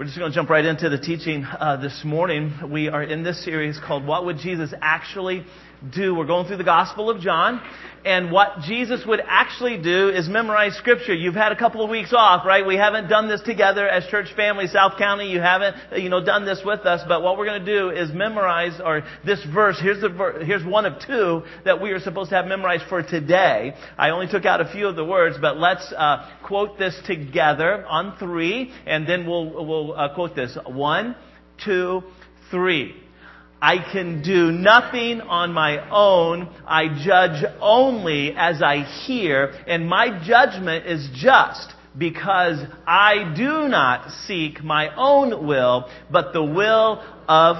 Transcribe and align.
We're 0.00 0.06
just 0.06 0.16
going 0.16 0.32
to 0.32 0.34
jump 0.34 0.48
right 0.48 0.64
into 0.64 0.88
the 0.88 0.96
teaching 0.96 1.44
uh, 1.44 1.76
this 1.76 2.00
morning. 2.06 2.54
We 2.70 2.88
are 2.88 3.02
in 3.02 3.22
this 3.22 3.44
series 3.44 3.78
called 3.86 4.06
What 4.06 4.24
Would 4.24 4.38
Jesus 4.38 4.72
Actually 4.80 5.44
Do? 5.88 6.14
We're 6.14 6.26
going 6.26 6.46
through 6.46 6.58
the 6.58 6.64
Gospel 6.64 7.08
of 7.08 7.20
John. 7.20 7.62
And 8.04 8.32
what 8.32 8.60
Jesus 8.62 9.04
would 9.06 9.20
actually 9.26 9.76
do 9.82 10.08
is 10.08 10.28
memorize 10.28 10.74
Scripture. 10.76 11.14
You've 11.14 11.34
had 11.34 11.52
a 11.52 11.56
couple 11.56 11.82
of 11.82 11.90
weeks 11.90 12.14
off, 12.16 12.46
right? 12.46 12.66
We 12.66 12.76
haven't 12.76 13.08
done 13.08 13.28
this 13.28 13.42
together 13.42 13.86
as 13.86 14.06
church 14.06 14.28
family, 14.34 14.66
South 14.68 14.98
County. 14.98 15.30
You 15.30 15.40
haven't, 15.40 15.76
you 15.96 16.08
know, 16.08 16.24
done 16.24 16.46
this 16.46 16.62
with 16.64 16.80
us. 16.80 17.02
But 17.06 17.22
what 17.22 17.36
we're 17.36 17.44
going 17.46 17.64
to 17.64 17.78
do 17.78 17.90
is 17.90 18.10
memorize, 18.12 18.80
or 18.82 19.02
this 19.24 19.44
verse, 19.52 19.78
here's 19.80 20.00
the 20.00 20.42
here's 20.44 20.64
one 20.64 20.86
of 20.86 20.94
two 21.06 21.42
that 21.64 21.80
we 21.80 21.90
are 21.90 22.00
supposed 22.00 22.30
to 22.30 22.36
have 22.36 22.46
memorized 22.46 22.84
for 22.88 23.02
today. 23.02 23.74
I 23.98 24.10
only 24.10 24.28
took 24.28 24.46
out 24.46 24.60
a 24.60 24.70
few 24.72 24.86
of 24.86 24.96
the 24.96 25.04
words, 25.04 25.36
but 25.40 25.58
let's 25.58 25.92
uh, 25.96 26.28
quote 26.44 26.78
this 26.78 26.98
together 27.06 27.86
on 27.86 28.16
three, 28.18 28.72
and 28.86 29.06
then 29.06 29.26
we'll, 29.26 29.66
we'll 29.66 29.92
uh, 29.92 30.14
quote 30.14 30.34
this. 30.34 30.56
One, 30.66 31.16
two, 31.62 32.02
three. 32.50 32.94
I 33.62 33.78
can 33.92 34.22
do 34.22 34.50
nothing 34.50 35.20
on 35.20 35.52
my 35.52 35.88
own. 35.90 36.48
I 36.66 36.88
judge 37.04 37.44
only 37.60 38.34
as 38.36 38.62
I 38.62 38.84
hear, 39.04 39.52
and 39.66 39.86
my 39.86 40.22
judgment 40.24 40.86
is 40.86 41.08
just 41.14 41.74
because 41.96 42.58
I 42.86 43.34
do 43.36 43.68
not 43.68 44.10
seek 44.26 44.62
my 44.62 44.94
own 44.96 45.46
will, 45.46 45.90
but 46.10 46.32
the 46.32 46.42
will 46.42 47.04
of 47.28 47.56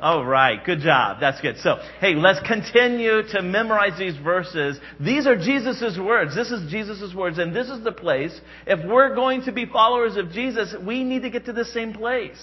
all 0.00 0.24
right, 0.24 0.64
good 0.64 0.78
job. 0.78 1.16
That's 1.20 1.40
good. 1.40 1.56
So, 1.58 1.80
hey, 2.00 2.14
let's 2.14 2.38
continue 2.46 3.22
to 3.32 3.42
memorize 3.42 3.98
these 3.98 4.16
verses. 4.16 4.78
These 5.00 5.26
are 5.26 5.34
Jesus' 5.34 5.98
words. 5.98 6.36
This 6.36 6.52
is 6.52 6.70
Jesus' 6.70 7.12
words, 7.12 7.38
and 7.38 7.52
this 7.52 7.68
is 7.68 7.82
the 7.82 7.90
place. 7.90 8.40
If 8.64 8.88
we're 8.88 9.16
going 9.16 9.42
to 9.42 9.52
be 9.52 9.66
followers 9.66 10.16
of 10.16 10.30
Jesus, 10.30 10.72
we 10.86 11.02
need 11.02 11.22
to 11.22 11.30
get 11.30 11.46
to 11.46 11.52
the 11.52 11.64
same 11.64 11.92
place 11.92 12.38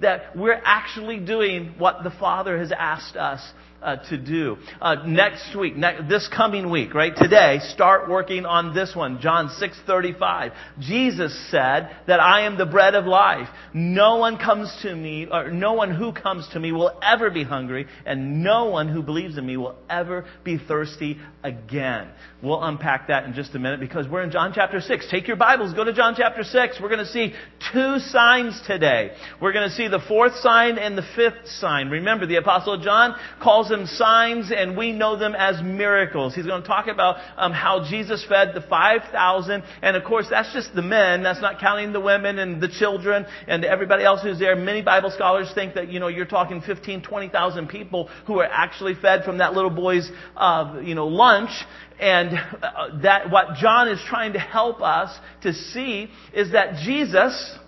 that 0.00 0.36
we're 0.36 0.60
actually 0.64 1.18
doing 1.18 1.74
what 1.78 2.02
the 2.04 2.10
Father 2.10 2.58
has 2.58 2.72
asked 2.72 3.16
us 3.16 3.52
uh, 3.82 3.96
to 4.08 4.16
do. 4.16 4.56
Uh, 4.80 4.96
next 5.06 5.54
week, 5.56 5.76
ne- 5.76 6.06
this 6.08 6.28
coming 6.34 6.70
week, 6.70 6.94
right 6.94 7.14
today, 7.16 7.60
start 7.72 8.08
working 8.08 8.44
on 8.44 8.74
this 8.74 8.94
one, 8.94 9.20
John 9.20 9.48
6:35. 9.48 10.52
Jesus 10.78 11.34
said 11.50 11.90
that 12.06 12.20
I 12.20 12.42
am 12.42 12.58
the 12.58 12.66
bread 12.66 12.94
of 12.94 13.06
life. 13.06 13.48
No 13.72 14.16
one 14.16 14.38
comes 14.38 14.74
to 14.82 14.94
me, 14.94 15.26
or 15.30 15.50
no 15.50 15.74
one 15.74 15.94
who 15.94 16.12
comes 16.12 16.48
to 16.52 16.60
me 16.60 16.72
will 16.72 16.98
ever 17.02 17.30
be 17.30 17.44
hungry, 17.44 17.86
and 18.04 18.42
no 18.42 18.66
one 18.66 18.88
who 18.88 19.02
believes 19.02 19.38
in 19.38 19.46
me 19.46 19.56
will 19.56 19.76
ever 19.88 20.24
be 20.44 20.58
thirsty 20.58 21.18
again. 21.42 22.08
We'll 22.42 22.62
unpack 22.62 23.08
that 23.08 23.24
in 23.24 23.34
just 23.34 23.54
a 23.54 23.58
minute 23.58 23.80
because 23.80 24.06
we're 24.08 24.22
in 24.22 24.30
John 24.30 24.52
chapter 24.54 24.80
6. 24.80 25.08
Take 25.10 25.26
your 25.26 25.36
Bibles, 25.36 25.72
go 25.74 25.84
to 25.84 25.92
John 25.92 26.14
chapter 26.16 26.44
6. 26.44 26.78
We're 26.80 26.88
going 26.88 27.04
to 27.04 27.10
see 27.10 27.32
two 27.72 27.98
signs 27.98 28.60
today. 28.66 29.12
We're 29.40 29.52
going 29.52 29.68
to 29.68 29.74
see 29.74 29.88
the 29.88 30.00
fourth 30.06 30.34
sign 30.36 30.78
and 30.78 30.96
the 30.96 31.06
fifth 31.14 31.48
sign. 31.48 31.88
Remember, 31.88 32.26
the 32.26 32.36
Apostle 32.36 32.78
John 32.78 33.14
calls 33.42 33.65
them 33.68 33.86
signs 33.86 34.52
and 34.54 34.76
we 34.76 34.92
know 34.92 35.18
them 35.18 35.34
as 35.34 35.62
miracles. 35.62 36.34
He's 36.34 36.46
going 36.46 36.62
to 36.62 36.68
talk 36.68 36.86
about 36.86 37.16
um, 37.36 37.52
how 37.52 37.88
Jesus 37.88 38.24
fed 38.28 38.52
the 38.54 38.60
5,000. 38.60 39.62
And 39.82 39.96
of 39.96 40.04
course, 40.04 40.26
that's 40.30 40.52
just 40.52 40.74
the 40.74 40.82
men. 40.82 41.22
That's 41.22 41.40
not 41.40 41.60
counting 41.60 41.92
the 41.92 42.00
women 42.00 42.38
and 42.38 42.60
the 42.60 42.68
children 42.68 43.26
and 43.46 43.64
everybody 43.64 44.04
else 44.04 44.22
who's 44.22 44.38
there. 44.38 44.56
Many 44.56 44.82
Bible 44.82 45.10
scholars 45.10 45.50
think 45.54 45.74
that, 45.74 45.88
you 45.90 46.00
know, 46.00 46.08
you're 46.08 46.26
talking 46.26 46.60
15, 46.60 47.02
20,000 47.02 47.68
people 47.68 48.08
who 48.26 48.40
are 48.40 48.48
actually 48.50 48.94
fed 48.94 49.24
from 49.24 49.38
that 49.38 49.54
little 49.54 49.70
boy's, 49.70 50.10
uh, 50.36 50.80
you 50.82 50.94
know, 50.94 51.06
lunch. 51.06 51.50
And 51.98 52.38
uh, 52.62 53.00
that 53.02 53.30
what 53.30 53.56
John 53.56 53.88
is 53.88 53.98
trying 54.06 54.34
to 54.34 54.38
help 54.38 54.82
us 54.82 55.16
to 55.42 55.54
see 55.54 56.10
is 56.34 56.52
that 56.52 56.82
Jesus, 56.84 57.58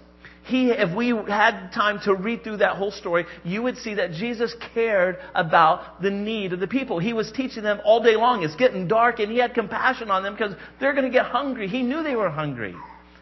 he, 0.48 0.70
if 0.70 0.96
we 0.96 1.08
had 1.08 1.70
time 1.72 2.00
to 2.04 2.14
read 2.14 2.42
through 2.42 2.58
that 2.58 2.77
whole 2.77 2.91
story, 2.91 3.27
you 3.44 3.62
would 3.62 3.77
see 3.77 3.94
that 3.94 4.12
Jesus 4.12 4.54
cared 4.74 5.18
about 5.34 6.00
the 6.00 6.10
need 6.10 6.54
of 6.54 6.60
the 6.60 6.66
people. 6.66 6.98
He 6.98 7.12
was 7.12 7.30
teaching 7.30 7.62
them 7.62 7.80
all 7.84 8.03
day 8.03 8.16
long. 8.16 8.42
It's 8.42 8.56
getting 8.56 8.88
dark 8.88 9.20
and 9.20 9.31
he 9.31 9.38
had 9.38 9.53
compassion 9.53 10.10
on 10.10 10.22
them 10.22 10.34
because 10.34 10.54
they're 10.81 10.94
going 10.94 11.04
to 11.04 11.10
get 11.10 11.26
hungry. 11.26 11.69
He 11.69 11.82
knew 11.82 12.03
they 12.03 12.16
were 12.16 12.31
hungry. 12.31 12.75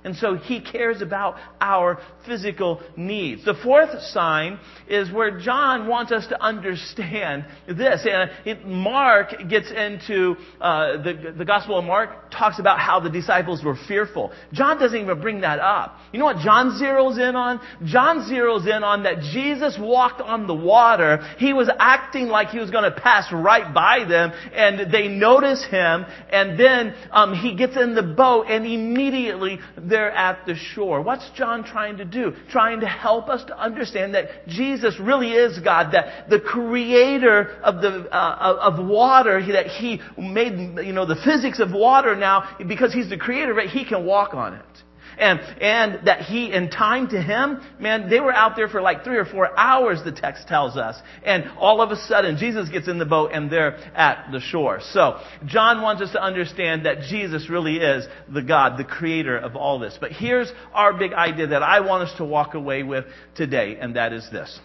And 0.07 0.15
so 0.15 0.37
he 0.37 0.61
cares 0.61 1.03
about 1.03 1.35
our 1.61 1.99
physical 2.25 2.81
needs. 2.97 3.45
The 3.45 3.55
fourth 3.55 4.01
sign 4.03 4.61
is 4.89 5.11
where 5.11 5.37
John 5.41 5.89
wants 5.89 6.13
us 6.13 6.29
to 6.29 6.41
understand 6.41 7.45
this. 7.67 8.07
And 8.07 8.65
Mark 8.65 9.35
gets 9.51 9.69
into 9.73 10.37
uh, 10.61 11.03
the, 11.03 11.35
the 11.37 11.45
Gospel 11.45 11.77
of 11.77 11.85
Mark 11.85 12.31
talks 12.31 12.61
about 12.61 12.79
how 12.79 13.01
the 13.01 13.11
disciples 13.11 13.65
were 13.65 13.77
fearful. 13.89 14.31
John 14.53 14.79
doesn't 14.79 14.97
even 14.97 15.21
bring 15.21 15.41
that 15.41 15.59
up. 15.59 15.99
You 16.13 16.21
know 16.21 16.27
what 16.27 16.39
John 16.39 16.81
zeroes 16.81 17.19
in 17.19 17.35
on? 17.35 17.61
John 17.85 18.31
zeroes 18.31 18.65
in 18.65 18.85
on 18.85 19.03
that 19.03 19.19
Jesus 19.33 19.77
walked 19.77 20.21
on 20.21 20.47
the 20.47 20.55
water. 20.55 21.19
He 21.39 21.53
was 21.53 21.69
acting 21.81 22.29
like 22.29 22.51
he 22.51 22.61
was 22.61 22.71
going 22.71 22.85
to 22.85 22.97
pass 23.01 23.33
right 23.33 23.75
by 23.75 24.05
them, 24.05 24.31
and 24.55 24.93
they 24.93 25.09
notice 25.09 25.65
him, 25.65 26.07
and 26.31 26.59
then 26.61 26.95
um, 27.11 27.35
he 27.35 27.57
gets 27.57 27.77
in 27.77 27.97
the 27.97 28.05
boat, 28.05 28.47
and 28.49 28.65
immediately 28.65 29.59
there 29.97 30.13
at 30.13 30.45
the 30.45 30.55
shore. 30.55 31.01
What's 31.01 31.29
John 31.31 31.65
trying 31.65 31.97
to 31.97 32.05
do? 32.05 32.35
Trying 32.51 32.81
to 32.81 32.87
help 32.87 33.31
us 33.31 33.43
to 33.47 33.59
understand 33.59 34.15
that 34.15 34.47
Jesus 34.47 35.01
really 35.01 35.33
is 35.33 35.59
God, 35.59 35.93
that 35.93 36.29
the 36.29 36.39
creator 36.39 37.59
of 37.63 37.81
the 37.81 38.07
uh, 38.15 38.59
of 38.61 38.87
water, 38.87 39.41
that 39.53 39.69
He 39.69 40.01
made 40.19 40.85
you 40.85 40.93
know 40.93 41.07
the 41.07 41.17
physics 41.25 41.61
of 41.61 41.73
water 41.73 42.15
now 42.15 42.57
because 42.69 42.93
He's 42.93 43.09
the 43.09 43.17
creator 43.17 43.59
it. 43.59 43.71
He 43.71 43.87
can 43.87 44.05
walk 44.05 44.35
on 44.35 44.55
it. 44.55 44.76
And, 45.19 45.41
and 45.61 46.07
that 46.07 46.23
he, 46.23 46.53
in 46.53 46.71
time 46.71 47.09
to 47.09 47.21
him, 47.21 47.61
man, 47.81 48.11
they 48.11 48.21
were 48.21 48.33
out 48.33 48.55
there 48.55 48.69
for 48.69 48.83
like 48.83 49.03
three 49.03 49.17
or 49.17 49.25
four 49.25 49.59
hours, 49.59 50.01
the 50.05 50.13
text 50.13 50.47
tells 50.47 50.77
us. 50.77 50.97
And 51.25 51.51
all 51.59 51.81
of 51.81 51.91
a 51.91 51.97
sudden, 51.97 52.37
Jesus 52.37 52.69
gets 52.69 52.87
in 52.87 52.99
the 52.99 53.07
boat 53.07 53.31
and 53.33 53.51
they're 53.51 53.77
at 53.97 54.31
the 54.31 54.41
shore. 54.41 54.81
So, 54.83 55.19
John 55.47 55.81
wants 55.81 56.03
us 56.03 56.13
to 56.13 56.23
understand 56.23 56.85
that 56.87 57.01
Jesus 57.09 57.49
really 57.49 57.77
is 57.77 58.07
the 58.33 58.43
God, 58.43 58.79
the 58.79 58.85
creator 58.85 59.39
of 59.39 59.57
all 59.57 59.79
this. 59.79 59.97
But 60.01 60.13
here's 60.13 60.53
our 60.75 60.93
big 60.93 61.13
idea 61.13 61.49
that 61.49 61.63
I 61.63 61.81
want 61.81 62.09
us 62.09 62.17
to 62.19 62.25
walk 62.25 62.55
away 62.55 62.83
with 62.83 63.07
today, 63.35 63.79
and 63.81 63.97
that 63.97 64.13
is 64.13 64.29
this. 64.31 64.59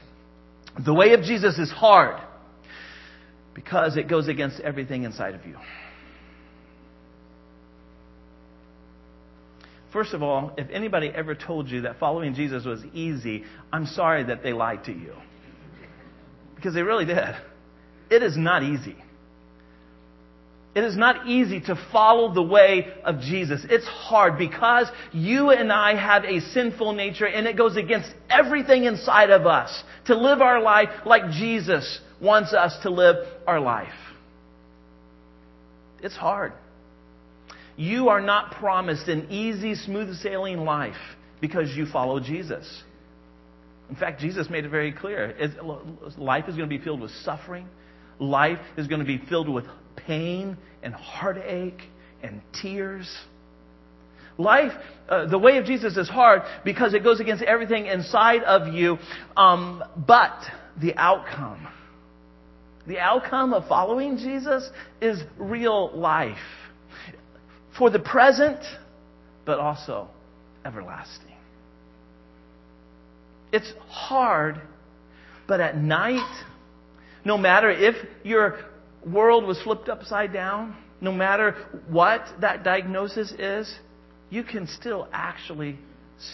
The 0.86 0.94
way 0.94 1.14
of 1.14 1.22
Jesus 1.22 1.58
is 1.60 1.70
hard 1.70 2.22
because 3.54 3.98
it 3.98 4.08
goes 4.08 4.28
against 4.28 4.60
everything 4.62 5.04
inside 5.04 5.36
of 5.36 5.46
you. 5.46 5.56
First 9.92 10.14
of 10.14 10.24
all, 10.24 10.54
if 10.58 10.70
anybody 10.70 11.12
ever 11.14 11.36
told 11.36 11.70
you 11.70 11.82
that 11.82 12.00
following 12.00 12.34
Jesus 12.34 12.66
was 12.66 12.82
easy, 12.94 13.44
I'm 13.74 13.86
sorry 13.86 14.24
that 14.26 14.42
they 14.42 14.54
lied 14.54 14.86
to 14.86 14.92
you. 14.92 15.14
Because 16.56 16.74
they 16.74 16.82
really 16.82 17.06
did. 17.06 17.36
It 18.10 18.24
is 18.24 18.38
not 18.38 18.64
easy. 18.64 18.96
It 20.74 20.86
is 20.86 20.96
not 20.96 21.28
easy 21.28 21.60
to 21.62 21.76
follow 21.92 22.34
the 22.34 22.42
way 22.42 22.94
of 23.04 23.20
Jesus. 23.20 23.66
It's 23.70 23.88
hard 23.88 24.38
because 24.38 24.88
you 25.12 25.50
and 25.50 25.72
I 25.72 25.96
have 25.96 26.24
a 26.24 26.40
sinful 26.40 26.94
nature 26.94 27.28
and 27.28 27.46
it 27.46 27.58
goes 27.58 27.76
against 27.76 28.10
everything 28.30 28.86
inside 28.86 29.32
of 29.32 29.46
us 29.46 29.84
to 30.06 30.16
live 30.16 30.40
our 30.40 30.62
life 30.62 30.90
like 31.06 31.32
Jesus 31.32 32.00
wants 32.22 32.54
us 32.54 32.78
to 32.84 32.90
live 32.90 33.18
our 33.46 33.60
life. 33.60 33.90
It's 36.02 36.16
hard. 36.16 36.54
You 37.78 38.10
are 38.10 38.22
not 38.22 38.52
promised 38.54 39.08
an 39.08 39.32
easy, 39.32 39.76
smooth 39.76 40.16
sailing 40.18 40.60
life 40.60 40.96
because 41.40 41.76
you 41.76 41.86
follow 41.86 42.20
Jesus. 42.20 42.84
In 43.90 43.96
fact, 43.96 44.22
Jesus 44.22 44.50
made 44.50 44.66
it 44.66 44.70
very 44.70 44.92
clear. 44.92 45.36
Life 46.18 46.46
is 46.48 46.56
going 46.56 46.70
to 46.70 46.78
be 46.78 46.84
filled 46.84 47.02
with 47.02 47.12
suffering. 47.24 47.68
Life 48.20 48.60
is 48.78 48.88
going 48.88 49.00
to 49.00 49.06
be 49.06 49.18
filled 49.30 49.50
with 49.50 49.66
pain 49.96 50.58
and 50.84 50.94
heartache 50.94 51.82
and 52.24 52.42
tears. 52.62 53.12
Life, 54.38 54.72
uh, 55.10 55.26
the 55.28 55.38
way 55.38 55.58
of 55.58 55.66
Jesus 55.66 55.98
is 55.98 56.08
hard 56.08 56.44
because 56.64 56.94
it 56.94 57.04
goes 57.04 57.20
against 57.20 57.44
everything 57.44 57.88
inside 57.88 58.44
of 58.44 58.74
you. 58.74 58.98
Um, 59.36 59.84
but 60.08 60.40
the 60.80 60.96
outcome, 60.96 61.68
the 62.88 63.00
outcome 63.00 63.54
of 63.54 63.68
following 63.68 64.18
Jesus 64.18 64.70
is 65.02 65.22
real 65.38 65.92
life 65.98 66.38
for 67.78 67.90
the 67.90 68.00
present, 68.00 68.60
but 69.46 69.60
also 69.60 70.08
everlasting. 70.66 71.36
It's 73.52 73.74
hard, 73.88 74.62
but 75.48 75.60
at 75.60 75.78
night, 75.78 76.44
no 77.26 77.38
matter 77.38 77.70
if 77.70 77.96
your 78.24 78.60
world 79.06 79.46
was 79.46 79.62
flipped 79.62 79.90
upside 79.90 80.32
down, 80.32 80.76
no 81.02 81.12
matter 81.12 81.56
what 81.90 82.26
that 82.40 82.64
diagnosis 82.64 83.32
is, 83.34 83.74
you 84.30 84.44
can 84.44 84.68
still 84.68 85.08
actually 85.12 85.78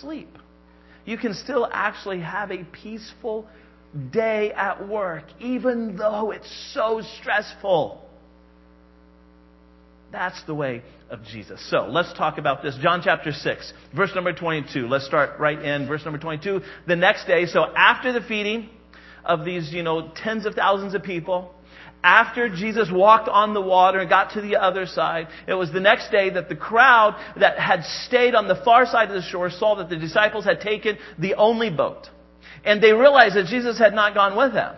sleep. 0.02 0.38
You 1.06 1.18
can 1.18 1.34
still 1.34 1.68
actually 1.72 2.20
have 2.20 2.52
a 2.52 2.66
peaceful 2.66 3.48
day 4.12 4.52
at 4.52 4.88
work, 4.88 5.24
even 5.40 5.96
though 5.96 6.32
it's 6.32 6.74
so 6.74 7.02
stressful. 7.20 8.04
That's 10.12 10.44
the 10.44 10.54
way 10.54 10.84
of 11.10 11.24
Jesus. 11.24 11.60
So 11.70 11.88
let's 11.88 12.14
talk 12.14 12.38
about 12.38 12.64
this. 12.64 12.78
John 12.82 13.02
chapter 13.04 13.32
6, 13.32 13.74
verse 13.96 14.12
number 14.16 14.34
22. 14.34 14.88
Let's 14.88 15.06
start 15.06 15.40
right 15.40 15.62
in 15.62 15.88
verse 15.88 16.04
number 16.04 16.20
22. 16.20 16.62
The 16.88 16.96
next 16.96 17.26
day, 17.26 17.46
so 17.46 17.66
after 17.76 18.12
the 18.12 18.22
feeding 18.22 18.70
of 19.24 19.46
these, 19.46 19.72
you 19.72 19.84
know, 19.84 20.12
tens 20.16 20.46
of 20.46 20.56
thousands 20.56 20.94
of 20.94 21.04
people, 21.04 21.54
after 22.04 22.48
Jesus 22.48 22.90
walked 22.92 23.28
on 23.28 23.54
the 23.54 23.62
water 23.62 24.00
and 24.00 24.10
got 24.10 24.34
to 24.34 24.42
the 24.42 24.58
other 24.58 24.86
side, 24.86 25.28
it 25.48 25.54
was 25.54 25.72
the 25.72 25.80
next 25.80 26.12
day 26.12 26.30
that 26.30 26.48
the 26.48 26.56
crowd 26.56 27.16
that 27.40 27.60
had 27.60 27.84
stayed 27.84 28.36
on 28.36 28.48
the 28.48 28.62
far 28.64 28.86
side 28.86 29.10
of 29.10 29.16
the 29.16 29.28
shore 29.28 29.50
saw 29.50 29.76
that 29.76 29.90
the 29.90 29.98
disciples 29.98 30.46
had 30.46 30.62
taken 30.62 30.98
the 31.18 31.36
only 31.36 31.70
boat. 31.70 32.08
And 32.64 32.82
they 32.82 32.94
realized 32.94 33.36
that 33.36 33.48
Jesus 33.48 33.80
had 33.80 33.94
not 33.94 34.14
gone 34.14 34.38
with 34.38 34.54
them. 34.54 34.76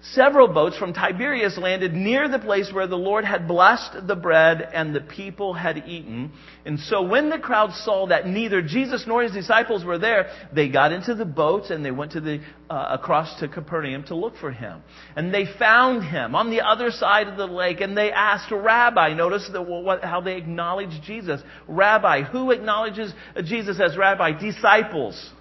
Several 0.00 0.46
boats 0.46 0.78
from 0.78 0.92
Tiberias 0.92 1.58
landed 1.58 1.92
near 1.92 2.28
the 2.28 2.38
place 2.38 2.70
where 2.72 2.86
the 2.86 2.96
Lord 2.96 3.24
had 3.24 3.48
blessed 3.48 4.06
the 4.06 4.14
bread 4.14 4.62
and 4.72 4.94
the 4.94 5.00
people 5.00 5.54
had 5.54 5.88
eaten. 5.88 6.30
And 6.64 6.78
so 6.78 7.02
when 7.02 7.30
the 7.30 7.38
crowd 7.38 7.72
saw 7.72 8.06
that 8.06 8.24
neither 8.24 8.62
Jesus 8.62 9.06
nor 9.08 9.24
his 9.24 9.32
disciples 9.32 9.84
were 9.84 9.98
there, 9.98 10.30
they 10.52 10.68
got 10.68 10.92
into 10.92 11.16
the 11.16 11.24
boats 11.24 11.70
and 11.70 11.84
they 11.84 11.90
went 11.90 12.12
to 12.12 12.20
the, 12.20 12.40
uh, 12.70 12.90
across 12.90 13.40
to 13.40 13.48
Capernaum 13.48 14.04
to 14.04 14.14
look 14.14 14.36
for 14.36 14.52
him. 14.52 14.82
And 15.16 15.34
they 15.34 15.46
found 15.58 16.04
him 16.04 16.36
on 16.36 16.50
the 16.50 16.60
other 16.60 16.92
side 16.92 17.26
of 17.26 17.36
the 17.36 17.46
lake 17.46 17.80
and 17.80 17.96
they 17.96 18.12
asked 18.12 18.52
Rabbi, 18.52 19.14
notice 19.14 19.50
the, 19.52 19.60
what, 19.60 20.04
how 20.04 20.20
they 20.20 20.36
acknowledge 20.36 21.02
Jesus. 21.02 21.40
Rabbi, 21.66 22.22
who 22.22 22.52
acknowledges 22.52 23.12
Jesus 23.42 23.80
as 23.80 23.96
Rabbi? 23.96 24.38
Disciples. 24.38 25.32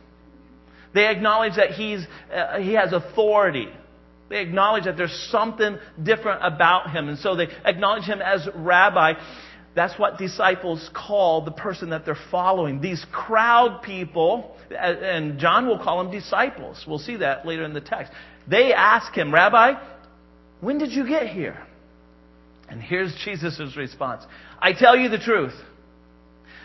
They 0.96 1.08
acknowledge 1.12 1.58
that 1.58 1.72
he's, 1.72 2.08
uh, 2.34 2.58
he 2.58 2.74
has 2.74 2.92
authority. 2.92 3.68
They 4.30 4.42
acknowledge 4.42 4.86
that 4.86 4.98
there's 4.98 5.28
something 5.32 5.78
different 6.02 6.42
about 6.44 6.92
him. 6.92 7.08
And 7.08 7.18
so 7.18 7.36
they 7.36 7.48
acknowledge 7.64 8.04
him 8.04 8.22
as 8.22 8.48
rabbi. 8.56 9.14
That's 9.76 9.98
what 9.98 10.18
disciples 10.18 10.90
call 10.94 11.46
the 11.46 11.52
person 11.52 11.92
that 11.92 12.04
they're 12.04 12.18
following. 12.32 12.82
These 12.82 13.06
crowd 13.12 13.82
people, 13.84 14.58
and 14.70 15.40
John 15.40 15.68
will 15.68 15.80
call 15.80 16.04
them 16.04 16.12
disciples. 16.12 16.84
We'll 16.88 17.00
see 17.00 17.18
that 17.18 17.46
later 17.46 17.64
in 17.64 17.74
the 17.74 17.82
text. 17.82 18.12
They 18.48 18.74
ask 18.74 19.14
him, 19.14 19.34
Rabbi, 19.34 19.74
when 20.62 20.78
did 20.78 20.92
you 20.92 21.08
get 21.08 21.28
here? 21.28 21.62
And 22.70 22.82
here's 22.82 23.16
Jesus' 23.24 23.76
response 23.78 24.24
I 24.60 24.74
tell 24.74 24.98
you 24.98 25.10
the 25.10 25.20
truth. 25.20 25.54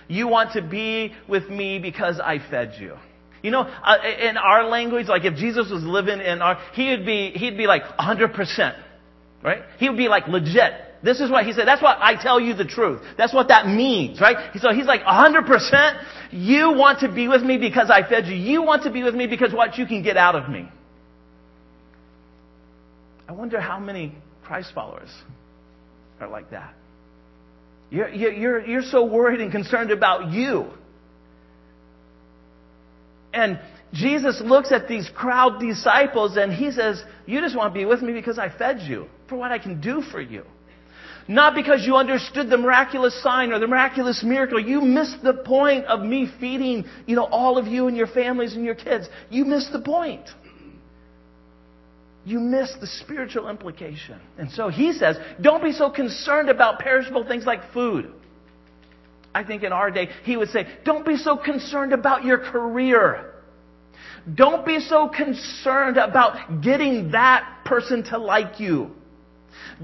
You 0.09 0.26
want 0.26 0.53
to 0.55 0.62
be 0.62 1.14
with 1.29 1.49
me 1.49 1.79
because 1.79 2.19
I 2.19 2.38
fed 2.50 2.75
you. 2.81 2.97
You 3.42 3.50
know, 3.50 3.62
uh, 3.62 3.96
in 4.20 4.36
our 4.36 4.68
language, 4.68 5.08
like 5.08 5.24
if 5.24 5.34
Jesus 5.34 5.70
was 5.70 5.82
living 5.82 6.20
in 6.20 6.40
our, 6.40 6.58
he'd 6.74 7.04
be, 7.04 7.30
he'd 7.30 7.56
be 7.56 7.66
like 7.66 7.82
100%. 7.82 8.80
Right? 9.42 9.62
He 9.78 9.88
would 9.88 9.98
be 9.98 10.08
like 10.08 10.28
legit. 10.28 10.72
This 11.02 11.20
is 11.20 11.28
what 11.28 11.44
he 11.44 11.52
said. 11.52 11.66
That's 11.66 11.82
what 11.82 11.98
I 12.00 12.14
tell 12.22 12.38
you 12.38 12.54
the 12.54 12.64
truth. 12.64 13.02
That's 13.18 13.34
what 13.34 13.48
that 13.48 13.66
means, 13.66 14.20
right? 14.20 14.56
So 14.60 14.72
he's 14.72 14.86
like 14.86 15.02
100%. 15.02 16.04
You 16.30 16.74
want 16.74 17.00
to 17.00 17.12
be 17.12 17.26
with 17.26 17.42
me 17.42 17.58
because 17.58 17.90
I 17.90 18.08
fed 18.08 18.26
you. 18.26 18.36
You 18.36 18.62
want 18.62 18.84
to 18.84 18.92
be 18.92 19.02
with 19.02 19.14
me 19.14 19.26
because 19.26 19.52
what 19.52 19.76
you 19.76 19.86
can 19.86 20.04
get 20.04 20.16
out 20.16 20.36
of 20.36 20.48
me. 20.48 20.68
I 23.28 23.32
wonder 23.32 23.60
how 23.60 23.80
many 23.80 24.14
Christ 24.44 24.70
followers 24.74 25.10
are 26.20 26.28
like 26.28 26.50
that. 26.50 26.74
You're, 27.90 28.08
you're, 28.08 28.64
you're 28.64 28.82
so 28.82 29.04
worried 29.04 29.40
and 29.40 29.50
concerned 29.50 29.90
about 29.90 30.32
you 30.32 30.70
and 33.32 33.58
Jesus 33.93 34.40
looks 34.43 34.73
at 34.73 34.88
these 34.88 35.11
crowd 35.14 35.61
disciples 35.61 36.37
and 36.37 36.52
he 36.52 36.70
says, 36.70 37.02
You 37.26 37.40
just 37.40 37.56
want 37.56 37.75
to 37.75 37.79
be 37.79 37.84
with 37.84 38.02
me 38.02 38.12
because 38.12 38.38
I 38.38 38.49
fed 38.49 38.81
you, 38.81 39.06
for 39.29 39.37
what 39.37 39.52
I 39.52 39.58
can 39.58 39.81
do 39.81 40.02
for 40.02 40.20
you. 40.20 40.44
Not 41.29 41.55
because 41.55 41.87
you 41.87 41.96
understood 41.96 42.50
the 42.50 42.58
miraculous 42.58 43.23
sign 43.23 43.52
or 43.52 43.58
the 43.58 43.69
miraculous 43.69 44.25
miracle. 44.25 44.58
You 44.58 44.81
missed 44.81 45.23
the 45.23 45.34
point 45.34 45.84
of 45.84 46.00
me 46.00 46.29
feeding, 46.40 46.84
you 47.06 47.14
know, 47.14 47.25
all 47.25 47.58
of 47.58 47.67
you 47.67 47.87
and 47.87 47.96
your 47.96 48.08
families 48.08 48.55
and 48.55 48.64
your 48.64 48.75
kids. 48.75 49.08
You 49.31 49.44
missed 49.44 49.73
the 49.73 49.81
point. 49.81 50.28
You 52.25 52.40
missed 52.40 52.81
the 52.81 52.87
spiritual 52.87 53.49
implication. 53.49 54.20
And 54.38 54.50
so 54.50 54.69
he 54.69 54.93
says, 54.93 55.17
don't 55.40 55.62
be 55.62 55.73
so 55.73 55.90
concerned 55.90 56.49
about 56.49 56.78
perishable 56.81 57.26
things 57.26 57.44
like 57.44 57.73
food. 57.73 58.12
I 59.34 59.44
think 59.44 59.62
in 59.62 59.73
our 59.73 59.90
day, 59.90 60.11
he 60.25 60.37
would 60.37 60.50
say, 60.50 60.67
don't 60.84 61.06
be 61.06 61.17
so 61.17 61.37
concerned 61.37 61.93
about 61.93 62.25
your 62.25 62.38
career. 62.38 63.32
Don't 64.34 64.64
be 64.64 64.79
so 64.81 65.08
concerned 65.08 65.96
about 65.96 66.62
getting 66.62 67.11
that 67.12 67.64
person 67.64 68.05
to 68.05 68.19
like 68.19 68.61
you. 68.61 68.90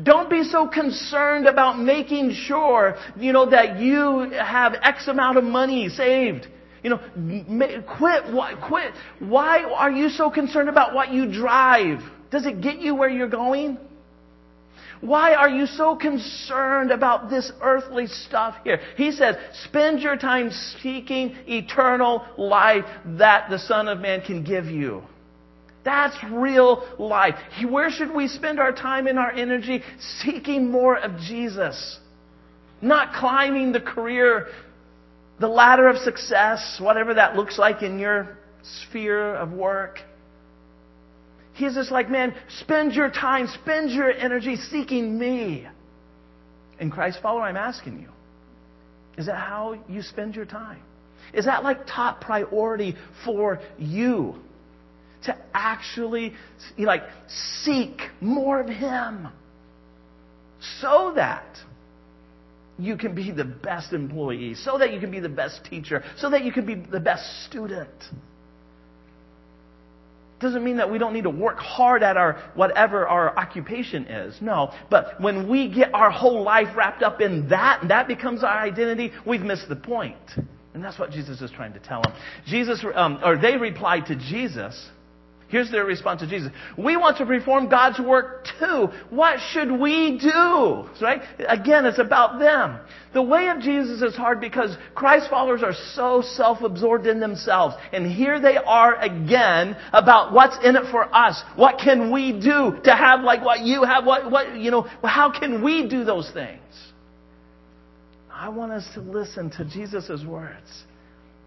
Don't 0.02 0.30
be 0.30 0.44
so 0.44 0.68
concerned 0.68 1.46
about 1.46 1.78
making 1.78 2.32
sure, 2.32 2.96
you 3.16 3.32
know, 3.32 3.50
that 3.50 3.80
you 3.80 4.30
have 4.30 4.74
X 4.82 5.08
amount 5.08 5.38
of 5.38 5.44
money 5.44 5.88
saved. 5.88 6.46
You 6.82 6.90
know, 6.90 7.82
quit, 7.98 8.22
quit. 8.62 8.92
Why 9.18 9.64
are 9.64 9.90
you 9.90 10.08
so 10.08 10.30
concerned 10.30 10.68
about 10.68 10.94
what 10.94 11.12
you 11.12 11.30
drive? 11.32 12.00
Does 12.30 12.46
it 12.46 12.60
get 12.60 12.78
you 12.78 12.94
where 12.94 13.08
you're 13.08 13.28
going? 13.28 13.78
Why 15.00 15.34
are 15.34 15.48
you 15.48 15.66
so 15.66 15.96
concerned 15.96 16.90
about 16.90 17.30
this 17.30 17.52
earthly 17.60 18.06
stuff 18.06 18.56
here? 18.64 18.80
He 18.96 19.12
says, 19.12 19.36
spend 19.64 20.00
your 20.00 20.16
time 20.16 20.50
seeking 20.82 21.36
eternal 21.46 22.26
life 22.36 22.84
that 23.04 23.48
the 23.50 23.58
Son 23.58 23.88
of 23.88 24.00
Man 24.00 24.22
can 24.22 24.42
give 24.42 24.66
you. 24.66 25.02
That's 25.84 26.16
real 26.30 26.86
life. 26.98 27.36
Where 27.66 27.90
should 27.90 28.14
we 28.14 28.28
spend 28.28 28.58
our 28.58 28.72
time 28.72 29.06
and 29.06 29.18
our 29.18 29.30
energy? 29.30 29.82
Seeking 30.22 30.70
more 30.70 30.98
of 30.98 31.18
Jesus. 31.20 32.00
Not 32.82 33.14
climbing 33.14 33.72
the 33.72 33.80
career, 33.80 34.48
the 35.40 35.48
ladder 35.48 35.88
of 35.88 35.96
success, 35.98 36.78
whatever 36.80 37.14
that 37.14 37.36
looks 37.36 37.58
like 37.58 37.82
in 37.82 37.98
your 37.98 38.36
sphere 38.62 39.34
of 39.36 39.52
work. 39.52 40.00
He's 41.58 41.74
just 41.74 41.90
like, 41.90 42.08
man, 42.08 42.36
spend 42.60 42.92
your 42.94 43.10
time, 43.10 43.48
spend 43.48 43.90
your 43.90 44.12
energy 44.12 44.54
seeking 44.54 45.18
me. 45.18 45.66
And 46.78 46.92
Christ 46.92 47.18
follower, 47.20 47.42
I'm 47.42 47.56
asking 47.56 48.00
you, 48.00 48.10
is 49.16 49.26
that 49.26 49.34
how 49.34 49.76
you 49.88 50.02
spend 50.02 50.36
your 50.36 50.44
time? 50.44 50.80
Is 51.34 51.46
that 51.46 51.64
like 51.64 51.84
top 51.84 52.20
priority 52.20 52.94
for 53.24 53.60
you? 53.76 54.36
To 55.24 55.36
actually 55.52 56.34
like 56.78 57.02
seek 57.26 58.02
more 58.20 58.60
of 58.60 58.68
Him 58.68 59.26
so 60.80 61.12
that 61.16 61.56
you 62.78 62.96
can 62.96 63.16
be 63.16 63.32
the 63.32 63.44
best 63.44 63.92
employee, 63.92 64.54
so 64.54 64.78
that 64.78 64.92
you 64.92 65.00
can 65.00 65.10
be 65.10 65.18
the 65.18 65.28
best 65.28 65.64
teacher, 65.68 66.04
so 66.18 66.30
that 66.30 66.44
you 66.44 66.52
can 66.52 66.64
be 66.64 66.76
the 66.76 67.00
best 67.00 67.46
student. 67.46 67.90
Doesn't 70.40 70.62
mean 70.62 70.76
that 70.76 70.90
we 70.90 70.98
don't 70.98 71.12
need 71.12 71.24
to 71.24 71.30
work 71.30 71.58
hard 71.58 72.02
at 72.02 72.16
our 72.16 72.40
whatever 72.54 73.06
our 73.08 73.36
occupation 73.36 74.06
is. 74.06 74.40
No. 74.40 74.72
But 74.88 75.20
when 75.20 75.48
we 75.48 75.68
get 75.68 75.92
our 75.92 76.10
whole 76.10 76.42
life 76.42 76.76
wrapped 76.76 77.02
up 77.02 77.20
in 77.20 77.48
that 77.48 77.82
and 77.82 77.90
that 77.90 78.06
becomes 78.06 78.44
our 78.44 78.58
identity, 78.58 79.12
we've 79.26 79.40
missed 79.40 79.68
the 79.68 79.76
point. 79.76 80.16
And 80.74 80.84
that's 80.84 80.98
what 80.98 81.10
Jesus 81.10 81.40
is 81.40 81.50
trying 81.50 81.72
to 81.72 81.80
tell 81.80 82.02
them. 82.02 82.12
Jesus, 82.46 82.84
um, 82.94 83.18
or 83.24 83.36
they 83.36 83.56
replied 83.56 84.06
to 84.06 84.14
Jesus, 84.14 84.90
Here's 85.48 85.70
their 85.70 85.86
response 85.86 86.20
to 86.20 86.26
Jesus. 86.26 86.52
We 86.76 86.98
want 86.98 87.16
to 87.18 87.26
perform 87.26 87.70
God's 87.70 87.98
work 87.98 88.46
too. 88.58 88.88
What 89.08 89.38
should 89.50 89.72
we 89.72 90.18
do? 90.18 90.86
Right? 91.00 91.22
Again, 91.48 91.86
it's 91.86 91.98
about 91.98 92.38
them. 92.38 92.78
The 93.14 93.22
way 93.22 93.48
of 93.48 93.60
Jesus 93.60 94.02
is 94.02 94.14
hard 94.14 94.40
because 94.40 94.76
Christ 94.94 95.30
followers 95.30 95.62
are 95.62 95.72
so 95.94 96.22
self-absorbed 96.22 97.06
in 97.06 97.18
themselves. 97.18 97.76
And 97.94 98.06
here 98.06 98.38
they 98.40 98.58
are 98.58 98.96
again 98.96 99.74
about 99.94 100.34
what's 100.34 100.58
in 100.62 100.76
it 100.76 100.90
for 100.90 101.04
us. 101.14 101.42
What 101.56 101.78
can 101.82 102.12
we 102.12 102.32
do 102.32 102.78
to 102.84 102.94
have 102.94 103.22
like 103.22 103.42
what 103.42 103.60
you 103.60 103.84
have? 103.84 104.04
What, 104.04 104.30
what, 104.30 104.54
you 104.54 104.70
know, 104.70 104.82
how 105.02 105.32
can 105.32 105.64
we 105.64 105.88
do 105.88 106.04
those 106.04 106.30
things? 106.30 106.60
I 108.30 108.50
want 108.50 108.72
us 108.72 108.86
to 108.94 109.00
listen 109.00 109.50
to 109.52 109.64
Jesus' 109.64 110.22
words 110.26 110.84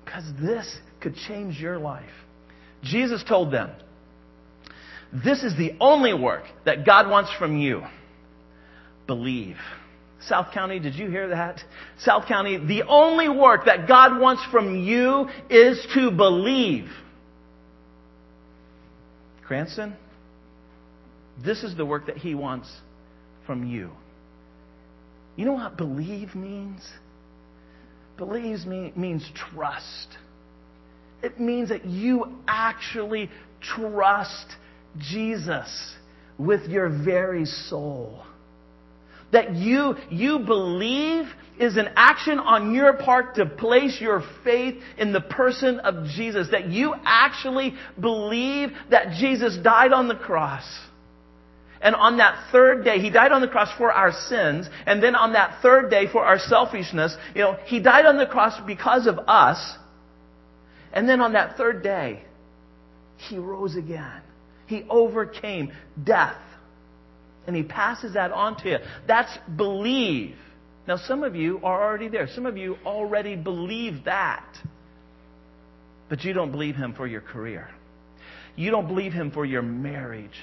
because 0.03 0.25
this 0.41 0.75
could 0.99 1.15
change 1.27 1.59
your 1.59 1.77
life. 1.77 2.09
Jesus 2.83 3.23
told 3.23 3.53
them, 3.53 3.69
this 5.11 5.43
is 5.43 5.55
the 5.57 5.75
only 5.79 6.13
work 6.13 6.43
that 6.65 6.85
God 6.85 7.09
wants 7.09 7.31
from 7.37 7.57
you. 7.57 7.83
Believe. 9.07 9.57
South 10.21 10.53
County, 10.53 10.79
did 10.79 10.95
you 10.95 11.09
hear 11.09 11.29
that? 11.29 11.59
South 11.99 12.27
County, 12.27 12.57
the 12.57 12.83
only 12.83 13.27
work 13.27 13.65
that 13.65 13.87
God 13.87 14.19
wants 14.19 14.43
from 14.51 14.83
you 14.83 15.27
is 15.49 15.85
to 15.95 16.11
believe. 16.11 16.89
Cranston, 19.45 19.95
this 21.43 21.63
is 21.63 21.75
the 21.75 21.85
work 21.85 22.05
that 22.05 22.17
He 22.17 22.35
wants 22.35 22.71
from 23.45 23.65
you. 23.65 23.89
You 25.35 25.45
know 25.45 25.53
what 25.53 25.75
believe 25.75 26.35
means? 26.35 26.87
Believes 28.17 28.65
me, 28.65 28.93
means 28.95 29.27
trust. 29.33 30.07
It 31.23 31.39
means 31.39 31.69
that 31.69 31.85
you 31.85 32.37
actually 32.47 33.29
trust 33.61 34.45
Jesus 34.99 35.95
with 36.37 36.67
your 36.69 36.89
very 36.89 37.45
soul. 37.45 38.23
that 39.31 39.55
you, 39.55 39.95
you 40.09 40.39
believe 40.39 41.25
is 41.59 41.77
an 41.77 41.89
action 41.95 42.39
on 42.39 42.73
your 42.73 42.93
part 42.93 43.35
to 43.35 43.45
place 43.45 43.99
your 44.01 44.23
faith 44.43 44.81
in 44.97 45.13
the 45.13 45.21
person 45.21 45.79
of 45.79 46.05
Jesus. 46.05 46.49
That 46.51 46.69
you 46.69 46.93
actually 47.05 47.75
believe 47.99 48.69
that 48.89 49.13
Jesus 49.19 49.57
died 49.57 49.93
on 49.93 50.07
the 50.07 50.15
cross. 50.15 50.63
And 51.81 51.95
on 51.95 52.17
that 52.17 52.51
third 52.51 52.83
day, 52.83 52.99
He 52.99 53.09
died 53.09 53.31
on 53.31 53.41
the 53.41 53.47
cross 53.47 53.69
for 53.77 53.91
our 53.91 54.11
sins. 54.11 54.67
And 54.85 55.01
then 55.01 55.15
on 55.15 55.33
that 55.33 55.61
third 55.61 55.89
day 55.89 56.07
for 56.11 56.23
our 56.25 56.37
selfishness, 56.39 57.15
you 57.33 57.41
know, 57.41 57.57
He 57.65 57.79
died 57.79 58.05
on 58.05 58.17
the 58.17 58.27
cross 58.27 58.59
because 58.65 59.07
of 59.07 59.19
us. 59.27 59.77
And 60.93 61.07
then 61.07 61.21
on 61.21 61.33
that 61.33 61.57
third 61.57 61.83
day, 61.83 62.23
He 63.17 63.37
rose 63.37 63.75
again. 63.75 64.21
He 64.71 64.85
overcame 64.89 65.73
death. 66.01 66.39
And 67.45 67.53
He 67.53 67.63
passes 67.63 68.13
that 68.13 68.31
on 68.31 68.55
to 68.63 68.69
you. 68.69 68.77
That's 69.05 69.37
believe. 69.57 70.35
Now, 70.87 70.95
some 70.95 71.23
of 71.23 71.35
you 71.35 71.59
are 71.61 71.83
already 71.83 72.07
there. 72.07 72.27
Some 72.33 72.45
of 72.45 72.55
you 72.57 72.77
already 72.85 73.35
believe 73.35 74.05
that. 74.05 74.47
But 76.07 76.23
you 76.23 76.31
don't 76.31 76.51
believe 76.51 76.75
Him 76.77 76.93
for 76.93 77.05
your 77.05 77.19
career. 77.19 77.69
You 78.55 78.71
don't 78.71 78.87
believe 78.87 79.11
Him 79.11 79.31
for 79.31 79.45
your 79.45 79.61
marriage. 79.61 80.37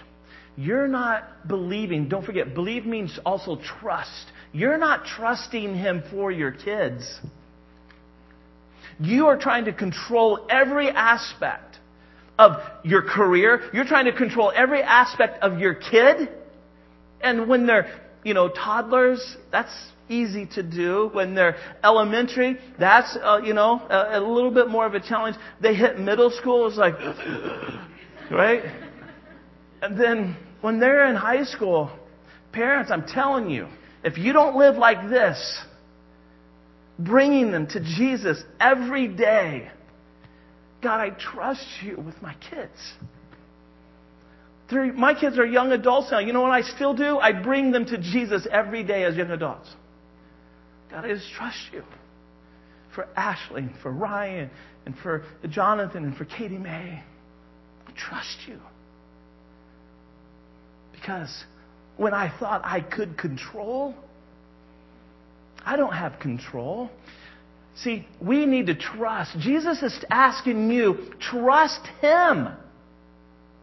You're 0.56 0.88
not 0.88 1.48
believing. 1.48 2.10
Don't 2.10 2.26
forget, 2.26 2.54
believe 2.54 2.84
means 2.84 3.18
also 3.24 3.58
trust. 3.80 4.26
You're 4.52 4.78
not 4.78 5.06
trusting 5.06 5.74
Him 5.74 6.02
for 6.10 6.30
your 6.30 6.52
kids. 6.52 7.18
You 9.00 9.28
are 9.28 9.38
trying 9.38 9.64
to 9.66 9.72
control 9.72 10.46
every 10.50 10.90
aspect 10.90 11.67
of 12.38 12.52
your 12.84 13.02
career. 13.02 13.68
You're 13.72 13.84
trying 13.84 14.04
to 14.04 14.12
control 14.12 14.52
every 14.54 14.82
aspect 14.82 15.42
of 15.42 15.58
your 15.58 15.74
kid. 15.74 16.28
And 17.20 17.48
when 17.48 17.66
they're, 17.66 18.00
you 18.24 18.34
know, 18.34 18.48
toddlers, 18.48 19.36
that's 19.50 19.72
easy 20.08 20.46
to 20.54 20.62
do. 20.62 21.10
When 21.12 21.34
they're 21.34 21.56
elementary, 21.82 22.58
that's, 22.78 23.16
uh, 23.22 23.40
you 23.42 23.54
know, 23.54 23.80
a, 23.90 24.18
a 24.18 24.20
little 24.20 24.52
bit 24.52 24.68
more 24.68 24.86
of 24.86 24.94
a 24.94 25.00
challenge. 25.00 25.36
They 25.60 25.74
hit 25.74 25.98
middle 25.98 26.30
school, 26.30 26.68
it's 26.68 26.76
like, 26.76 26.94
right? 28.30 28.62
And 29.82 30.00
then 30.00 30.36
when 30.60 30.80
they're 30.80 31.08
in 31.08 31.16
high 31.16 31.44
school, 31.44 31.90
parents, 32.52 32.90
I'm 32.90 33.06
telling 33.06 33.50
you, 33.50 33.68
if 34.04 34.16
you 34.16 34.32
don't 34.32 34.56
live 34.56 34.76
like 34.76 35.08
this, 35.08 35.60
bringing 36.98 37.50
them 37.50 37.66
to 37.68 37.80
Jesus 37.80 38.42
every 38.60 39.08
day, 39.08 39.70
God, 40.82 41.00
I 41.00 41.10
trust 41.10 41.66
you 41.82 41.96
with 41.96 42.20
my 42.22 42.34
kids. 42.50 42.94
My 44.70 45.14
kids 45.18 45.38
are 45.38 45.46
young 45.46 45.72
adults 45.72 46.10
now. 46.10 46.18
You 46.18 46.32
know 46.32 46.42
what 46.42 46.50
I 46.50 46.60
still 46.60 46.94
do? 46.94 47.18
I 47.18 47.32
bring 47.32 47.72
them 47.72 47.86
to 47.86 47.98
Jesus 47.98 48.46
every 48.50 48.84
day 48.84 49.04
as 49.04 49.16
young 49.16 49.30
adults. 49.30 49.68
God, 50.90 51.04
I 51.04 51.08
just 51.08 51.30
trust 51.32 51.58
you 51.72 51.82
for 52.94 53.08
Ashley 53.16 53.62
and 53.62 53.74
for 53.82 53.90
Ryan 53.90 54.50
and 54.86 54.94
for 54.98 55.24
Jonathan 55.48 56.04
and 56.04 56.16
for 56.16 56.24
Katie 56.24 56.58
May. 56.58 57.02
I 57.86 57.92
trust 57.96 58.38
you. 58.46 58.58
Because 60.92 61.44
when 61.96 62.12
I 62.12 62.30
thought 62.38 62.60
I 62.64 62.80
could 62.80 63.16
control, 63.16 63.94
I 65.64 65.76
don't 65.76 65.94
have 65.94 66.18
control. 66.20 66.90
See, 67.82 68.06
we 68.20 68.44
need 68.44 68.66
to 68.66 68.74
trust. 68.74 69.38
Jesus 69.38 69.82
is 69.82 70.04
asking 70.10 70.70
you, 70.70 71.12
trust 71.20 71.80
Him. 72.00 72.48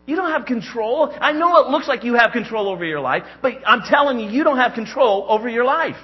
You 0.05 0.15
don't 0.15 0.31
have 0.31 0.45
control. 0.45 1.13
I 1.19 1.34
know 1.34 1.57
it 1.65 1.69
looks 1.69 1.88
like 1.88 2.03
you 2.03 2.13
have 2.13 2.31
control 2.31 2.69
over 2.69 2.86
your 2.86 3.01
life, 3.01 3.24
but 3.41 3.53
I'm 3.65 3.81
telling 3.81 4.19
you, 4.19 4.29
you 4.29 4.43
don't 4.43 4.57
have 4.57 4.74
control 4.74 5.25
over 5.27 5.50
your 5.50 5.65
life. 5.65 5.95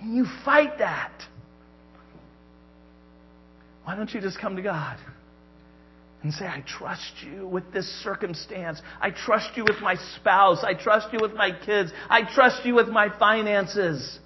And 0.00 0.14
you 0.14 0.26
fight 0.44 0.78
that. 0.78 1.12
Why 3.84 3.94
don't 3.94 4.12
you 4.12 4.20
just 4.20 4.38
come 4.40 4.56
to 4.56 4.62
God 4.62 4.98
and 6.22 6.34
say, 6.34 6.44
I 6.44 6.64
trust 6.66 7.12
you 7.24 7.46
with 7.46 7.72
this 7.72 7.86
circumstance. 8.02 8.82
I 9.00 9.10
trust 9.10 9.50
you 9.56 9.64
with 9.64 9.80
my 9.80 9.94
spouse. 10.16 10.64
I 10.64 10.74
trust 10.74 11.12
you 11.12 11.20
with 11.22 11.34
my 11.34 11.50
kids. 11.64 11.92
I 12.10 12.22
trust 12.34 12.66
you 12.66 12.74
with 12.74 12.88
my 12.88 13.16
finances. 13.16 14.18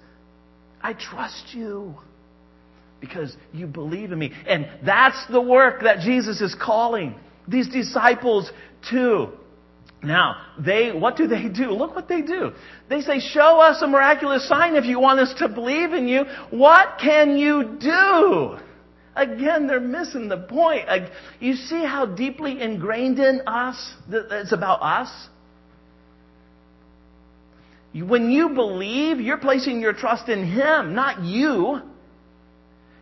I 0.83 0.93
trust 0.93 1.53
you 1.53 1.95
because 2.99 3.35
you 3.51 3.67
believe 3.67 4.11
in 4.11 4.19
me. 4.19 4.31
And 4.47 4.69
that's 4.85 5.25
the 5.29 5.41
work 5.41 5.83
that 5.83 5.99
Jesus 5.99 6.39
is 6.41 6.55
calling 6.55 7.15
these 7.47 7.67
disciples 7.67 8.51
to. 8.91 9.29
Now, 10.03 10.37
they, 10.59 10.91
what 10.91 11.15
do 11.15 11.27
they 11.27 11.47
do? 11.47 11.71
Look 11.71 11.93
what 11.95 12.07
they 12.07 12.21
do. 12.21 12.53
They 12.89 13.01
say, 13.01 13.19
show 13.19 13.59
us 13.59 13.81
a 13.81 13.87
miraculous 13.87 14.47
sign 14.47 14.75
if 14.75 14.85
you 14.85 14.99
want 14.99 15.19
us 15.19 15.33
to 15.39 15.47
believe 15.47 15.93
in 15.93 16.07
you. 16.07 16.25
What 16.49 16.97
can 16.99 17.37
you 17.37 17.77
do? 17.79 18.57
Again, 19.15 19.67
they're 19.67 19.79
missing 19.79 20.27
the 20.27 20.37
point. 20.37 20.85
You 21.39 21.55
see 21.55 21.83
how 21.85 22.05
deeply 22.05 22.61
ingrained 22.61 23.19
in 23.19 23.41
us 23.45 23.93
it's 24.09 24.53
about 24.53 24.81
us? 24.81 25.09
When 27.93 28.31
you 28.31 28.49
believe, 28.49 29.19
you're 29.19 29.37
placing 29.37 29.81
your 29.81 29.93
trust 29.93 30.29
in 30.29 30.45
Him, 30.45 30.95
not 30.95 31.23
you. 31.23 31.81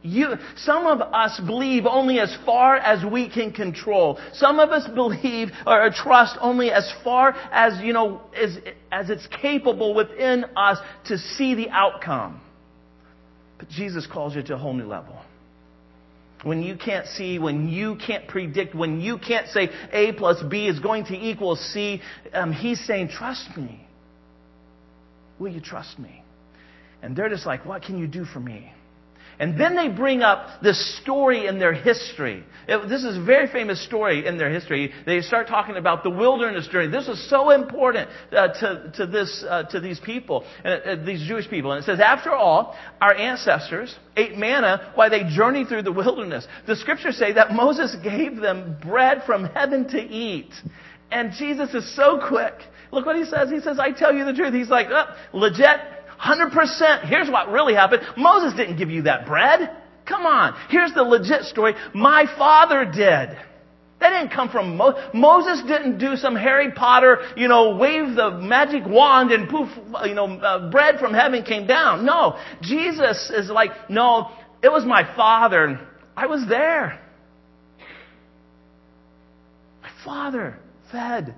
You, 0.01 0.35
some 0.55 0.87
of 0.87 1.01
us 1.01 1.39
believe 1.45 1.85
only 1.85 2.19
as 2.19 2.35
far 2.45 2.77
as 2.77 3.03
we 3.03 3.29
can 3.29 3.51
control. 3.51 4.17
Some 4.33 4.59
of 4.59 4.69
us 4.69 4.87
believe 4.95 5.49
or 5.67 5.89
trust 5.93 6.37
only 6.39 6.71
as 6.71 6.91
far 7.03 7.35
as, 7.51 7.81
you 7.83 7.91
know, 7.91 8.21
as, 8.35 8.57
as 8.91 9.09
it's 9.09 9.27
capable 9.41 9.93
within 9.93 10.45
us 10.55 10.77
to 11.07 11.17
see 11.17 11.53
the 11.53 11.69
outcome. 11.69 12.39
But 13.57 13.67
Jesus 13.67 14.07
calls 14.07 14.35
you 14.35 14.43
to 14.43 14.55
a 14.55 14.57
whole 14.57 14.73
new 14.73 14.87
level. 14.87 15.19
When 16.43 16.63
you 16.63 16.77
can't 16.77 17.05
see, 17.05 17.37
when 17.37 17.67
you 17.67 17.97
can't 17.97 18.25
predict, 18.25 18.73
when 18.73 19.01
you 19.01 19.17
can't 19.17 19.49
say 19.49 19.69
A 19.91 20.13
plus 20.13 20.41
B 20.49 20.67
is 20.67 20.79
going 20.79 21.05
to 21.07 21.13
equal 21.13 21.57
C, 21.57 22.01
um, 22.33 22.53
He's 22.53 22.79
saying, 22.85 23.09
trust 23.09 23.57
me. 23.57 23.85
Will 25.39 25.49
you 25.49 25.61
trust 25.61 25.97
me? 25.97 26.23
And 27.01 27.15
they're 27.15 27.29
just 27.29 27.45
like, 27.45 27.65
what 27.65 27.81
can 27.81 27.97
you 27.97 28.07
do 28.07 28.25
for 28.25 28.39
me? 28.39 28.71
And 29.39 29.57
then 29.57 29.73
they 29.73 29.87
bring 29.87 30.21
up 30.21 30.61
this 30.61 30.99
story 31.01 31.47
in 31.47 31.59
their 31.59 31.71
history. 31.71 32.43
It, 32.67 32.89
this 32.89 33.05
is 33.05 33.15
a 33.15 33.23
very 33.23 33.47
famous 33.47 33.81
story 33.85 34.27
in 34.27 34.37
their 34.37 34.51
history. 34.51 34.91
They 35.05 35.21
start 35.21 35.47
talking 35.47 35.77
about 35.77 36.03
the 36.03 36.09
wilderness 36.09 36.67
journey. 36.67 36.91
This 36.91 37.07
is 37.07 37.29
so 37.29 37.51
important 37.51 38.09
uh, 38.33 38.49
to, 38.49 38.91
to, 38.97 39.05
this, 39.07 39.45
uh, 39.47 39.63
to 39.71 39.79
these 39.79 39.97
people, 40.01 40.43
uh, 40.65 40.67
uh, 40.67 41.05
these 41.05 41.25
Jewish 41.25 41.49
people. 41.49 41.71
And 41.71 41.81
it 41.81 41.85
says, 41.85 42.01
after 42.01 42.33
all, 42.33 42.75
our 42.99 43.15
ancestors 43.15 43.95
ate 44.17 44.37
manna 44.37 44.91
while 44.95 45.09
they 45.09 45.23
journeyed 45.23 45.69
through 45.69 45.83
the 45.83 45.93
wilderness. 45.93 46.45
The 46.67 46.75
scriptures 46.75 47.15
say 47.15 47.31
that 47.31 47.53
Moses 47.53 47.95
gave 48.03 48.35
them 48.35 48.77
bread 48.81 49.23
from 49.25 49.45
heaven 49.45 49.87
to 49.87 50.01
eat. 50.01 50.51
And 51.11 51.31
Jesus 51.31 51.73
is 51.73 51.95
so 51.95 52.19
quick. 52.27 52.55
Look 52.91 53.05
what 53.05 53.15
he 53.15 53.25
says. 53.25 53.49
He 53.49 53.59
says, 53.59 53.79
I 53.79 53.91
tell 53.91 54.13
you 54.13 54.25
the 54.25 54.33
truth. 54.33 54.53
He's 54.53 54.69
like, 54.69 54.87
oh, 54.89 55.05
legit 55.33 55.79
100%. 56.19 57.07
Here's 57.07 57.29
what 57.29 57.49
really 57.49 57.73
happened. 57.73 58.01
Moses 58.17 58.57
didn't 58.57 58.77
give 58.77 58.89
you 58.89 59.03
that 59.03 59.25
bread. 59.25 59.69
Come 60.05 60.25
on. 60.25 60.55
Here's 60.69 60.93
the 60.93 61.03
legit 61.03 61.43
story. 61.43 61.75
My 61.93 62.25
father 62.37 62.85
did. 62.85 63.37
That 63.99 64.11
didn't 64.11 64.31
come 64.33 64.49
from 64.49 64.77
Mo- 64.77 65.09
Moses. 65.13 65.61
Didn't 65.67 65.97
do 65.97 66.15
some 66.15 66.35
Harry 66.35 66.71
Potter, 66.71 67.19
you 67.35 67.47
know, 67.47 67.75
wave 67.75 68.15
the 68.15 68.31
magic 68.31 68.83
wand 68.85 69.31
and 69.31 69.49
poof, 69.49 69.69
you 70.05 70.15
know, 70.15 70.39
uh, 70.39 70.71
bread 70.71 70.99
from 70.99 71.13
heaven 71.13 71.43
came 71.43 71.67
down. 71.67 72.05
No, 72.05 72.39
Jesus 72.61 73.29
is 73.29 73.49
like, 73.49 73.71
no, 73.89 74.31
it 74.63 74.71
was 74.71 74.85
my 74.85 75.03
father. 75.15 75.85
I 76.15 76.27
was 76.27 76.47
there. 76.47 76.99
My 79.81 79.89
father 80.05 80.57
fed 80.91 81.35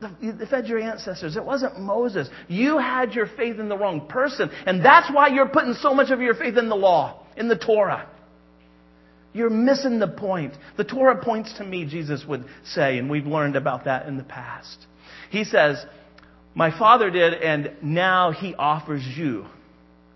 the, 0.00 0.46
fed 0.48 0.66
your 0.66 0.78
ancestors. 0.78 1.36
It 1.36 1.44
wasn't 1.44 1.80
Moses. 1.80 2.28
You 2.48 2.78
had 2.78 3.14
your 3.14 3.26
faith 3.26 3.58
in 3.58 3.68
the 3.68 3.76
wrong 3.76 4.06
person. 4.08 4.50
And 4.66 4.84
that's 4.84 5.10
why 5.12 5.28
you're 5.28 5.48
putting 5.48 5.74
so 5.74 5.94
much 5.94 6.10
of 6.10 6.20
your 6.20 6.34
faith 6.34 6.56
in 6.56 6.68
the 6.68 6.76
law, 6.76 7.26
in 7.36 7.48
the 7.48 7.56
Torah. 7.56 8.08
You're 9.32 9.50
missing 9.50 9.98
the 9.98 10.08
point. 10.08 10.54
The 10.76 10.84
Torah 10.84 11.22
points 11.22 11.52
to 11.58 11.64
me, 11.64 11.84
Jesus 11.84 12.24
would 12.26 12.44
say, 12.64 12.98
and 12.98 13.10
we've 13.10 13.26
learned 13.26 13.56
about 13.56 13.84
that 13.84 14.06
in 14.06 14.16
the 14.16 14.24
past. 14.24 14.86
He 15.30 15.44
says, 15.44 15.84
My 16.54 16.76
Father 16.76 17.10
did, 17.10 17.34
and 17.34 17.72
now 17.82 18.30
He 18.30 18.54
offers 18.54 19.02
you 19.04 19.46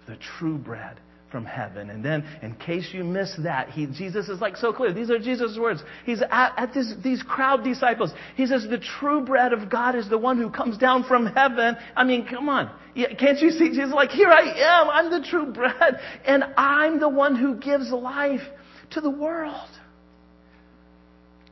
the 0.07 0.17
true 0.39 0.59
bread 0.59 0.99
from 1.33 1.45
heaven. 1.47 1.91
And 1.91 2.05
then, 2.05 2.25
in 2.43 2.55
case 2.55 2.91
you 2.93 3.03
miss 3.03 3.35
that, 3.43 3.71
he, 3.71 3.87
Jesus 3.87 4.29
is 4.29 4.41
like 4.41 4.57
so 4.57 4.73
clear. 4.73 4.93
These 4.93 5.11
are 5.11 5.19
Jesus' 5.19 5.59
words. 5.59 5.83
He's 6.05 6.23
at, 6.23 6.53
at 6.57 6.75
this, 6.75 6.95
these 7.03 7.23
crowd 7.23 7.65
disciples. 7.65 8.13
He 8.37 8.47
says, 8.47 8.67
The 8.69 8.79
true 8.79 9.25
bread 9.25 9.53
of 9.53 9.71
God 9.71 9.97
is 9.97 10.09
the 10.09 10.19
one 10.19 10.39
who 10.39 10.51
comes 10.51 10.79
down 10.79 11.05
from 11.05 11.27
heaven. 11.27 11.77
I 11.97 12.05
mean, 12.05 12.27
come 12.29 12.49
on. 12.49 12.71
Can't 12.95 13.41
you 13.41 13.51
see? 13.51 13.71
Jesus 13.71 13.93
like, 13.93 14.11
Here 14.11 14.29
I 14.29 14.83
am. 14.83 14.91
I'm 14.91 15.11
the 15.11 15.27
true 15.27 15.53
bread. 15.53 15.99
And 16.25 16.45
I'm 16.57 17.01
the 17.01 17.09
one 17.09 17.35
who 17.35 17.57
gives 17.57 17.91
life 17.91 18.43
to 18.91 19.01
the 19.01 19.11
world. 19.11 19.71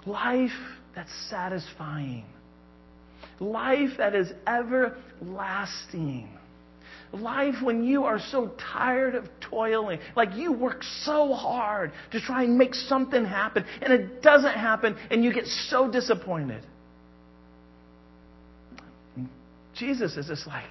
Life 0.07 0.51
that's 0.95 1.13
satisfying. 1.29 2.25
life 3.41 3.91
that 3.99 4.15
is 4.15 4.31
everlasting. 4.47 6.29
Life 7.13 7.57
when 7.63 7.83
you 7.83 8.05
are 8.05 8.21
so 8.31 8.53
tired 8.73 9.17
of 9.17 9.25
toiling, 9.41 9.99
like 10.15 10.37
you 10.37 10.53
work 10.53 10.83
so 11.03 11.35
hard 11.35 11.91
to 12.13 12.21
try 12.21 12.45
and 12.45 12.57
make 12.57 12.73
something 12.73 13.25
happen, 13.25 13.65
and 13.83 13.93
it 13.93 14.23
doesn't 14.23 14.55
happen, 14.55 14.97
and 15.11 15.25
you 15.25 15.33
get 15.33 15.47
so 15.47 15.91
disappointed. 15.91 16.65
Jesus 19.75 20.17
is 20.17 20.29
just 20.29 20.47
like, 20.47 20.69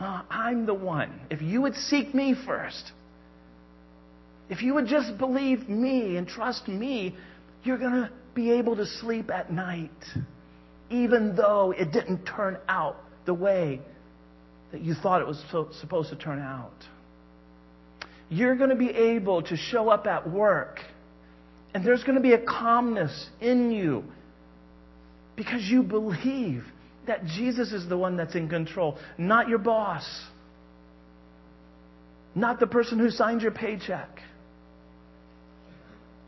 oh, 0.00 0.22
I'm 0.28 0.66
the 0.66 0.74
one. 0.74 1.20
If 1.30 1.40
you 1.40 1.62
would 1.62 1.76
seek 1.76 2.14
me 2.14 2.34
first, 2.46 2.90
if 4.48 4.60
you 4.60 4.74
would 4.74 4.86
just 4.86 5.18
believe 5.18 5.68
me 5.68 6.16
and 6.16 6.26
trust 6.26 6.66
me, 6.66 7.14
you're 7.62 7.78
going 7.78 7.92
to 7.92 8.10
be 8.34 8.50
able 8.50 8.74
to 8.76 8.86
sleep 8.86 9.30
at 9.30 9.52
night, 9.52 9.90
even 10.90 11.36
though 11.36 11.72
it 11.76 11.92
didn't 11.92 12.24
turn 12.24 12.58
out 12.68 12.96
the 13.24 13.34
way 13.34 13.80
that 14.74 14.82
you 14.82 14.92
thought 14.92 15.20
it 15.20 15.26
was 15.28 15.40
supposed 15.80 16.10
to 16.10 16.16
turn 16.16 16.40
out. 16.40 16.72
You're 18.28 18.56
going 18.56 18.70
to 18.70 18.76
be 18.76 18.90
able 18.90 19.40
to 19.42 19.56
show 19.56 19.88
up 19.88 20.08
at 20.08 20.28
work, 20.28 20.80
and 21.72 21.86
there's 21.86 22.02
going 22.02 22.16
to 22.16 22.20
be 22.20 22.32
a 22.32 22.44
calmness 22.44 23.28
in 23.40 23.70
you 23.70 24.02
because 25.36 25.62
you 25.62 25.84
believe 25.84 26.64
that 27.06 27.24
Jesus 27.24 27.72
is 27.72 27.88
the 27.88 27.96
one 27.96 28.16
that's 28.16 28.34
in 28.34 28.48
control, 28.48 28.98
not 29.16 29.48
your 29.48 29.58
boss, 29.58 30.04
not 32.34 32.58
the 32.58 32.66
person 32.66 32.98
who 32.98 33.10
signed 33.10 33.42
your 33.42 33.52
paycheck. 33.52 34.08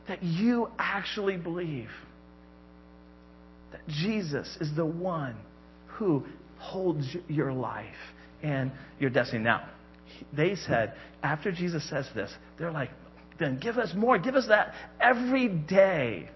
That 0.07 0.23
you 0.23 0.71
actually 0.79 1.37
believe 1.37 1.91
that 3.73 3.81
Jesus 3.89 4.57
is 4.61 4.71
the 4.77 4.87
one 4.87 5.35
who 5.89 6.25
holds 6.59 7.17
your 7.27 7.53
life 7.53 7.85
and 8.47 8.73
your 8.99 9.11
destiny. 9.11 9.43
Now, 9.43 9.69
they 10.33 10.55
said, 10.55 10.95
after 11.23 11.53
Jesus 11.53 11.89
says 11.89 12.07
this, 12.15 12.33
they're 12.59 12.73
like, 12.73 12.91
then 13.39 13.59
give 13.59 13.77
us 13.77 13.93
more. 13.95 14.19
Give 14.19 14.35
us 14.35 14.47
that 14.49 14.73
every 15.01 15.49
day. 15.49 16.29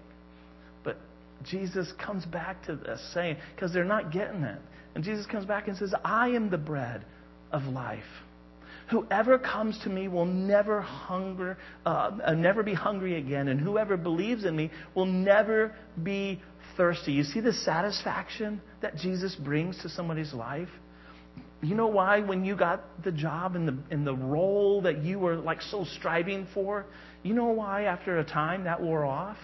But 0.83 0.97
Jesus 1.43 1.91
comes 2.03 2.25
back 2.25 2.63
to 2.65 2.75
this 2.75 3.01
saying, 3.13 3.37
because 3.55 3.73
they're 3.73 3.83
not 3.83 4.11
getting 4.11 4.43
it. 4.43 4.59
And 4.93 5.03
Jesus 5.03 5.25
comes 5.25 5.45
back 5.45 5.67
and 5.67 5.77
says, 5.77 5.93
I 6.03 6.29
am 6.29 6.49
the 6.49 6.57
bread 6.57 7.05
of 7.51 7.63
life. 7.63 8.03
Whoever 8.89 9.39
comes 9.39 9.79
to 9.83 9.89
me 9.89 10.09
will 10.09 10.25
never 10.25 10.81
hunger, 10.81 11.57
uh, 11.85 12.11
uh, 12.25 12.33
never 12.33 12.61
be 12.61 12.73
hungry 12.73 13.17
again, 13.17 13.47
and 13.47 13.59
whoever 13.59 13.95
believes 13.95 14.43
in 14.43 14.53
me 14.53 14.69
will 14.95 15.05
never 15.05 15.73
be 16.03 16.41
thirsty. 16.75 17.13
You 17.13 17.23
see 17.23 17.39
the 17.39 17.53
satisfaction 17.53 18.61
that 18.81 18.97
Jesus 18.97 19.33
brings 19.35 19.81
to 19.83 19.89
somebody's 19.89 20.33
life? 20.33 20.67
You 21.61 21.75
know 21.75 21.87
why 21.87 22.21
when 22.21 22.43
you 22.43 22.55
got 22.55 22.83
the 23.03 23.11
job 23.11 23.55
and 23.55 23.67
the, 23.67 23.77
and 23.91 24.05
the 24.05 24.15
role 24.15 24.81
that 24.81 25.03
you 25.03 25.19
were 25.19 25.35
like 25.35 25.61
so 25.61 25.85
striving 25.97 26.47
for, 26.53 26.87
you 27.21 27.33
know 27.33 27.45
why 27.45 27.83
after 27.83 28.17
a 28.19 28.23
time 28.23 28.63
that 28.63 28.81
wore 28.81 29.05
off? 29.05 29.37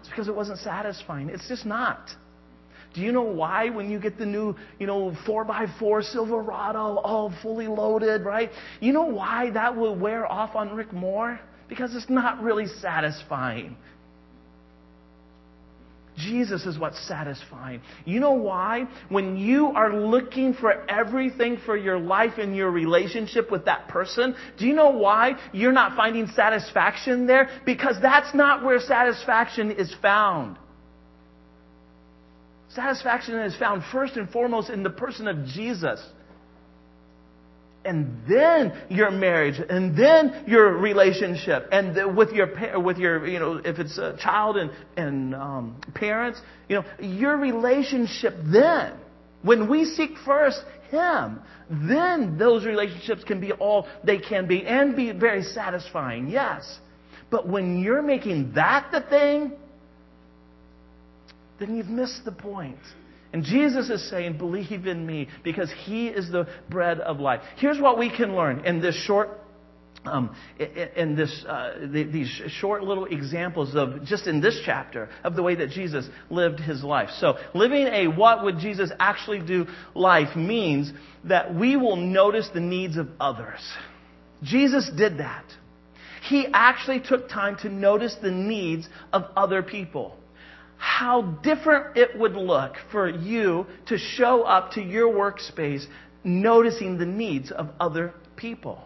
It's 0.00 0.08
because 0.08 0.28
it 0.28 0.34
wasn't 0.34 0.58
satisfying. 0.60 1.28
It's 1.28 1.46
just 1.48 1.66
not. 1.66 2.08
Do 2.94 3.00
you 3.00 3.12
know 3.12 3.22
why 3.22 3.70
when 3.70 3.90
you 3.90 3.98
get 3.98 4.18
the 4.18 4.26
new, 4.26 4.54
you 4.78 4.86
know, 4.86 5.16
4x4 5.26 6.04
Silverado 6.12 6.98
all 6.98 7.32
fully 7.42 7.66
loaded, 7.66 8.22
right? 8.22 8.50
You 8.80 8.92
know 8.92 9.04
why 9.04 9.50
that 9.50 9.76
will 9.76 9.96
wear 9.96 10.30
off 10.30 10.54
on 10.54 10.74
Rick 10.74 10.92
Moore? 10.92 11.40
Because 11.68 11.94
it's 11.94 12.10
not 12.10 12.42
really 12.42 12.66
satisfying. 12.66 13.76
Jesus 16.16 16.66
is 16.66 16.78
what's 16.78 17.00
satisfying. 17.08 17.80
You 18.04 18.20
know 18.20 18.32
why? 18.32 18.84
When 19.08 19.36
you 19.36 19.68
are 19.68 19.94
looking 19.94 20.52
for 20.52 20.72
everything 20.90 21.58
for 21.64 21.76
your 21.76 21.98
life 21.98 22.34
and 22.38 22.54
your 22.54 22.70
relationship 22.70 23.50
with 23.50 23.64
that 23.64 23.88
person, 23.88 24.34
do 24.58 24.66
you 24.66 24.74
know 24.74 24.90
why 24.90 25.34
you're 25.52 25.72
not 25.72 25.96
finding 25.96 26.26
satisfaction 26.28 27.26
there? 27.26 27.48
Because 27.64 27.96
that's 28.02 28.34
not 28.34 28.62
where 28.62 28.78
satisfaction 28.78 29.70
is 29.70 29.94
found. 30.02 30.58
Satisfaction 32.68 33.38
is 33.38 33.56
found 33.56 33.82
first 33.92 34.16
and 34.16 34.28
foremost 34.30 34.70
in 34.70 34.82
the 34.82 34.90
person 34.90 35.28
of 35.28 35.44
Jesus 35.46 36.00
and 37.84 38.22
then 38.28 38.72
your 38.88 39.10
marriage, 39.10 39.60
and 39.68 39.96
then 39.96 40.44
your 40.46 40.76
relationship, 40.76 41.68
and 41.72 41.94
the, 41.94 42.08
with 42.08 42.30
your 42.32 42.80
with 42.80 42.98
your 42.98 43.26
you 43.26 43.38
know 43.38 43.56
if 43.56 43.78
it's 43.78 43.98
a 43.98 44.16
child 44.18 44.56
and 44.56 44.70
and 44.96 45.34
um, 45.34 45.80
parents, 45.94 46.40
you 46.68 46.76
know 46.76 46.84
your 47.00 47.36
relationship. 47.36 48.34
Then, 48.44 48.94
when 49.42 49.68
we 49.68 49.84
seek 49.84 50.10
first 50.24 50.62
Him, 50.90 51.40
then 51.70 52.38
those 52.38 52.64
relationships 52.64 53.24
can 53.24 53.40
be 53.40 53.52
all 53.52 53.88
they 54.04 54.18
can 54.18 54.46
be 54.46 54.64
and 54.64 54.94
be 54.94 55.12
very 55.12 55.42
satisfying. 55.42 56.28
Yes, 56.28 56.78
but 57.30 57.48
when 57.48 57.78
you're 57.80 58.02
making 58.02 58.52
that 58.54 58.90
the 58.92 59.00
thing, 59.00 59.52
then 61.58 61.76
you've 61.76 61.88
missed 61.88 62.24
the 62.24 62.32
point. 62.32 62.78
And 63.32 63.44
Jesus 63.44 63.88
is 63.88 64.08
saying, 64.10 64.36
believe 64.36 64.86
in 64.86 65.06
me 65.06 65.28
because 65.42 65.72
he 65.84 66.08
is 66.08 66.30
the 66.30 66.46
bread 66.68 67.00
of 67.00 67.18
life. 67.18 67.40
Here's 67.56 67.80
what 67.80 67.98
we 67.98 68.14
can 68.14 68.36
learn 68.36 68.64
in 68.66 68.80
this 68.80 68.94
short 68.94 69.38
um, 70.04 70.34
in 70.96 71.14
this, 71.14 71.44
uh, 71.46 71.86
these 71.92 72.28
short 72.48 72.82
little 72.82 73.04
examples 73.04 73.76
of 73.76 74.04
just 74.04 74.26
in 74.26 74.40
this 74.40 74.60
chapter 74.64 75.08
of 75.22 75.36
the 75.36 75.44
way 75.44 75.54
that 75.54 75.70
Jesus 75.70 76.08
lived 76.28 76.58
his 76.58 76.82
life. 76.82 77.10
So, 77.18 77.36
living 77.54 77.86
a 77.86 78.08
what 78.08 78.42
would 78.42 78.58
Jesus 78.58 78.90
actually 78.98 79.46
do 79.46 79.66
life 79.94 80.34
means 80.34 80.92
that 81.24 81.54
we 81.54 81.76
will 81.76 81.94
notice 81.94 82.48
the 82.52 82.60
needs 82.60 82.96
of 82.96 83.08
others. 83.20 83.60
Jesus 84.42 84.90
did 84.96 85.18
that. 85.18 85.44
He 86.28 86.48
actually 86.52 87.00
took 87.00 87.28
time 87.28 87.56
to 87.58 87.68
notice 87.68 88.16
the 88.20 88.30
needs 88.30 88.88
of 89.12 89.24
other 89.36 89.62
people 89.62 90.16
how 90.82 91.22
different 91.44 91.96
it 91.96 92.18
would 92.18 92.34
look 92.34 92.74
for 92.90 93.08
you 93.08 93.64
to 93.86 93.96
show 93.96 94.42
up 94.42 94.72
to 94.72 94.82
your 94.82 95.14
workspace 95.14 95.86
noticing 96.24 96.98
the 96.98 97.06
needs 97.06 97.52
of 97.52 97.68
other 97.78 98.12
people. 98.34 98.82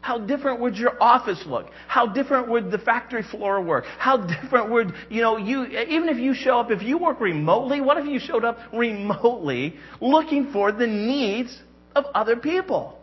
How 0.00 0.16
different 0.18 0.60
would 0.60 0.78
your 0.78 1.00
office 1.02 1.44
look? 1.46 1.66
How 1.88 2.06
different 2.06 2.48
would 2.48 2.70
the 2.70 2.78
factory 2.78 3.22
floor 3.22 3.60
work? 3.60 3.84
How 3.98 4.16
different 4.16 4.70
would, 4.70 4.94
you 5.10 5.20
know, 5.20 5.36
you, 5.36 5.66
even 5.66 6.08
if 6.08 6.16
you 6.16 6.32
show 6.32 6.58
up, 6.58 6.70
if 6.70 6.82
you 6.82 6.96
work 6.96 7.20
remotely, 7.20 7.82
what 7.82 7.98
if 7.98 8.06
you 8.06 8.18
showed 8.18 8.44
up 8.46 8.56
remotely 8.72 9.76
looking 10.00 10.52
for 10.52 10.72
the 10.72 10.86
needs 10.86 11.54
of 11.94 12.04
other 12.14 12.36
people? 12.36 12.98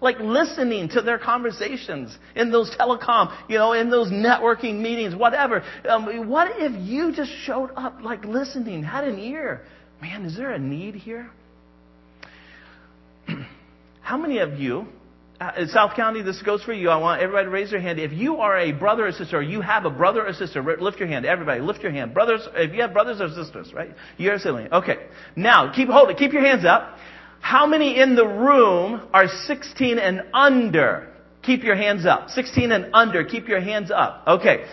Like 0.00 0.18
listening 0.20 0.88
to 0.90 1.02
their 1.02 1.18
conversations 1.18 2.16
in 2.36 2.50
those 2.50 2.74
telecom, 2.78 3.34
you 3.48 3.56
know, 3.56 3.72
in 3.72 3.90
those 3.90 4.10
networking 4.10 4.80
meetings, 4.80 5.14
whatever. 5.14 5.62
Um, 5.88 6.28
what 6.28 6.52
if 6.56 6.72
you 6.86 7.12
just 7.14 7.30
showed 7.44 7.70
up 7.76 7.98
like 8.02 8.24
listening, 8.24 8.82
had 8.82 9.04
an 9.04 9.18
ear? 9.18 9.62
Man, 10.02 10.24
is 10.24 10.36
there 10.36 10.52
a 10.52 10.58
need 10.58 10.94
here? 10.94 11.30
How 14.02 14.18
many 14.18 14.38
of 14.38 14.58
you, 14.58 14.86
uh, 15.40 15.52
in 15.56 15.68
South 15.68 15.96
County, 15.96 16.22
this 16.22 16.40
goes 16.42 16.62
for 16.62 16.72
you. 16.72 16.90
I 16.90 16.96
want 16.96 17.22
everybody 17.22 17.46
to 17.46 17.50
raise 17.50 17.70
their 17.70 17.80
hand. 17.80 17.98
If 17.98 18.12
you 18.12 18.36
are 18.36 18.58
a 18.58 18.72
brother 18.72 19.06
or 19.06 19.12
sister, 19.12 19.38
or 19.38 19.42
you 19.42 19.60
have 19.62 19.84
a 19.84 19.90
brother 19.90 20.26
or 20.26 20.32
sister, 20.32 20.62
lift 20.78 20.98
your 20.98 21.08
hand. 21.08 21.24
Everybody, 21.24 21.60
lift 21.60 21.82
your 21.82 21.90
hand. 21.90 22.14
Brothers, 22.14 22.46
if 22.54 22.74
you 22.74 22.82
have 22.82 22.92
brothers 22.92 23.20
or 23.20 23.28
sisters, 23.28 23.72
right? 23.72 23.94
You're 24.16 24.34
a 24.34 24.38
sibling. 24.38 24.72
Okay. 24.72 25.06
Now, 25.34 25.72
keep 25.74 25.88
hold 25.88 26.10
it. 26.10 26.18
Keep 26.18 26.32
your 26.32 26.42
hands 26.42 26.64
up. 26.64 26.98
How 27.44 27.66
many 27.66 28.00
in 28.00 28.16
the 28.16 28.26
room 28.26 29.02
are 29.12 29.28
16 29.28 29.98
and 29.98 30.22
under? 30.32 31.10
Keep 31.42 31.62
your 31.62 31.76
hands 31.76 32.06
up. 32.06 32.30
16 32.30 32.72
and 32.72 32.86
under, 32.94 33.22
keep 33.22 33.48
your 33.48 33.60
hands 33.60 33.90
up. 33.94 34.24
Okay. 34.26 34.64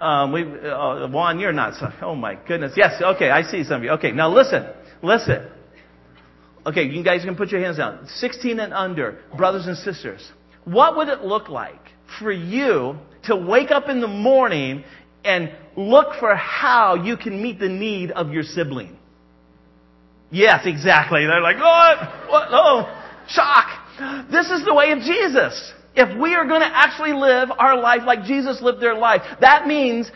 Um, 0.00 0.32
we, 0.32 0.42
uh, 0.42 1.06
Juan, 1.06 1.38
you're 1.38 1.52
not. 1.52 1.76
So, 1.76 1.86
oh 2.02 2.16
my 2.16 2.34
goodness. 2.34 2.72
Yes. 2.76 3.00
Okay. 3.00 3.30
I 3.30 3.42
see 3.42 3.62
some 3.62 3.76
of 3.76 3.84
you. 3.84 3.90
Okay. 3.90 4.10
Now 4.10 4.28
listen. 4.28 4.66
Listen. 5.04 5.46
Okay. 6.66 6.82
You 6.82 7.04
guys 7.04 7.24
can 7.24 7.36
put 7.36 7.50
your 7.50 7.60
hands 7.60 7.76
down. 7.76 8.08
16 8.08 8.58
and 8.58 8.74
under, 8.74 9.20
brothers 9.36 9.68
and 9.68 9.76
sisters. 9.76 10.32
What 10.64 10.96
would 10.96 11.06
it 11.06 11.20
look 11.20 11.48
like 11.48 11.80
for 12.18 12.32
you 12.32 12.98
to 13.26 13.36
wake 13.36 13.70
up 13.70 13.88
in 13.88 14.00
the 14.00 14.08
morning 14.08 14.82
and 15.24 15.52
look 15.76 16.18
for 16.18 16.34
how 16.34 16.96
you 16.96 17.16
can 17.16 17.40
meet 17.40 17.60
the 17.60 17.68
need 17.68 18.10
of 18.10 18.32
your 18.32 18.42
sibling? 18.42 18.98
Yes, 20.30 20.62
exactly. 20.64 21.26
They're 21.26 21.40
like, 21.40 21.58
what? 21.58 22.30
What? 22.30 22.48
Oh, 22.50 23.02
shock. 23.28 24.28
This 24.30 24.50
is 24.50 24.64
the 24.64 24.74
way 24.74 24.92
of 24.92 25.00
Jesus. 25.00 25.72
If 25.94 26.18
we 26.20 26.34
are 26.34 26.46
going 26.46 26.60
to 26.60 26.70
actually 26.72 27.12
live 27.12 27.50
our 27.58 27.78
life 27.78 28.02
like 28.06 28.24
Jesus 28.24 28.62
lived 28.62 28.80
their 28.80 28.94
life, 28.94 29.22
that 29.40 29.66
means 29.66 30.10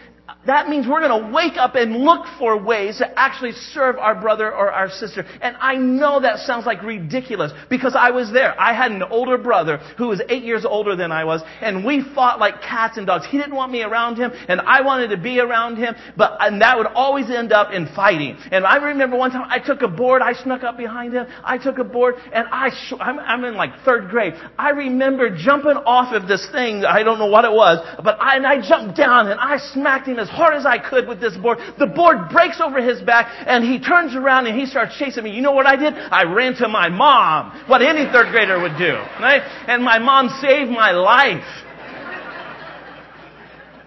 that 0.47 0.69
means 0.69 0.87
we're 0.87 1.07
going 1.07 1.25
to 1.25 1.33
wake 1.33 1.57
up 1.57 1.75
and 1.75 1.97
look 1.97 2.27
for 2.39 2.61
ways 2.61 2.99
to 2.99 3.19
actually 3.19 3.53
serve 3.53 3.97
our 3.97 4.15
brother 4.21 4.53
or 4.53 4.71
our 4.71 4.91
sister. 4.91 5.25
And 5.41 5.57
I 5.59 5.77
know 5.77 6.21
that 6.21 6.41
sounds 6.41 6.67
like 6.67 6.83
ridiculous 6.83 7.53
because 7.71 7.97
I 7.99 8.11
was 8.11 8.33
there. 8.33 8.59
I 8.61 8.75
had 8.75 8.93
an 8.93 9.03
older 9.03 9.39
brother 9.39 9.79
who 9.97 10.09
was 10.09 10.21
eight 10.29 10.45
years 10.45 10.65
older 10.65 10.97
than 10.97 11.13
I 11.13 11.25
was 11.25 11.43
and 11.61 11.85
we 11.85 12.05
fought 12.15 12.39
like 12.39 12.61
cats 12.61 12.99
and 12.99 13.07
dogs. 13.07 13.27
He 13.29 13.39
didn't 13.39 13.55
want 13.55 13.73
me 13.73 13.83
around 13.83 14.17
him 14.17 14.33
and 14.49 14.61
I 14.61 14.83
wanted 14.83 15.09
to 15.09 15.17
be 15.17 15.41
around 15.41 15.77
him, 15.77 15.95
but, 16.17 16.37
and 16.41 16.61
that 16.61 16.77
would 16.77 16.89
always 16.89 17.31
end 17.31 17.53
up 17.53 17.73
in 17.73 17.87
fighting. 17.95 18.37
And 18.51 18.67
I 18.67 18.77
remember 18.77 19.17
one 19.17 19.31
time 19.31 19.47
I 19.49 19.59
took 19.59 19.83
a 19.83 19.89
board, 19.89 20.21
I 20.23 20.35
snuck 20.35 20.63
up 20.63 20.77
behind 20.77 21.15
him, 21.15 21.27
I 21.43 21.59
took 21.59 21.79
a 21.79 21.85
board 21.85 22.17
and 22.33 22.47
I, 22.51 22.71
sh- 22.71 22.95
I'm, 23.01 23.19
I'm 23.19 23.45
in 23.45 23.55
like 23.55 23.71
third 23.85 24.11
grade. 24.11 24.35
I 24.59 24.71
remember 24.71 25.35
jumping 25.35 25.79
off 25.87 26.13
of 26.15 26.29
this 26.29 26.47
thing, 26.53 26.85
I 26.85 27.03
don't 27.03 27.19
know 27.19 27.27
what 27.27 27.45
it 27.45 27.53
was, 27.53 27.79
but 28.03 28.21
I, 28.21 28.37
and 28.37 28.47
I 28.47 28.67
jumped 28.67 28.97
down 28.97 29.29
and 29.29 29.41
I 29.41 29.59
smacked 29.73 30.09
him 30.09 30.19
as 30.19 30.29
hard 30.35 30.55
as 30.55 30.67
I 30.67 30.79
could 30.79 31.09
with 31.09 31.21
this 31.21 31.37
board. 31.37 31.59
The 31.79 31.87
board 31.87 32.29
breaks 32.31 32.61
over 32.61 32.83
his 32.83 33.01
back 33.01 33.33
and 33.47 33.65
he 33.65 33.79
turns 33.79 34.15
around 34.15 34.47
and 34.47 34.59
he 34.59 34.67
starts 34.67 34.97
chasing 34.99 35.25
me. 35.25 35.31
You 35.31 35.43
know 35.43 35.53
what 35.53 35.67
I 35.67 35.77
did? 35.77 35.95
I 35.95 36.25
ran 36.25 36.55
to 36.57 36.69
my 36.69 36.89
mom. 36.89 37.69
What 37.69 37.83
any 37.83 38.05
third 38.11 38.31
grader 38.31 38.61
would 38.61 38.77
do, 38.79 38.95
right? 39.21 39.43
And 39.69 39.83
my 39.83 39.99
mom 39.99 40.29
saved 40.41 40.71
my 40.71 40.93
life. 40.93 41.45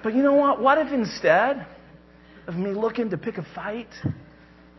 But 0.03 0.15
you 0.15 0.23
know 0.23 0.33
what? 0.33 0.61
What 0.61 0.77
if 0.77 0.93
instead 0.93 1.65
of 2.47 2.55
me 2.55 2.71
looking 2.71 3.09
to 3.09 3.17
pick 3.17 3.37
a 3.37 3.45
fight, 3.53 3.89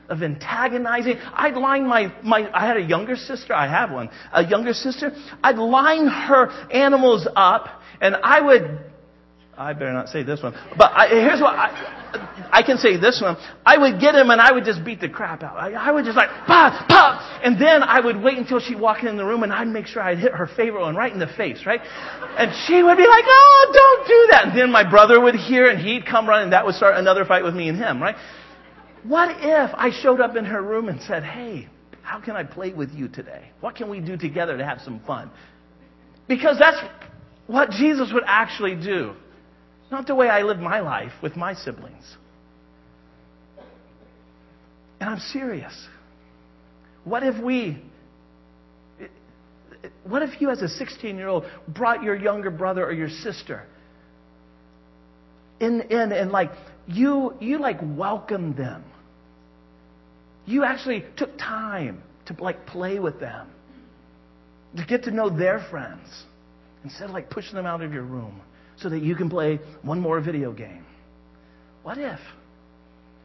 of 0.08 0.22
antagonizing. 0.22 1.18
I'd 1.34 1.54
line 1.54 1.86
my, 1.86 2.12
my, 2.22 2.48
I 2.52 2.66
had 2.66 2.76
a 2.78 2.82
younger 2.82 3.16
sister, 3.16 3.54
I 3.54 3.68
have 3.68 3.90
one, 3.90 4.08
a 4.32 4.46
younger 4.46 4.72
sister. 4.72 5.12
I'd 5.42 5.58
line 5.58 6.06
her 6.06 6.50
animals 6.70 7.28
up 7.36 7.68
and 8.00 8.16
I 8.22 8.40
would 8.40 8.80
I 9.58 9.72
better 9.72 9.92
not 9.92 10.08
say 10.08 10.22
this 10.22 10.40
one. 10.40 10.54
But 10.76 10.92
I, 10.94 11.08
here's 11.08 11.40
what 11.40 11.54
I, 11.54 12.48
I 12.52 12.62
can 12.62 12.78
say 12.78 12.96
this 12.96 13.20
one. 13.20 13.36
I 13.66 13.76
would 13.76 14.00
get 14.00 14.14
him 14.14 14.30
and 14.30 14.40
I 14.40 14.52
would 14.52 14.64
just 14.64 14.84
beat 14.84 15.00
the 15.00 15.08
crap 15.08 15.42
out. 15.42 15.56
I, 15.56 15.72
I 15.72 15.90
would 15.90 16.04
just 16.04 16.16
like, 16.16 16.30
pop, 16.46 16.88
pop. 16.88 17.20
And 17.42 17.60
then 17.60 17.82
I 17.82 17.98
would 17.98 18.22
wait 18.22 18.38
until 18.38 18.60
she 18.60 18.76
walked 18.76 19.02
in 19.02 19.16
the 19.16 19.24
room 19.24 19.42
and 19.42 19.52
I'd 19.52 19.66
make 19.66 19.86
sure 19.86 20.00
I'd 20.00 20.18
hit 20.18 20.32
her 20.32 20.46
favorite 20.46 20.82
one 20.82 20.94
right 20.94 21.12
in 21.12 21.18
the 21.18 21.26
face, 21.26 21.66
right? 21.66 21.80
And 21.82 22.52
she 22.66 22.82
would 22.82 22.96
be 22.96 23.06
like, 23.06 23.24
oh, 23.26 23.70
don't 23.74 24.06
do 24.06 24.26
that. 24.30 24.44
And 24.46 24.58
then 24.58 24.70
my 24.70 24.88
brother 24.88 25.20
would 25.20 25.34
hear 25.34 25.68
and 25.68 25.80
he'd 25.80 26.06
come 26.06 26.28
running. 26.28 26.50
That 26.50 26.64
would 26.64 26.76
start 26.76 26.96
another 26.96 27.24
fight 27.24 27.42
with 27.42 27.54
me 27.54 27.68
and 27.68 27.76
him, 27.76 28.00
right? 28.00 28.16
What 29.02 29.36
if 29.40 29.70
I 29.74 29.90
showed 30.02 30.20
up 30.20 30.36
in 30.36 30.44
her 30.44 30.62
room 30.62 30.88
and 30.88 31.02
said, 31.02 31.24
hey, 31.24 31.68
how 32.02 32.20
can 32.20 32.36
I 32.36 32.44
play 32.44 32.72
with 32.72 32.92
you 32.92 33.08
today? 33.08 33.50
What 33.60 33.74
can 33.74 33.90
we 33.90 33.98
do 34.00 34.16
together 34.16 34.56
to 34.56 34.64
have 34.64 34.80
some 34.82 35.00
fun? 35.00 35.30
Because 36.28 36.58
that's 36.60 36.78
what 37.48 37.70
Jesus 37.70 38.12
would 38.12 38.24
actually 38.24 38.76
do. 38.76 39.14
Not 39.90 40.06
the 40.06 40.14
way 40.14 40.28
I 40.28 40.42
live 40.42 40.58
my 40.58 40.80
life 40.80 41.12
with 41.22 41.36
my 41.36 41.54
siblings. 41.54 42.16
And 45.00 45.08
I'm 45.08 45.18
serious. 45.18 45.74
What 47.04 47.22
if 47.22 47.42
we, 47.42 47.82
what 50.04 50.22
if 50.22 50.40
you 50.40 50.50
as 50.50 50.60
a 50.60 50.68
16 50.68 51.16
year 51.16 51.28
old 51.28 51.44
brought 51.68 52.02
your 52.02 52.16
younger 52.16 52.50
brother 52.50 52.84
or 52.84 52.92
your 52.92 53.08
sister 53.08 53.64
in, 55.60 55.80
in 55.82 56.12
and 56.12 56.30
like, 56.30 56.50
you, 56.86 57.34
you 57.40 57.58
like 57.58 57.78
welcomed 57.82 58.56
them. 58.56 58.84
You 60.46 60.64
actually 60.64 61.04
took 61.16 61.36
time 61.38 62.02
to 62.26 62.36
like 62.42 62.66
play 62.66 62.98
with 62.98 63.20
them, 63.20 63.48
to 64.76 64.84
get 64.84 65.04
to 65.04 65.10
know 65.10 65.30
their 65.30 65.66
friends, 65.70 66.08
instead 66.84 67.04
of 67.04 67.10
like 67.10 67.30
pushing 67.30 67.54
them 67.54 67.66
out 67.66 67.82
of 67.82 67.92
your 67.92 68.02
room 68.02 68.40
so 68.80 68.88
that 68.88 69.02
you 69.02 69.14
can 69.14 69.28
play 69.28 69.60
one 69.82 70.00
more 70.00 70.20
video 70.20 70.52
game. 70.52 70.84
What 71.82 71.98
if 71.98 72.20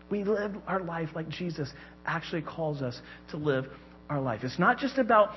we 0.10 0.24
live 0.24 0.56
our 0.68 0.80
life 0.80 1.10
like 1.16 1.30
Jesus 1.30 1.72
actually 2.06 2.42
calls 2.42 2.82
us 2.82 3.00
to 3.32 3.38
live 3.38 3.66
our 4.10 4.22
life? 4.22 4.42
It's 4.44 4.60
not 4.60 4.78
just 4.78 4.98
about 4.98 5.32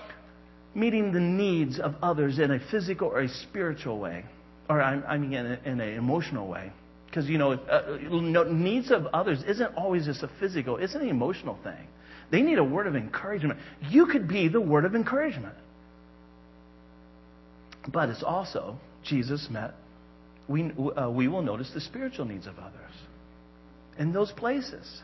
meeting 0.74 1.12
the 1.12 1.20
needs 1.20 1.78
of 1.78 1.94
others 2.02 2.38
in 2.38 2.50
a 2.50 2.58
physical 2.70 3.08
or 3.08 3.20
a 3.20 3.28
spiritual 3.28 3.98
way, 3.98 4.24
or 4.68 4.80
I 4.82 5.16
mean 5.18 5.32
in, 5.32 5.46
in 5.64 5.80
an 5.80 5.94
emotional 5.94 6.48
way. 6.48 6.72
Because, 7.06 7.28
you 7.28 7.38
know, 7.38 7.52
uh, 7.52 8.44
needs 8.50 8.90
of 8.90 9.06
others 9.06 9.42
isn't 9.46 9.74
always 9.74 10.04
just 10.04 10.22
a 10.22 10.30
physical, 10.38 10.76
it's 10.76 10.94
an 10.94 11.08
emotional 11.08 11.58
thing. 11.62 11.88
They 12.30 12.42
need 12.42 12.58
a 12.58 12.64
word 12.64 12.86
of 12.86 12.96
encouragement. 12.96 13.60
You 13.88 14.06
could 14.06 14.28
be 14.28 14.48
the 14.48 14.60
word 14.60 14.84
of 14.84 14.94
encouragement. 14.94 15.54
But 17.90 18.10
it's 18.10 18.22
also, 18.22 18.78
Jesus 19.04 19.48
met 19.48 19.74
we, 20.48 20.72
uh, 20.96 21.10
we 21.10 21.28
will 21.28 21.42
notice 21.42 21.70
the 21.74 21.80
spiritual 21.80 22.24
needs 22.24 22.46
of 22.46 22.58
others. 22.58 22.92
In 23.98 24.12
those 24.12 24.30
places, 24.32 25.02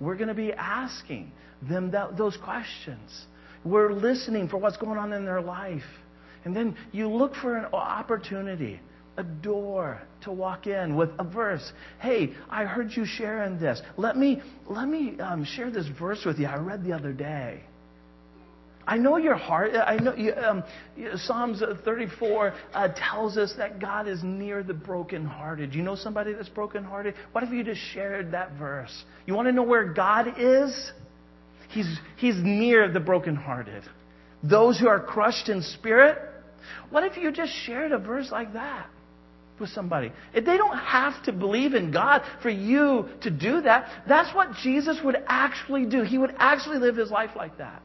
we're 0.00 0.16
going 0.16 0.28
to 0.28 0.34
be 0.34 0.52
asking 0.52 1.32
them 1.68 1.90
that, 1.92 2.16
those 2.16 2.36
questions. 2.36 3.26
We're 3.64 3.92
listening 3.92 4.48
for 4.48 4.56
what's 4.56 4.76
going 4.76 4.98
on 4.98 5.12
in 5.12 5.24
their 5.24 5.40
life. 5.40 5.82
And 6.44 6.54
then 6.54 6.76
you 6.90 7.08
look 7.08 7.34
for 7.36 7.56
an 7.56 7.66
opportunity, 7.66 8.80
a 9.16 9.22
door 9.22 10.02
to 10.22 10.32
walk 10.32 10.66
in 10.66 10.96
with 10.96 11.10
a 11.18 11.24
verse. 11.24 11.72
Hey, 12.00 12.32
I 12.50 12.64
heard 12.64 12.90
you 12.90 13.04
sharing 13.06 13.60
this. 13.60 13.80
Let 13.96 14.16
me, 14.16 14.42
let 14.66 14.88
me 14.88 15.18
um, 15.20 15.44
share 15.44 15.70
this 15.70 15.86
verse 15.98 16.24
with 16.26 16.38
you. 16.38 16.46
I 16.46 16.56
read 16.56 16.84
the 16.84 16.92
other 16.92 17.12
day. 17.12 17.62
I 18.86 18.98
know 18.98 19.16
your 19.16 19.36
heart. 19.36 19.72
I 19.74 19.96
know 19.96 20.14
you, 20.14 20.34
um, 20.34 20.64
Psalms 21.14 21.62
34 21.84 22.54
uh, 22.74 22.88
tells 22.96 23.36
us 23.36 23.54
that 23.56 23.80
God 23.80 24.08
is 24.08 24.22
near 24.22 24.62
the 24.62 24.74
brokenhearted. 24.74 25.74
You 25.74 25.82
know 25.82 25.94
somebody 25.94 26.32
that's 26.32 26.48
brokenhearted? 26.48 27.14
What 27.32 27.44
if 27.44 27.50
you 27.50 27.62
just 27.62 27.80
shared 27.92 28.32
that 28.32 28.52
verse? 28.58 29.04
You 29.26 29.34
want 29.34 29.46
to 29.46 29.52
know 29.52 29.62
where 29.62 29.92
God 29.92 30.34
is? 30.36 30.92
He's, 31.68 31.98
he's 32.16 32.34
near 32.36 32.90
the 32.90 33.00
brokenhearted. 33.00 33.84
Those 34.42 34.78
who 34.78 34.88
are 34.88 35.00
crushed 35.00 35.48
in 35.48 35.62
spirit. 35.62 36.18
What 36.90 37.04
if 37.04 37.16
you 37.16 37.30
just 37.30 37.52
shared 37.64 37.92
a 37.92 37.98
verse 37.98 38.30
like 38.30 38.52
that? 38.54 38.86
with 39.60 39.70
somebody. 39.70 40.10
If 40.34 40.44
they 40.44 40.56
don't 40.56 40.76
have 40.76 41.22
to 41.24 41.32
believe 41.32 41.74
in 41.74 41.92
God 41.92 42.22
for 42.42 42.48
you 42.48 43.06
to 43.20 43.30
do 43.30 43.60
that, 43.60 43.86
that's 44.08 44.34
what 44.34 44.54
Jesus 44.56 44.98
would 45.04 45.16
actually 45.28 45.86
do. 45.86 46.02
He 46.02 46.18
would 46.18 46.34
actually 46.36 46.78
live 46.78 46.96
his 46.96 47.12
life 47.12 47.30
like 47.36 47.58
that 47.58 47.80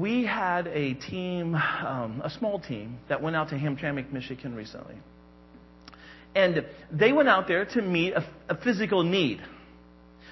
we 0.00 0.24
had 0.26 0.66
a 0.68 0.94
team, 0.94 1.54
um, 1.54 2.20
a 2.22 2.30
small 2.30 2.60
team, 2.60 2.98
that 3.08 3.22
went 3.22 3.36
out 3.36 3.48
to 3.50 3.54
Hamtramck, 3.54 4.12
Michigan 4.12 4.54
recently. 4.54 4.96
And 6.34 6.66
they 6.92 7.12
went 7.12 7.28
out 7.28 7.48
there 7.48 7.64
to 7.64 7.82
meet 7.82 8.12
a, 8.12 8.24
a 8.48 8.56
physical 8.62 9.02
need. 9.02 9.40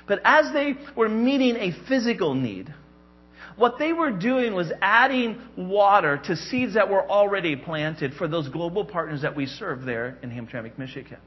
But 0.07 0.21
as 0.25 0.53
they 0.53 0.75
were 0.95 1.09
meeting 1.09 1.57
a 1.57 1.73
physical 1.89 2.35
need, 2.35 2.73
what 3.57 3.79
they 3.79 3.93
were 3.93 4.11
doing 4.11 4.53
was 4.53 4.71
adding 4.83 5.41
water 5.57 6.21
to 6.25 6.37
seeds 6.37 6.75
that 6.75 6.91
were 6.91 7.09
already 7.09 7.57
planted 7.57 8.15
for 8.15 8.29
those 8.29 8.49
global 8.49 8.85
partners 8.85 9.23
that 9.23 9.35
we 9.35 9.47
serve 9.47 9.85
there 9.85 10.19
in 10.23 10.31
Hamtramck, 10.31 10.77
Michigan. 10.77 11.19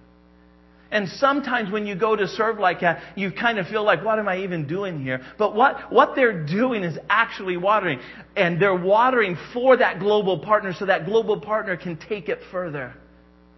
And 0.91 1.09
sometimes 1.09 1.71
when 1.71 1.85
you 1.85 1.95
go 1.95 2.15
to 2.15 2.27
serve 2.27 2.59
like 2.59 2.81
that, 2.81 3.01
you 3.15 3.31
kind 3.31 3.59
of 3.59 3.67
feel 3.67 3.83
like, 3.83 4.03
what 4.03 4.19
am 4.19 4.27
I 4.27 4.39
even 4.39 4.67
doing 4.67 5.01
here? 5.01 5.21
But 5.37 5.55
what, 5.55 5.91
what 5.91 6.15
they're 6.15 6.45
doing 6.45 6.83
is 6.83 6.97
actually 7.09 7.57
watering. 7.57 7.99
And 8.35 8.61
they're 8.61 8.75
watering 8.75 9.37
for 9.53 9.77
that 9.77 9.99
global 9.99 10.39
partner 10.39 10.73
so 10.77 10.85
that 10.85 11.05
global 11.05 11.39
partner 11.41 11.75
can 11.75 11.97
take 11.97 12.29
it 12.29 12.39
further 12.51 12.93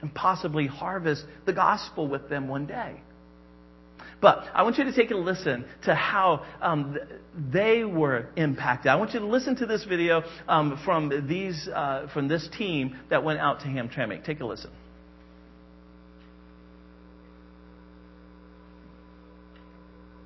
and 0.02 0.14
possibly 0.14 0.66
harvest 0.66 1.26
the 1.46 1.54
gospel 1.54 2.08
with 2.08 2.30
them 2.30 2.48
one 2.48 2.66
day. 2.66 3.02
But 4.22 4.46
I 4.54 4.64
want 4.64 4.78
you 4.78 4.84
to 4.84 4.94
take 4.94 5.12
a 5.12 5.16
listen 5.16 5.66
to 5.86 5.96
how 5.96 6.46
um, 6.62 6.98
they 7.54 7.84
were 7.84 8.28
impacted. 8.36 8.88
I 8.88 8.96
want 8.96 9.14
you 9.14 9.20
to 9.22 9.26
listen 9.26 9.56
to 9.58 9.66
this 9.66 9.86
video 9.86 10.24
um, 10.48 10.80
from, 10.84 11.28
these, 11.28 11.70
uh, 11.74 12.08
from 12.14 12.28
this 12.28 12.50
team 12.58 12.98
that 13.10 13.24
went 13.24 13.40
out 13.40 13.62
to 13.62 13.68
Hamtramck. 13.68 14.26
Take 14.26 14.42
a 14.42 14.46
listen. 14.46 14.72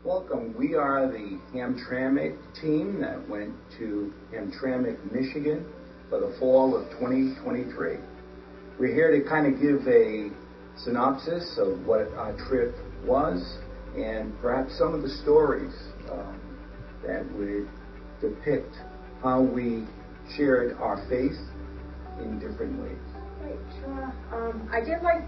Welcome. 0.05 0.53
We 0.57 0.75
are 0.75 1.07
the 1.07 1.39
Hamtramck 1.55 2.37
team 2.59 2.99
that 2.99 3.25
went 3.29 3.53
to 3.77 4.13
Hamtramck, 4.33 4.99
Michigan 5.13 5.65
for 6.09 6.19
the 6.19 6.35
fall 6.41 6.75
of 6.75 6.89
2023. 6.99 7.99
We're 8.77 8.93
here 8.93 9.17
to 9.17 9.29
kind 9.29 9.47
of 9.47 9.61
give 9.61 9.87
a 9.87 10.29
synopsis 10.83 11.57
of 11.57 11.85
what 11.85 12.11
our 12.17 12.35
trip 12.49 12.75
was 13.05 13.59
and 13.95 14.37
perhaps 14.41 14.77
some 14.77 14.93
of 14.93 15.03
the 15.03 15.09
stories 15.23 15.73
um, 16.11 16.37
that 17.07 17.23
would 17.37 17.69
depict 18.19 18.75
how 19.23 19.41
we 19.41 19.87
shared 20.35 20.75
our 20.79 20.97
faith 21.07 21.39
in 22.19 22.39
different 22.39 22.77
ways. 22.81 22.99
Right, 23.41 23.55
sure. 23.79 24.13
Um, 24.33 24.69
I 24.69 24.81
did 24.81 25.01
like 25.01 25.23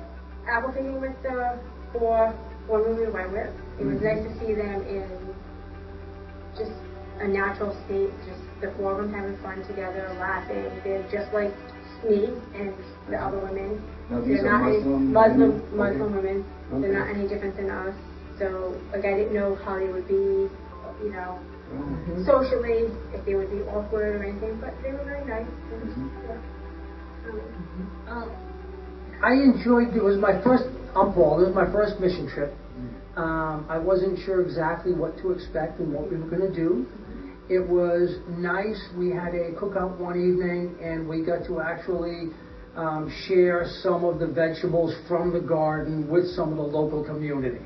apple 0.49 0.71
advocating 0.71 0.99
with 0.99 1.15
the 1.23 1.61
four 1.93 2.35
women 2.67 2.97
we 2.97 3.07
went 3.07 3.31
with. 3.31 3.49
It 3.79 3.85
was 3.85 3.99
nice 4.01 4.23
to 4.23 4.31
see 4.39 4.53
them 4.53 4.81
in 4.87 5.35
just 6.57 6.71
a 7.19 7.27
natural 7.27 7.75
state, 7.85 8.11
just 8.25 8.41
the 8.61 8.71
four 8.77 8.91
of 8.93 8.97
them 8.97 9.13
having 9.13 9.37
fun 9.43 9.61
together, 9.67 10.07
laughing. 10.19 10.65
They're 10.83 11.05
just 11.11 11.31
like 11.33 11.51
me 12.03 12.33
and 12.53 12.73
the 13.09 13.17
other 13.17 13.39
women. 13.39 13.81
Now, 14.09 14.21
these 14.21 14.41
They're 14.41 14.47
are 14.47 14.59
not 14.59 14.67
any, 14.67 14.77
Muslim 14.79 15.13
Muslim 15.13 15.39
women? 15.71 15.77
Muslim 15.77 16.01
Okay. 16.01 16.15
women. 16.15 16.45
They're 16.69 16.79
Okay. 16.79 16.91
not 16.91 17.07
any 17.09 17.27
different 17.27 17.55
than 17.57 17.69
us. 17.69 17.95
So 18.39 18.75
like 18.91 19.05
I 19.05 19.13
didn't 19.15 19.33
know 19.33 19.55
how 19.55 19.77
they 19.79 19.87
would 19.89 20.07
be, 20.07 20.47
you 21.03 21.11
know, 21.11 21.39
Oh. 21.73 22.23
socially 22.25 22.91
if 23.13 23.25
they 23.25 23.33
would 23.35 23.49
be 23.49 23.61
awkward 23.63 24.15
or 24.15 24.23
anything. 24.23 24.57
But 24.61 24.73
they 24.83 24.91
were 24.91 25.03
very 25.03 25.25
nice. 25.25 25.47
And, 25.71 25.81
Mhm. 25.89 26.09
yeah. 26.27 26.37
Um, 27.29 27.41
Um, 28.07 28.29
I 29.23 29.31
enjoyed, 29.33 29.95
it 29.95 30.03
was 30.03 30.17
my 30.17 30.33
first, 30.43 30.65
I'm 30.95 31.13
Paul, 31.13 31.39
this 31.39 31.47
was 31.47 31.55
my 31.55 31.69
first 31.71 31.99
mission 31.99 32.29
trip. 32.29 32.53
Um, 33.17 33.65
I 33.69 33.77
wasn't 33.77 34.19
sure 34.25 34.41
exactly 34.41 34.93
what 34.93 35.17
to 35.19 35.31
expect 35.31 35.79
and 35.79 35.93
what 35.93 36.09
we 36.11 36.17
were 36.17 36.27
going 36.27 36.41
to 36.41 36.55
do. 36.55 36.85
It 37.49 37.59
was 37.67 38.17
nice. 38.29 38.81
We 38.97 39.09
had 39.09 39.33
a 39.35 39.51
cookout 39.53 39.97
one 39.99 40.15
evening 40.17 40.75
and 40.81 41.07
we 41.07 41.23
got 41.23 41.45
to 41.47 41.61
actually 41.61 42.31
um, 42.75 43.11
share 43.27 43.65
some 43.83 44.03
of 44.03 44.19
the 44.19 44.27
vegetables 44.27 44.93
from 45.07 45.31
the 45.31 45.39
garden 45.39 46.09
with 46.09 46.27
some 46.31 46.51
of 46.51 46.57
the 46.57 46.63
local 46.63 47.03
community. 47.03 47.63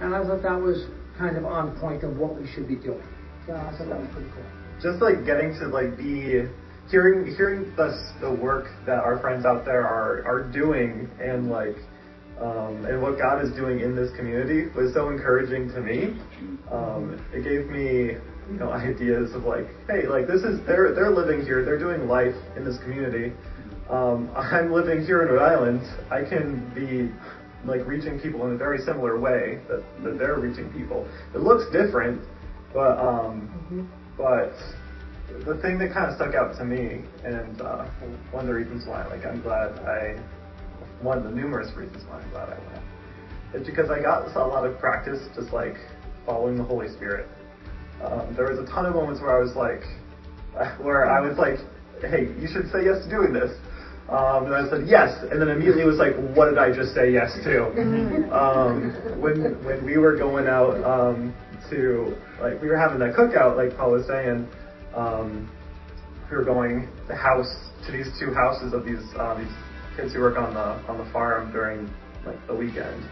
And 0.00 0.14
I 0.14 0.24
thought 0.24 0.42
that 0.42 0.60
was 0.60 0.84
kind 1.18 1.36
of 1.36 1.44
on 1.44 1.78
point 1.80 2.02
of 2.02 2.16
what 2.16 2.38
we 2.40 2.46
should 2.54 2.66
be 2.68 2.76
doing. 2.76 3.02
So 3.46 3.54
I 3.54 3.70
thought 3.76 3.88
that 3.88 4.00
was 4.00 4.08
pretty 4.12 4.30
cool. 4.34 4.44
just 4.82 5.00
like 5.00 5.24
getting 5.24 5.52
to 5.60 5.68
like 5.68 5.96
be 5.96 6.44
hearing 6.90 7.24
hearing 7.36 7.72
the 7.76 7.88
the 8.20 8.32
work 8.32 8.66
that 8.84 8.98
our 8.98 9.18
friends 9.20 9.46
out 9.46 9.64
there 9.64 9.86
are 9.86 10.24
are 10.26 10.42
doing 10.52 11.08
and 11.22 11.48
like 11.48 11.76
um, 12.40 12.86
and 12.86 13.02
what 13.02 13.18
God 13.18 13.44
is 13.44 13.52
doing 13.52 13.80
in 13.80 13.94
this 13.94 14.10
community 14.16 14.68
was 14.74 14.94
so 14.94 15.10
encouraging 15.10 15.68
to 15.68 15.80
me. 15.80 16.18
Um, 16.70 17.24
it 17.32 17.44
gave 17.44 17.70
me 17.70 18.16
you 18.50 18.58
know 18.58 18.70
ideas 18.72 19.34
of 19.34 19.44
like 19.44 19.66
hey 19.88 20.06
like 20.06 20.26
this 20.26 20.42
is 20.42 20.64
they're 20.66 20.94
they're 20.94 21.10
living 21.10 21.44
here 21.44 21.64
they're 21.64 21.78
doing 21.78 22.08
life 22.08 22.34
in 22.56 22.64
this 22.64 22.78
community. 22.78 23.32
Um, 23.88 24.30
I'm 24.36 24.72
living 24.72 25.04
here 25.04 25.22
in 25.22 25.28
Rhode 25.28 25.42
Island. 25.42 25.82
I 26.10 26.22
can 26.22 26.72
be 26.74 27.12
like 27.68 27.86
reaching 27.86 28.18
people 28.20 28.46
in 28.46 28.54
a 28.54 28.56
very 28.56 28.78
similar 28.78 29.20
way 29.20 29.60
that, 29.68 29.84
that 30.02 30.18
they're 30.18 30.38
reaching 30.38 30.72
people. 30.72 31.06
It 31.34 31.40
looks 31.40 31.70
different, 31.70 32.22
but 32.72 32.98
um, 32.98 33.90
but 34.16 34.54
the 35.44 35.56
thing 35.62 35.78
that 35.78 35.92
kind 35.92 36.10
of 36.10 36.16
stuck 36.16 36.34
out 36.34 36.56
to 36.56 36.64
me, 36.64 37.02
and 37.24 37.60
uh, 37.60 37.86
one 38.30 38.42
of 38.44 38.46
the 38.46 38.54
reasons 38.54 38.86
why, 38.86 39.06
like, 39.06 39.24
I'm 39.24 39.40
glad 39.40 39.78
I, 39.80 40.18
one 41.02 41.18
of 41.18 41.24
the 41.24 41.30
numerous 41.30 41.74
reasons 41.76 42.04
why 42.08 42.20
I'm 42.20 42.30
glad 42.30 42.48
I 42.50 42.58
went, 42.72 42.84
is 43.54 43.66
because 43.66 43.90
I 43.90 44.00
got 44.00 44.34
a 44.34 44.46
lot 44.46 44.66
of 44.66 44.78
practice 44.78 45.18
just 45.34 45.52
like 45.52 45.74
following 46.26 46.56
the 46.56 46.64
Holy 46.64 46.88
Spirit. 46.88 47.26
Um, 48.04 48.34
there 48.36 48.48
was 48.48 48.58
a 48.58 48.66
ton 48.66 48.86
of 48.86 48.94
moments 48.94 49.20
where 49.20 49.36
I 49.36 49.42
was 49.42 49.54
like, 49.56 49.84
where 50.80 51.10
I 51.10 51.20
was 51.20 51.36
like, 51.38 51.58
hey, 52.00 52.32
you 52.40 52.48
should 52.52 52.70
say 52.72 52.84
yes 52.84 53.04
to 53.04 53.10
doing 53.10 53.32
this. 53.32 53.50
Um, 54.08 54.46
and 54.46 54.54
I 54.54 54.68
said 54.68 54.88
yes, 54.88 55.22
and 55.30 55.40
then 55.40 55.48
immediately 55.48 55.84
was 55.84 55.98
like, 55.98 56.16
what 56.34 56.50
did 56.50 56.58
I 56.58 56.74
just 56.74 56.94
say 56.94 57.12
yes 57.12 57.30
to? 57.44 57.70
Um, 58.30 58.94
when 59.20 59.58
when 59.64 59.84
we 59.84 59.98
were 59.98 60.16
going 60.16 60.46
out 60.46 60.78
um, 60.84 61.34
to 61.68 62.14
like 62.40 62.62
we 62.62 62.68
were 62.68 62.78
having 62.78 63.00
that 63.00 63.14
cookout, 63.14 63.56
like 63.56 63.76
Paul 63.76 63.92
was 63.92 64.06
saying, 64.06 64.46
um, 64.94 65.50
we 66.30 66.36
were 66.36 66.44
going 66.44 66.88
the 67.08 67.16
house 67.16 67.50
to 67.86 67.92
these 67.92 68.06
two 68.20 68.32
houses 68.32 68.72
of 68.72 68.84
these 68.84 69.02
uh, 69.18 69.34
these 69.34 69.50
kids 69.96 70.12
who 70.14 70.20
work 70.20 70.36
on 70.36 70.54
the 70.54 70.78
on 70.90 70.98
the 70.98 71.10
farm 71.12 71.52
during 71.52 71.88
like 72.24 72.38
the 72.46 72.54
weekend. 72.54 73.08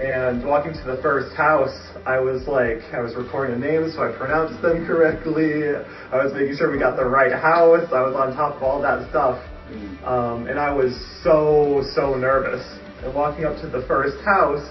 And 0.00 0.44
walking 0.44 0.74
to 0.74 0.84
the 0.84 1.00
first 1.00 1.34
house, 1.36 1.72
I 2.04 2.20
was 2.20 2.46
like, 2.46 2.84
I 2.92 3.00
was 3.00 3.14
recording 3.16 3.58
the 3.58 3.66
names 3.66 3.94
so 3.94 4.04
I 4.04 4.12
pronounced 4.16 4.60
them 4.60 4.86
correctly. 4.90 5.72
I 6.12 6.22
was 6.22 6.34
making 6.34 6.56
sure 6.56 6.70
we 6.70 6.78
got 6.78 6.96
the 6.96 7.06
right 7.06 7.32
house. 7.32 7.88
I 7.92 8.02
was 8.02 8.14
on 8.14 8.36
top 8.36 8.56
of 8.56 8.62
all 8.62 8.82
that 8.82 9.08
stuff. 9.08 9.40
Um, 10.04 10.46
and 10.46 10.58
I 10.58 10.72
was 10.72 10.92
so, 11.24 11.82
so 11.94 12.14
nervous. 12.14 12.62
And 13.02 13.14
walking 13.14 13.44
up 13.44 13.60
to 13.62 13.68
the 13.68 13.84
first 13.88 14.22
house, 14.24 14.62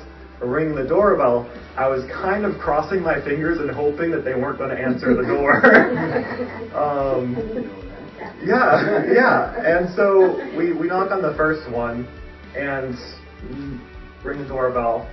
ringing 0.41 0.76
the 0.76 0.88
doorbell, 0.88 1.50
I 1.76 1.88
was 1.88 2.06
kind 2.12 2.45
of 2.45 2.60
crossing 2.60 3.02
my 3.02 3.19
fingers 3.24 3.60
and 3.60 3.69
hoping 3.71 4.12
that 4.12 4.24
they 4.24 4.36
weren't 4.36 4.58
going 4.58 4.69
to 4.69 4.82
answer 4.82 5.15
the 5.15 5.24
door. 5.24 5.58
um, 6.78 7.85
yeah, 8.45 9.03
yeah. 9.12 9.77
And 9.77 9.93
so 9.95 10.38
we, 10.58 10.73
we 10.73 10.88
knock 10.88 11.12
on 11.12 11.21
the 11.21 11.34
first 11.36 11.69
one 11.71 12.08
and 12.55 12.95
ring 14.23 14.41
the 14.41 14.47
doorbell. 14.47 15.10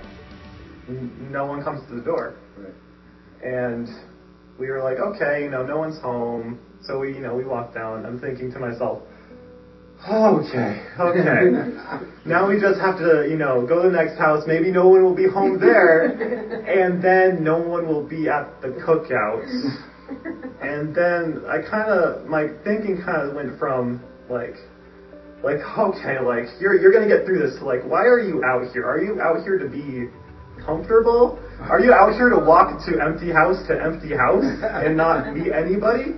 No 0.87 1.45
one 1.45 1.63
comes 1.63 1.87
to 1.89 1.95
the 1.95 2.01
door. 2.01 2.35
Right. 2.57 2.73
And 3.43 3.87
we 4.59 4.67
were 4.67 4.83
like, 4.83 4.97
okay, 4.97 5.43
you 5.43 5.49
know, 5.49 5.65
no 5.65 5.77
one's 5.77 5.99
home. 6.01 6.59
So 6.83 6.99
we, 6.99 7.09
you 7.13 7.21
know, 7.21 7.35
we 7.35 7.45
walked 7.45 7.73
down. 7.73 8.05
I'm 8.05 8.19
thinking 8.19 8.51
to 8.51 8.59
myself, 8.59 9.01
okay, 10.07 10.85
okay. 10.99 11.51
now 12.25 12.49
we 12.49 12.59
just 12.59 12.79
have 12.79 12.97
to, 12.97 13.25
you 13.29 13.37
know, 13.37 13.65
go 13.65 13.81
to 13.83 13.89
the 13.89 13.95
next 13.95 14.17
house. 14.17 14.43
Maybe 14.45 14.71
no 14.71 14.87
one 14.87 15.03
will 15.03 15.15
be 15.15 15.27
home 15.27 15.59
there. 15.59 16.51
And 16.63 17.03
then 17.03 17.43
no 17.43 17.57
one 17.57 17.87
will 17.87 18.07
be 18.07 18.29
at 18.29 18.61
the 18.61 18.69
cookout. 18.69 19.92
And 20.61 20.95
then 20.95 21.43
I 21.47 21.61
kind 21.61 21.89
of, 21.89 22.25
my 22.25 22.47
thinking 22.63 23.01
kind 23.03 23.27
of 23.27 23.35
went 23.35 23.59
from 23.59 24.01
like, 24.29 24.55
like, 25.43 25.59
okay, 25.77 26.19
like, 26.19 26.45
you're, 26.59 26.79
you're 26.79 26.91
gonna 26.91 27.07
get 27.07 27.25
through 27.25 27.39
this. 27.39 27.61
Like, 27.61 27.83
why 27.83 28.05
are 28.05 28.19
you 28.19 28.43
out 28.43 28.71
here? 28.71 28.85
Are 28.85 29.01
you 29.01 29.21
out 29.21 29.43
here 29.43 29.57
to 29.57 29.67
be 29.67 30.09
comfortable? 30.65 31.39
Are 31.61 31.79
you 31.79 31.93
out 31.93 32.13
here 32.13 32.29
to 32.29 32.39
walk 32.39 32.85
to 32.85 33.01
empty 33.01 33.31
house 33.31 33.65
to 33.67 33.81
empty 33.81 34.15
house 34.15 34.45
and 34.63 34.95
not 34.95 35.33
meet 35.35 35.51
anybody? 35.51 36.15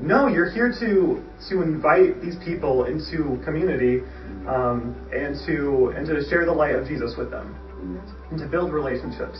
No, 0.00 0.28
you're 0.28 0.50
here 0.50 0.72
to 0.78 1.22
to 1.50 1.62
invite 1.62 2.20
these 2.20 2.36
people 2.44 2.84
into 2.84 3.40
community 3.44 4.02
um, 4.46 4.94
and 5.12 5.34
to 5.46 5.92
and 5.96 6.06
to 6.06 6.22
share 6.28 6.44
the 6.44 6.52
light 6.52 6.74
of 6.74 6.86
Jesus 6.86 7.14
with 7.16 7.30
them 7.30 7.56
and 8.30 8.38
to 8.38 8.46
build 8.46 8.72
relationships. 8.72 9.38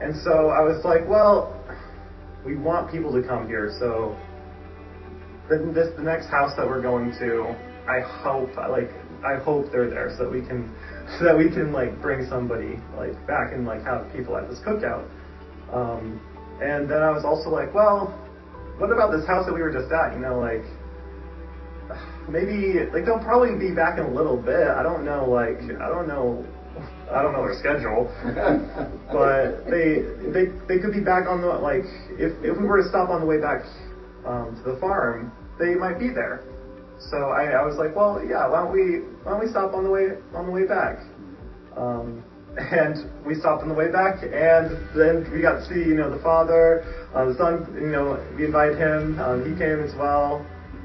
And 0.00 0.14
so 0.22 0.50
I 0.50 0.60
was 0.60 0.84
like, 0.84 1.08
well, 1.08 1.58
we 2.48 2.56
want 2.56 2.90
people 2.90 3.12
to 3.12 3.22
come 3.22 3.46
here, 3.46 3.76
so 3.78 4.16
then 5.50 5.74
this 5.74 5.94
the 5.96 6.02
next 6.02 6.28
house 6.28 6.56
that 6.56 6.66
we're 6.66 6.80
going 6.80 7.12
to, 7.20 7.54
I 7.86 8.00
hope 8.00 8.56
like 8.56 8.90
I 9.22 9.36
hope 9.36 9.70
they're 9.70 9.90
there 9.90 10.14
so 10.16 10.24
that 10.24 10.32
we 10.32 10.40
can 10.40 10.72
so 11.18 11.24
that 11.24 11.36
we 11.36 11.50
can 11.50 11.72
like 11.72 12.00
bring 12.00 12.26
somebody 12.26 12.80
like 12.96 13.14
back 13.26 13.52
and 13.52 13.66
like 13.66 13.84
have 13.84 14.10
people 14.16 14.36
at 14.36 14.48
this 14.48 14.60
cookout. 14.60 15.04
Um, 15.72 16.20
and 16.62 16.88
then 16.90 17.02
I 17.02 17.10
was 17.10 17.24
also 17.24 17.50
like, 17.50 17.74
well, 17.74 18.08
what 18.78 18.90
about 18.90 19.12
this 19.12 19.26
house 19.26 19.44
that 19.44 19.52
we 19.52 19.60
were 19.60 19.72
just 19.72 19.92
at? 19.92 20.14
You 20.14 20.20
know, 20.20 20.40
like 20.40 20.64
maybe 22.30 22.88
like 22.94 23.04
they'll 23.04 23.20
probably 23.20 23.60
be 23.60 23.74
back 23.74 23.98
in 23.98 24.06
a 24.06 24.14
little 24.14 24.38
bit. 24.38 24.68
I 24.68 24.82
don't 24.82 25.04
know, 25.04 25.28
like 25.28 25.60
I 25.84 25.88
don't 25.92 26.08
know, 26.08 26.46
I 27.10 27.22
don't 27.22 27.32
know 27.32 27.42
their 27.42 27.58
schedule, 27.58 28.10
but 29.12 29.64
they 29.70 30.04
they 30.30 30.52
they 30.68 30.78
could 30.78 30.92
be 30.92 31.00
back 31.00 31.26
on 31.26 31.40
the 31.40 31.48
like 31.48 31.84
if 32.18 32.32
if 32.42 32.56
we 32.56 32.64
were 32.64 32.82
to 32.82 32.88
stop 32.88 33.08
on 33.08 33.20
the 33.20 33.26
way 33.26 33.38
back 33.40 33.64
um, 34.24 34.54
to 34.56 34.62
the 34.62 34.78
farm, 34.78 35.30
they 35.58 35.74
might 35.74 35.98
be 35.98 36.10
there. 36.10 36.40
So 36.98 37.16
I, 37.30 37.52
I 37.52 37.62
was 37.62 37.76
like, 37.76 37.94
well, 37.94 38.20
yeah, 38.22 38.46
why 38.46 38.60
don't 38.60 38.72
we 38.72 38.98
why 39.22 39.32
don't 39.32 39.40
we 39.40 39.46
stop 39.46 39.72
on 39.74 39.84
the 39.84 39.90
way 39.90 40.10
on 40.34 40.44
the 40.44 40.52
way 40.52 40.64
back? 40.64 40.98
Um, 41.76 42.22
and 42.58 42.98
we 43.24 43.34
stopped 43.34 43.62
on 43.62 43.68
the 43.68 43.74
way 43.74 43.88
back, 43.88 44.22
and 44.22 44.70
then 44.94 45.24
we 45.32 45.40
got 45.40 45.52
to 45.54 45.62
see, 45.62 45.78
you 45.78 45.94
know, 45.94 46.08
the 46.08 46.16
father, 46.16 46.82
uh, 47.14 47.24
the 47.24 47.34
son, 47.34 47.62
you 47.74 47.90
know, 47.90 48.18
we 48.34 48.44
invited 48.44 48.76
him, 48.76 49.18
um, 49.20 49.44
he 49.44 49.56
came 49.56 49.80
as 49.80 49.94
well, 49.94 50.42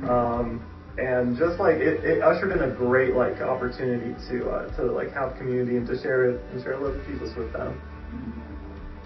um, 0.08 0.62
and 0.98 1.38
just 1.38 1.60
like 1.60 1.78
it, 1.78 2.04
it 2.04 2.22
ushered 2.22 2.52
in 2.52 2.70
a 2.70 2.76
great 2.76 3.16
like 3.16 3.42
opportunity 3.42 4.14
to 4.30 4.50
uh, 4.50 4.76
to 4.78 4.84
like 4.92 5.12
have 5.12 5.36
community 5.38 5.78
and 5.78 5.88
to 5.88 6.00
share 6.02 6.30
it 6.30 6.42
and 6.52 6.62
share 6.62 6.78
love 6.78 6.96
of 6.96 7.06
Jesus 7.08 7.36
with 7.36 7.52
them. 7.54 7.82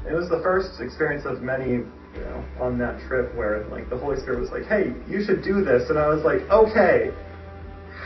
It 0.08 0.14
was 0.14 0.30
the 0.30 0.40
first 0.44 0.82
experience 0.82 1.26
of 1.26 1.42
many, 1.42 1.72
you 1.72 2.22
know, 2.28 2.44
on 2.60 2.78
that 2.80 3.00
trip 3.08 3.34
where 3.36 3.66
like 3.68 3.90
the 3.90 3.98
Holy 3.98 4.20
Spirit 4.20 4.40
was 4.40 4.52
like, 4.52 4.66
"Hey, 4.66 4.94
you 5.08 5.24
should 5.24 5.44
do 5.44 5.64
this," 5.64 5.90
and 5.90 5.98
I 5.98 6.08
was 6.08 6.24
like, 6.24 6.42
"Okay, 6.52 7.12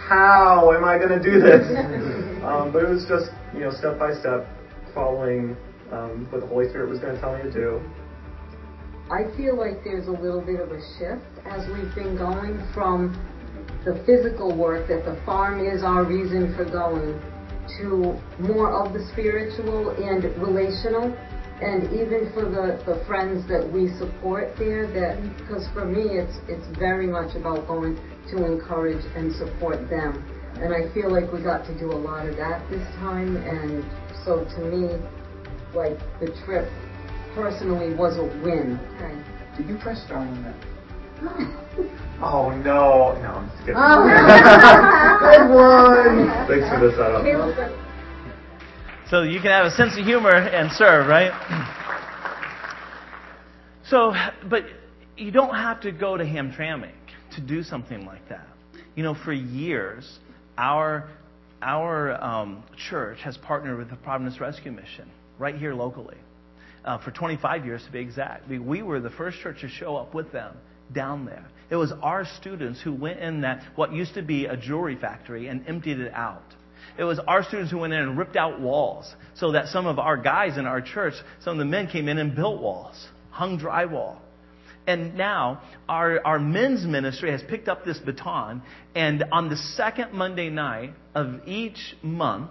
how 0.07 0.71
am 0.73 0.83
I 0.83 0.97
going 0.97 1.17
to 1.17 1.23
do 1.23 1.41
this?" 1.41 1.65
um, 2.45 2.71
but 2.71 2.83
it 2.83 2.89
was 2.89 3.05
just, 3.05 3.31
you 3.53 3.61
know, 3.61 3.71
step 3.71 3.97
by 3.97 4.13
step, 4.13 4.45
following 4.93 5.57
um, 5.91 6.27
what 6.29 6.41
the 6.41 6.47
Holy 6.47 6.69
Spirit 6.69 6.89
was 6.89 6.99
going 6.99 7.15
to 7.15 7.21
tell 7.21 7.35
me 7.35 7.43
to 7.43 7.51
do. 7.51 7.81
I 9.09 9.25
feel 9.35 9.57
like 9.57 9.83
there's 9.83 10.07
a 10.07 10.11
little 10.11 10.41
bit 10.41 10.61
of 10.61 10.71
a 10.71 10.79
shift 10.97 11.25
as 11.45 11.67
we've 11.67 11.93
been 11.93 12.15
going 12.15 12.61
from 12.73 13.11
the 13.85 14.01
physical 14.05 14.55
work 14.55 14.87
that 14.87 15.05
the 15.05 15.19
farm 15.25 15.65
is 15.65 15.83
our 15.83 16.03
reason 16.03 16.53
for 16.55 16.65
going 16.65 17.19
to 17.77 18.19
more 18.39 18.71
of 18.73 18.93
the 18.93 19.03
spiritual 19.11 19.91
and 19.91 20.23
relational 20.41 21.15
and 21.61 21.85
even 21.93 22.31
for 22.33 22.45
the, 22.45 22.81
the 22.89 23.03
friends 23.05 23.47
that 23.47 23.61
we 23.61 23.87
support 23.97 24.53
there 24.57 24.87
that 24.91 25.17
because 25.37 25.67
for 25.73 25.85
me 25.85 26.17
it's 26.17 26.37
it's 26.47 26.67
very 26.77 27.07
much 27.07 27.35
about 27.35 27.67
going 27.67 27.95
to 28.29 28.45
encourage 28.45 29.03
and 29.15 29.33
support 29.35 29.89
them 29.89 30.25
and 30.61 30.73
I 30.73 30.91
feel 30.93 31.11
like 31.11 31.31
we 31.31 31.41
got 31.41 31.65
to 31.65 31.79
do 31.79 31.91
a 31.91 31.97
lot 31.97 32.27
of 32.27 32.35
that 32.37 32.67
this 32.69 32.85
time 32.97 33.37
and 33.37 33.85
so 34.25 34.43
to 34.43 34.61
me 34.61 34.97
like 35.73 35.97
the 36.19 36.29
trip 36.45 36.69
personally 37.33 37.93
was 37.95 38.17
a 38.17 38.23
win. 38.43 38.79
Did 39.57 39.67
you 39.67 39.77
press 39.77 40.03
star 40.03 40.17
on 40.17 40.43
that? 40.43 40.70
Oh 42.23 42.49
no, 42.49 43.13
no, 43.21 43.29
I'm 43.29 43.49
just 43.49 43.59
kidding. 43.59 43.75
Oh. 43.77 44.03
Good 45.21 45.49
one. 45.49 46.27
Thanks 46.47 46.69
for 46.69 46.79
the 46.79 46.91
setup. 46.97 47.81
So 49.09 49.23
you 49.23 49.39
can 49.41 49.51
have 49.51 49.65
a 49.65 49.71
sense 49.71 49.97
of 49.97 50.05
humor 50.05 50.33
and 50.33 50.71
serve, 50.71 51.07
right? 51.07 51.31
So, 53.85 54.13
but 54.49 54.63
you 55.17 55.31
don't 55.31 55.53
have 55.53 55.81
to 55.81 55.91
go 55.91 56.15
to 56.15 56.23
Hamtramck 56.23 56.93
to 57.35 57.41
do 57.41 57.61
something 57.61 58.05
like 58.05 58.27
that. 58.29 58.47
You 58.95 59.03
know, 59.03 59.15
for 59.15 59.33
years, 59.33 60.19
our 60.57 61.09
our 61.61 62.13
um, 62.23 62.63
church 62.89 63.19
has 63.23 63.37
partnered 63.37 63.77
with 63.77 63.89
the 63.89 63.95
Providence 63.97 64.39
Rescue 64.39 64.71
Mission 64.71 65.09
right 65.37 65.55
here 65.55 65.73
locally. 65.73 66.17
Uh, 66.83 66.97
for 66.97 67.11
25 67.11 67.63
years 67.63 67.83
to 67.85 67.91
be 67.91 67.99
exact. 67.99 68.49
We, 68.49 68.57
we 68.57 68.81
were 68.81 68.99
the 68.99 69.11
first 69.11 69.39
church 69.39 69.61
to 69.61 69.69
show 69.69 69.95
up 69.95 70.15
with 70.15 70.31
them 70.31 70.57
down 70.93 71.25
there. 71.25 71.47
It 71.69 71.75
was 71.75 71.93
our 72.01 72.25
students 72.39 72.81
who 72.81 72.93
went 72.93 73.19
in 73.19 73.41
that 73.41 73.63
what 73.75 73.93
used 73.93 74.15
to 74.15 74.21
be 74.21 74.45
a 74.45 74.57
jewelry 74.57 74.97
factory 74.99 75.47
and 75.47 75.65
emptied 75.67 75.99
it 75.99 76.13
out. 76.13 76.43
It 76.97 77.03
was 77.03 77.19
our 77.19 77.43
students 77.43 77.71
who 77.71 77.77
went 77.77 77.93
in 77.93 77.99
and 77.99 78.17
ripped 78.17 78.35
out 78.35 78.59
walls 78.59 79.13
so 79.35 79.53
that 79.53 79.67
some 79.67 79.87
of 79.87 79.97
our 79.97 80.17
guys 80.17 80.57
in 80.57 80.65
our 80.65 80.81
church, 80.81 81.13
some 81.39 81.53
of 81.53 81.59
the 81.59 81.65
men 81.65 81.87
came 81.87 82.09
in 82.09 82.17
and 82.17 82.35
built 82.35 82.61
walls, 82.61 83.07
hung 83.29 83.59
drywall. 83.59 84.17
And 84.87 85.15
now 85.15 85.61
our, 85.87 86.25
our 86.25 86.39
men's 86.39 86.85
ministry 86.85 87.31
has 87.31 87.41
picked 87.47 87.67
up 87.67 87.85
this 87.85 87.99
baton, 87.99 88.63
and 88.95 89.23
on 89.31 89.49
the 89.49 89.55
second 89.55 90.11
Monday 90.11 90.49
night 90.49 90.93
of 91.13 91.47
each 91.47 91.95
month, 92.01 92.49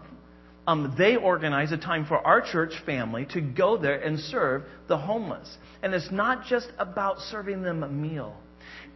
um, 0.66 0.94
they 0.96 1.16
organize 1.16 1.72
a 1.72 1.78
time 1.78 2.06
for 2.06 2.18
our 2.26 2.40
church 2.40 2.72
family 2.84 3.26
to 3.32 3.40
go 3.40 3.76
there 3.76 4.00
and 4.00 4.18
serve 4.18 4.62
the 4.88 4.96
homeless. 4.96 5.56
And 5.82 5.94
it's 5.94 6.10
not 6.10 6.44
just 6.44 6.68
about 6.78 7.18
serving 7.18 7.62
them 7.62 7.82
a 7.82 7.88
meal. 7.88 8.36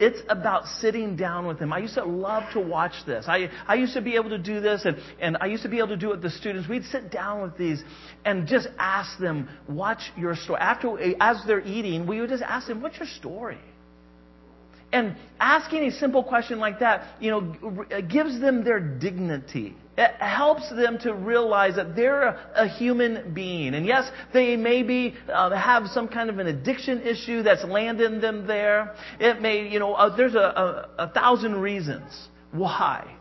It's 0.01 0.21
about 0.29 0.67
sitting 0.67 1.17
down 1.17 1.47
with 1.47 1.59
them. 1.59 1.73
I 1.73 1.79
used 1.79 1.95
to 1.95 2.05
love 2.05 2.45
to 2.53 2.61
watch 2.61 2.93
this. 3.07 3.27
I, 3.29 3.49
I 3.67 3.75
used 3.75 3.95
to 3.95 4.03
be 4.03 4.17
able 4.17 4.31
to 4.31 4.39
do 4.39 4.61
this, 4.61 4.85
and, 4.85 4.97
and 5.21 5.37
I 5.41 5.47
used 5.47 5.63
to 5.63 5.69
be 5.69 5.79
able 5.79 5.89
to 5.89 5.97
do 5.97 6.09
it 6.09 6.17
with 6.17 6.23
the 6.23 6.31
students. 6.31 6.69
We'd 6.69 6.85
sit 6.85 7.11
down 7.11 7.43
with 7.43 7.57
these 7.57 7.83
and 8.25 8.47
just 8.47 8.69
ask 8.79 9.19
them, 9.19 9.49
What's 9.67 10.09
your 10.17 10.35
story? 10.35 10.61
After, 10.61 10.99
as 11.21 11.43
they're 11.47 11.61
eating, 11.61 12.07
we 12.07 12.21
would 12.21 12.31
just 12.31 12.43
ask 12.43 12.67
them, 12.67 12.83
What's 12.83 12.99
your 12.99 13.07
story? 13.07 13.59
And 14.95 15.17
asking 15.41 15.83
a 15.87 15.91
simple 15.91 16.23
question 16.23 16.61
like 16.61 16.79
that, 16.79 17.17
you 17.19 17.33
know, 17.33 17.85
gives 18.09 18.41
them 18.41 18.63
their 18.63 18.79
dignity. 18.79 19.75
It 19.99 20.13
helps 20.21 20.71
them 20.71 20.99
to 21.01 21.13
realize 21.15 21.75
that 21.75 21.97
they're 21.97 22.29
a, 22.55 22.69
human 22.69 23.35
being. 23.35 23.75
And 23.75 23.87
yes, 23.87 24.09
they 24.33 24.55
maybe 24.55 25.17
uh, 25.33 25.51
have 25.51 25.89
some 25.89 26.07
kind 26.07 26.31
of 26.31 26.39
an 26.39 26.47
addiction 26.47 27.03
issue 27.03 27.43
that's 27.43 27.65
landed 27.65 28.21
them 28.21 28.47
there. 28.47 28.95
It 29.19 29.43
may, 29.43 29.69
you 29.69 29.81
know, 29.81 29.95
uh, 29.95 30.15
there's 30.17 30.37
a, 30.37 30.39
a, 30.39 31.07
a 31.07 31.09
thousand 31.11 31.57
reasons 31.57 32.29
why. 32.53 33.17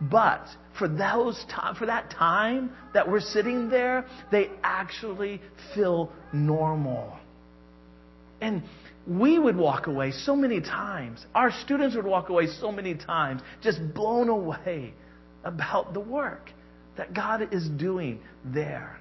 But 0.00 0.48
for 0.76 0.88
those 0.88 1.44
time, 1.48 1.76
for 1.76 1.86
that 1.86 2.10
time 2.10 2.72
that 2.92 3.08
we're 3.08 3.20
sitting 3.20 3.68
there, 3.68 4.04
they 4.32 4.50
actually 4.64 5.40
feel 5.76 6.10
normal. 6.32 7.16
And 8.40 8.64
we 9.08 9.38
would 9.38 9.56
walk 9.56 9.86
away 9.86 10.12
so 10.12 10.36
many 10.36 10.60
times. 10.60 11.24
Our 11.34 11.50
students 11.64 11.96
would 11.96 12.04
walk 12.04 12.28
away 12.28 12.46
so 12.46 12.70
many 12.70 12.94
times, 12.94 13.40
just 13.62 13.78
blown 13.94 14.28
away 14.28 14.92
about 15.44 15.94
the 15.94 16.00
work 16.00 16.50
that 16.96 17.14
God 17.14 17.54
is 17.54 17.68
doing 17.68 18.20
there. 18.44 18.98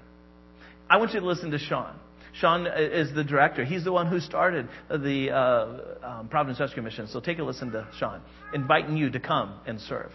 I 0.89 0.98
want 0.98 1.13
you 1.13 1.20
to 1.20 1.26
listen 1.26 1.52
to 1.52 1.60
Sean. 1.60 2.00
Sean 2.39 2.67
is 2.67 3.13
the 3.13 3.24
director. 3.24 3.65
He's 3.65 3.84
the 3.84 3.91
one 3.91 4.08
who 4.08 4.20
started 4.20 4.70
the 4.89 5.32
uh, 5.32 6.08
um, 6.08 6.28
Providence 6.30 6.60
Rescue 6.60 6.84
Mission. 6.84 7.08
So 7.08 7.20
take 7.20 7.39
a 7.39 7.43
listen 7.43 7.72
to 7.72 7.88
Sean, 8.00 8.22
inviting 8.54 8.96
you 8.96 9.10
to 9.10 9.20
come 9.20 9.60
and 9.65 9.82
serve. 9.82 10.12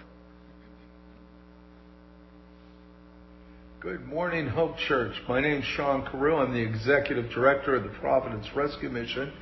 Good 3.81 4.07
morning, 4.07 4.46
Hope 4.46 4.76
Church. 4.78 5.12
My 5.28 5.40
name 5.40 5.59
is 5.59 5.64
Sean 5.64 6.07
Carew. 6.09 6.37
I'm 6.37 6.52
the 6.52 6.61
executive 6.61 7.31
director 7.33 7.74
of 7.74 7.83
the 7.83 7.88
Providence 7.88 8.46
Rescue 8.55 8.88
Mission. 8.88 9.33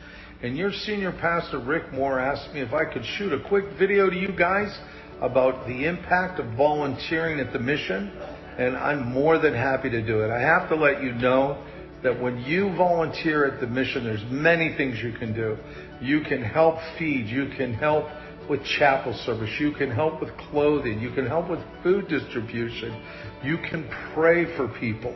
And 0.42 0.56
your 0.56 0.72
senior 0.72 1.12
pastor, 1.12 1.58
Rick 1.58 1.92
Moore, 1.92 2.18
asked 2.18 2.54
me 2.54 2.60
if 2.60 2.72
I 2.72 2.86
could 2.90 3.04
shoot 3.04 3.30
a 3.34 3.46
quick 3.46 3.66
video 3.78 4.08
to 4.08 4.16
you 4.16 4.32
guys 4.32 4.74
about 5.20 5.66
the 5.66 5.84
impact 5.84 6.40
of 6.40 6.46
volunteering 6.56 7.40
at 7.40 7.52
the 7.52 7.58
mission, 7.58 8.10
and 8.56 8.74
I'm 8.74 9.12
more 9.12 9.38
than 9.38 9.52
happy 9.52 9.90
to 9.90 10.00
do 10.00 10.22
it. 10.22 10.30
I 10.30 10.40
have 10.40 10.70
to 10.70 10.76
let 10.76 11.02
you 11.02 11.12
know 11.12 11.62
that 12.02 12.18
when 12.18 12.40
you 12.44 12.74
volunteer 12.74 13.44
at 13.44 13.60
the 13.60 13.66
mission, 13.66 14.02
there's 14.02 14.24
many 14.30 14.74
things 14.78 14.98
you 15.02 15.12
can 15.12 15.34
do. 15.34 15.58
You 16.00 16.22
can 16.22 16.42
help 16.42 16.78
feed, 16.98 17.26
you 17.26 17.50
can 17.58 17.74
help 17.74 18.06
with 18.48 18.64
chapel 18.64 19.12
service, 19.26 19.50
you 19.60 19.72
can 19.72 19.90
help 19.90 20.22
with 20.22 20.34
clothing, 20.38 21.00
you 21.00 21.10
can 21.10 21.26
help 21.26 21.50
with 21.50 21.60
food 21.82 22.08
distribution, 22.08 23.04
you 23.44 23.58
can 23.58 23.86
pray 24.14 24.56
for 24.56 24.68
people. 24.68 25.14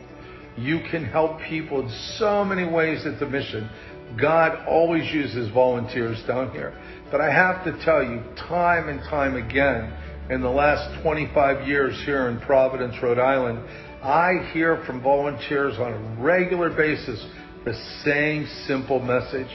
You 0.57 0.81
can 0.89 1.03
help 1.03 1.41
people 1.41 1.81
in 1.81 1.89
so 2.17 2.45
many 2.45 2.63
ways 2.63 3.05
at 3.05 3.19
the 3.19 3.25
mission. 3.25 3.69
God 4.19 4.65
always 4.67 5.11
uses 5.13 5.49
volunteers 5.51 6.21
down 6.27 6.51
here. 6.51 6.73
But 7.11 7.21
I 7.21 7.31
have 7.31 7.63
to 7.65 7.83
tell 7.83 8.03
you, 8.03 8.23
time 8.47 8.89
and 8.89 8.99
time 9.01 9.35
again, 9.35 9.93
in 10.29 10.41
the 10.41 10.49
last 10.49 11.01
25 11.03 11.67
years 11.67 12.01
here 12.05 12.29
in 12.29 12.39
Providence, 12.39 12.95
Rhode 13.01 13.19
Island, 13.19 13.59
I 14.01 14.49
hear 14.53 14.83
from 14.85 15.01
volunteers 15.01 15.77
on 15.77 15.93
a 15.93 16.21
regular 16.21 16.69
basis 16.69 17.23
the 17.63 17.73
same 18.03 18.47
simple 18.67 18.99
message. 18.99 19.49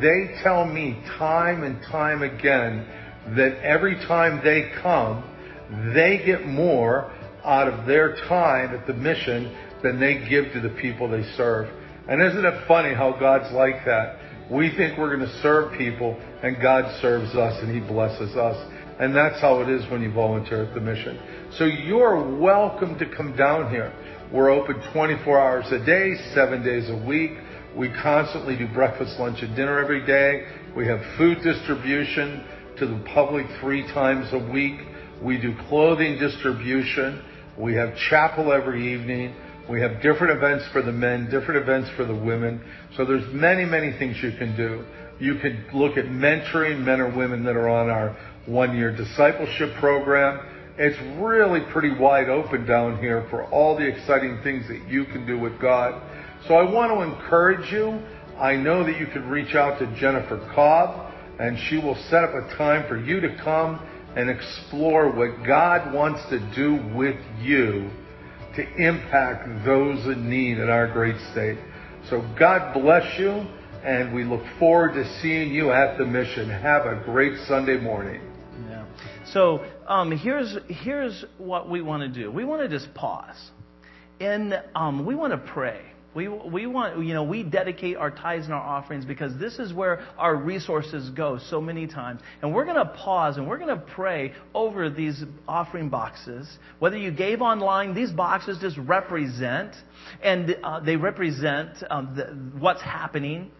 They 0.00 0.34
tell 0.42 0.64
me 0.64 1.02
time 1.18 1.62
and 1.62 1.80
time 1.90 2.22
again 2.22 2.86
that 3.36 3.58
every 3.62 3.94
time 4.06 4.40
they 4.42 4.72
come, 4.82 5.24
they 5.94 6.22
get 6.24 6.46
more 6.46 7.12
out 7.44 7.68
of 7.68 7.86
their 7.86 8.16
time 8.28 8.74
at 8.74 8.86
the 8.86 8.94
mission 8.94 9.56
than 9.82 9.98
they 9.98 10.26
give 10.28 10.52
to 10.52 10.60
the 10.60 10.74
people 10.80 11.08
they 11.08 11.24
serve. 11.36 11.68
And 12.08 12.20
isn't 12.20 12.44
it 12.44 12.66
funny 12.66 12.94
how 12.94 13.16
God's 13.18 13.52
like 13.52 13.84
that? 13.86 14.18
We 14.50 14.74
think 14.76 14.98
we're 14.98 15.14
going 15.14 15.28
to 15.28 15.40
serve 15.40 15.78
people, 15.78 16.18
and 16.42 16.60
God 16.60 17.00
serves 17.00 17.34
us, 17.34 17.62
and 17.62 17.72
He 17.72 17.80
blesses 17.80 18.36
us. 18.36 18.56
And 18.98 19.14
that's 19.14 19.40
how 19.40 19.60
it 19.60 19.68
is 19.68 19.88
when 19.90 20.02
you 20.02 20.12
volunteer 20.12 20.64
at 20.64 20.74
the 20.74 20.80
mission. 20.80 21.18
So 21.58 21.64
you're 21.64 22.38
welcome 22.38 22.98
to 22.98 23.06
come 23.16 23.36
down 23.36 23.70
here. 23.70 23.92
We're 24.32 24.50
open 24.50 24.82
24 24.92 25.40
hours 25.40 25.66
a 25.72 25.84
day, 25.84 26.14
seven 26.34 26.64
days 26.64 26.90
a 26.90 27.06
week. 27.06 27.32
We 27.76 27.88
constantly 28.02 28.56
do 28.56 28.66
breakfast, 28.74 29.18
lunch, 29.18 29.42
and 29.42 29.54
dinner 29.56 29.78
every 29.78 30.04
day. 30.04 30.44
We 30.76 30.86
have 30.86 31.00
food 31.16 31.38
distribution 31.42 32.44
to 32.78 32.86
the 32.86 33.04
public 33.14 33.46
three 33.60 33.82
times 33.92 34.28
a 34.32 34.52
week. 34.52 34.80
We 35.22 35.40
do 35.40 35.54
clothing 35.68 36.18
distribution. 36.18 37.24
We 37.58 37.74
have 37.74 37.96
chapel 38.10 38.52
every 38.52 38.92
evening. 38.92 39.34
We 39.68 39.80
have 39.80 40.02
different 40.02 40.36
events 40.36 40.64
for 40.72 40.82
the 40.82 40.92
men, 40.92 41.30
different 41.30 41.62
events 41.62 41.88
for 41.96 42.04
the 42.04 42.14
women. 42.14 42.62
So 42.96 43.04
there's 43.04 43.32
many, 43.32 43.64
many 43.64 43.96
things 43.96 44.16
you 44.22 44.32
can 44.36 44.56
do. 44.56 44.84
You 45.20 45.38
could 45.38 45.66
look 45.72 45.96
at 45.96 46.06
mentoring 46.06 46.80
men 46.80 47.00
or 47.00 47.16
women 47.16 47.44
that 47.44 47.54
are 47.54 47.68
on 47.68 47.88
our 47.88 48.16
one 48.46 48.76
year 48.76 48.94
discipleship 48.94 49.74
program. 49.78 50.40
It's 50.78 50.98
really 51.22 51.60
pretty 51.72 51.94
wide 51.96 52.28
open 52.28 52.66
down 52.66 52.98
here 52.98 53.26
for 53.30 53.44
all 53.44 53.76
the 53.76 53.86
exciting 53.86 54.40
things 54.42 54.66
that 54.68 54.88
you 54.88 55.04
can 55.04 55.26
do 55.26 55.38
with 55.38 55.60
God. 55.60 56.02
So 56.48 56.54
I 56.54 56.68
want 56.68 56.92
to 56.92 57.02
encourage 57.02 57.70
you. 57.70 58.02
I 58.38 58.56
know 58.56 58.82
that 58.84 58.98
you 58.98 59.06
could 59.06 59.24
reach 59.26 59.54
out 59.54 59.78
to 59.78 59.86
Jennifer 60.00 60.38
Cobb 60.54 61.12
and 61.38 61.56
she 61.68 61.76
will 61.76 61.96
set 62.10 62.24
up 62.24 62.30
a 62.34 62.56
time 62.56 62.88
for 62.88 62.96
you 62.96 63.20
to 63.20 63.36
come 63.44 63.78
and 64.16 64.28
explore 64.28 65.10
what 65.10 65.46
God 65.46 65.94
wants 65.94 66.20
to 66.30 66.38
do 66.54 66.94
with 66.96 67.16
you 67.40 67.90
to 68.56 68.62
impact 68.76 69.64
those 69.64 70.04
in 70.06 70.28
need 70.28 70.58
in 70.58 70.68
our 70.68 70.92
great 70.92 71.16
state. 71.32 71.58
So 72.10 72.20
God 72.38 72.74
bless 72.74 73.18
you, 73.18 73.46
and 73.84 74.14
we 74.14 74.24
look 74.24 74.42
forward 74.58 74.94
to 74.94 75.20
seeing 75.20 75.52
you 75.52 75.70
at 75.70 75.98
the 75.98 76.04
mission. 76.04 76.48
Have 76.50 76.86
a 76.86 77.02
great 77.04 77.38
Sunday 77.46 77.78
morning. 77.78 78.20
Yeah. 78.68 78.84
So 79.32 79.64
um, 79.86 80.10
here's 80.10 80.56
here's 80.68 81.24
what 81.38 81.70
we 81.70 81.80
want 81.80 82.02
to 82.02 82.08
do. 82.08 82.30
We 82.30 82.44
want 82.44 82.62
to 82.62 82.68
just 82.68 82.92
pause, 82.94 83.50
and 84.20 84.60
um, 84.74 85.06
we 85.06 85.14
want 85.14 85.32
to 85.32 85.52
pray. 85.52 85.91
We, 86.14 86.28
we 86.28 86.66
want, 86.66 87.04
you 87.04 87.14
know, 87.14 87.24
we 87.24 87.42
dedicate 87.42 87.96
our 87.96 88.10
tithes 88.10 88.44
and 88.44 88.52
our 88.52 88.60
offerings 88.60 89.04
because 89.04 89.38
this 89.38 89.58
is 89.58 89.72
where 89.72 90.00
our 90.18 90.36
resources 90.36 91.08
go 91.10 91.38
so 91.38 91.60
many 91.60 91.86
times. 91.86 92.20
And 92.42 92.54
we're 92.54 92.64
going 92.64 92.76
to 92.76 92.92
pause 92.92 93.38
and 93.38 93.48
we're 93.48 93.58
going 93.58 93.74
to 93.74 93.84
pray 93.94 94.32
over 94.54 94.90
these 94.90 95.24
offering 95.48 95.88
boxes. 95.88 96.58
Whether 96.80 96.98
you 96.98 97.10
gave 97.10 97.40
online, 97.40 97.94
these 97.94 98.10
boxes 98.10 98.58
just 98.60 98.76
represent, 98.78 99.74
and 100.22 100.54
uh, 100.62 100.80
they 100.80 100.96
represent 100.96 101.82
um, 101.88 102.14
the, 102.14 102.24
what's 102.58 102.82
happening. 102.82 103.50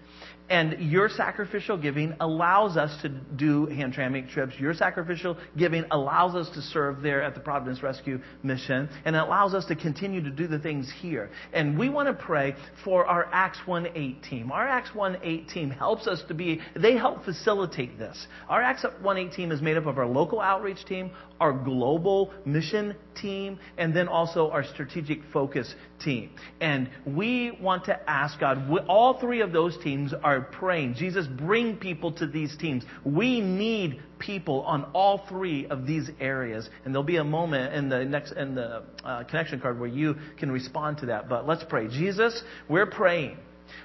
And 0.52 0.92
your 0.92 1.08
sacrificial 1.08 1.78
giving 1.78 2.14
allows 2.20 2.76
us 2.76 3.00
to 3.00 3.08
do 3.08 3.68
Hamtramck 3.68 4.28
trips. 4.28 4.52
Your 4.60 4.74
sacrificial 4.74 5.38
giving 5.56 5.86
allows 5.90 6.34
us 6.34 6.50
to 6.50 6.60
serve 6.60 7.00
there 7.00 7.22
at 7.22 7.32
the 7.32 7.40
Providence 7.40 7.82
Rescue 7.82 8.20
Mission. 8.42 8.90
And 9.06 9.16
allows 9.16 9.54
us 9.54 9.64
to 9.64 9.74
continue 9.74 10.22
to 10.22 10.28
do 10.28 10.46
the 10.46 10.58
things 10.58 10.92
here. 11.00 11.30
And 11.54 11.78
we 11.78 11.88
want 11.88 12.08
to 12.08 12.22
pray 12.22 12.54
for 12.84 13.06
our 13.06 13.30
Acts 13.32 13.60
1-8 13.66 14.28
team. 14.28 14.52
Our 14.52 14.68
Acts 14.68 14.90
1-8 14.90 15.48
team 15.50 15.70
helps 15.70 16.06
us 16.06 16.22
to 16.28 16.34
be, 16.34 16.60
they 16.76 16.98
help 16.98 17.24
facilitate 17.24 17.98
this. 17.98 18.26
Our 18.50 18.60
Acts 18.60 18.84
1-8 19.02 19.34
team 19.34 19.52
is 19.52 19.62
made 19.62 19.78
up 19.78 19.86
of 19.86 19.96
our 19.96 20.06
local 20.06 20.38
outreach 20.38 20.84
team, 20.84 21.12
our 21.40 21.54
global 21.54 22.30
mission 22.44 22.94
team, 23.14 23.58
and 23.78 23.94
then 23.94 24.08
also 24.08 24.50
our 24.50 24.64
strategic 24.64 25.20
focus 25.32 25.74
team. 26.02 26.30
And 26.60 26.90
we 27.06 27.56
want 27.60 27.84
to 27.86 28.10
ask 28.10 28.38
God, 28.40 28.68
all 28.88 29.20
three 29.20 29.40
of 29.40 29.52
those 29.52 29.76
teams 29.82 30.12
are 30.22 30.40
praying. 30.40 30.94
Jesus, 30.94 31.26
bring 31.26 31.76
people 31.76 32.12
to 32.12 32.26
these 32.26 32.56
teams. 32.56 32.84
We 33.04 33.40
need 33.40 34.00
people 34.18 34.62
on 34.62 34.84
all 34.94 35.26
three 35.28 35.66
of 35.66 35.86
these 35.86 36.10
areas. 36.20 36.68
And 36.84 36.94
there'll 36.94 37.02
be 37.02 37.16
a 37.16 37.24
moment 37.24 37.74
in 37.74 37.88
the 37.88 38.04
next, 38.04 38.32
in 38.32 38.54
the 38.54 38.84
uh, 39.04 39.24
connection 39.24 39.60
card 39.60 39.78
where 39.78 39.88
you 39.88 40.16
can 40.38 40.50
respond 40.50 40.98
to 40.98 41.06
that. 41.06 41.28
But 41.28 41.46
let's 41.46 41.64
pray. 41.68 41.88
Jesus, 41.88 42.42
we're 42.68 42.86
praying. 42.86 43.36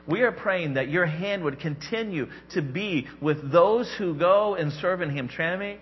We 0.08 0.22
are 0.22 0.32
praying 0.32 0.76
that 0.76 0.90
your 0.90 1.06
hand 1.06 1.44
would 1.44 1.60
continue 1.60 2.28
to 2.54 2.62
be 2.62 3.08
with 3.22 3.52
those 3.52 3.94
who 3.98 4.18
go 4.18 4.56
and 4.56 4.72
serve 4.74 5.02
in 5.02 5.10
Hamtramck 5.10 5.80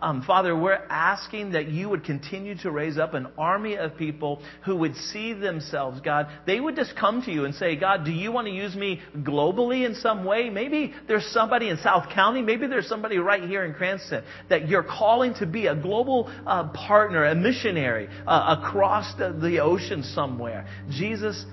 um, 0.00 0.22
Father, 0.22 0.56
we're 0.56 0.80
asking 0.88 1.52
that 1.52 1.68
you 1.68 1.88
would 1.88 2.04
continue 2.04 2.56
to 2.58 2.70
raise 2.70 2.96
up 2.96 3.14
an 3.14 3.28
army 3.36 3.76
of 3.76 3.96
people 3.96 4.42
who 4.64 4.76
would 4.76 4.96
see 4.96 5.34
themselves, 5.34 6.00
God. 6.00 6.28
They 6.46 6.60
would 6.60 6.76
just 6.76 6.96
come 6.96 7.22
to 7.22 7.30
you 7.30 7.44
and 7.44 7.54
say, 7.54 7.76
God, 7.76 8.04
do 8.04 8.10
you 8.10 8.32
want 8.32 8.46
to 8.46 8.52
use 8.52 8.74
me 8.74 9.02
globally 9.18 9.84
in 9.84 9.94
some 9.94 10.24
way? 10.24 10.48
Maybe 10.48 10.94
there's 11.08 11.26
somebody 11.26 11.68
in 11.68 11.76
South 11.78 12.08
County. 12.10 12.40
Maybe 12.40 12.66
there's 12.66 12.88
somebody 12.88 13.18
right 13.18 13.42
here 13.42 13.64
in 13.64 13.74
Cranston 13.74 14.24
that 14.48 14.68
you're 14.68 14.82
calling 14.82 15.34
to 15.34 15.46
be 15.46 15.66
a 15.66 15.74
global 15.74 16.32
uh, 16.46 16.68
partner, 16.68 17.26
a 17.26 17.34
missionary 17.34 18.08
uh, 18.26 18.56
across 18.58 19.14
the, 19.18 19.32
the 19.32 19.60
ocean 19.60 20.02
somewhere. 20.02 20.66
Jesus, 20.90 21.44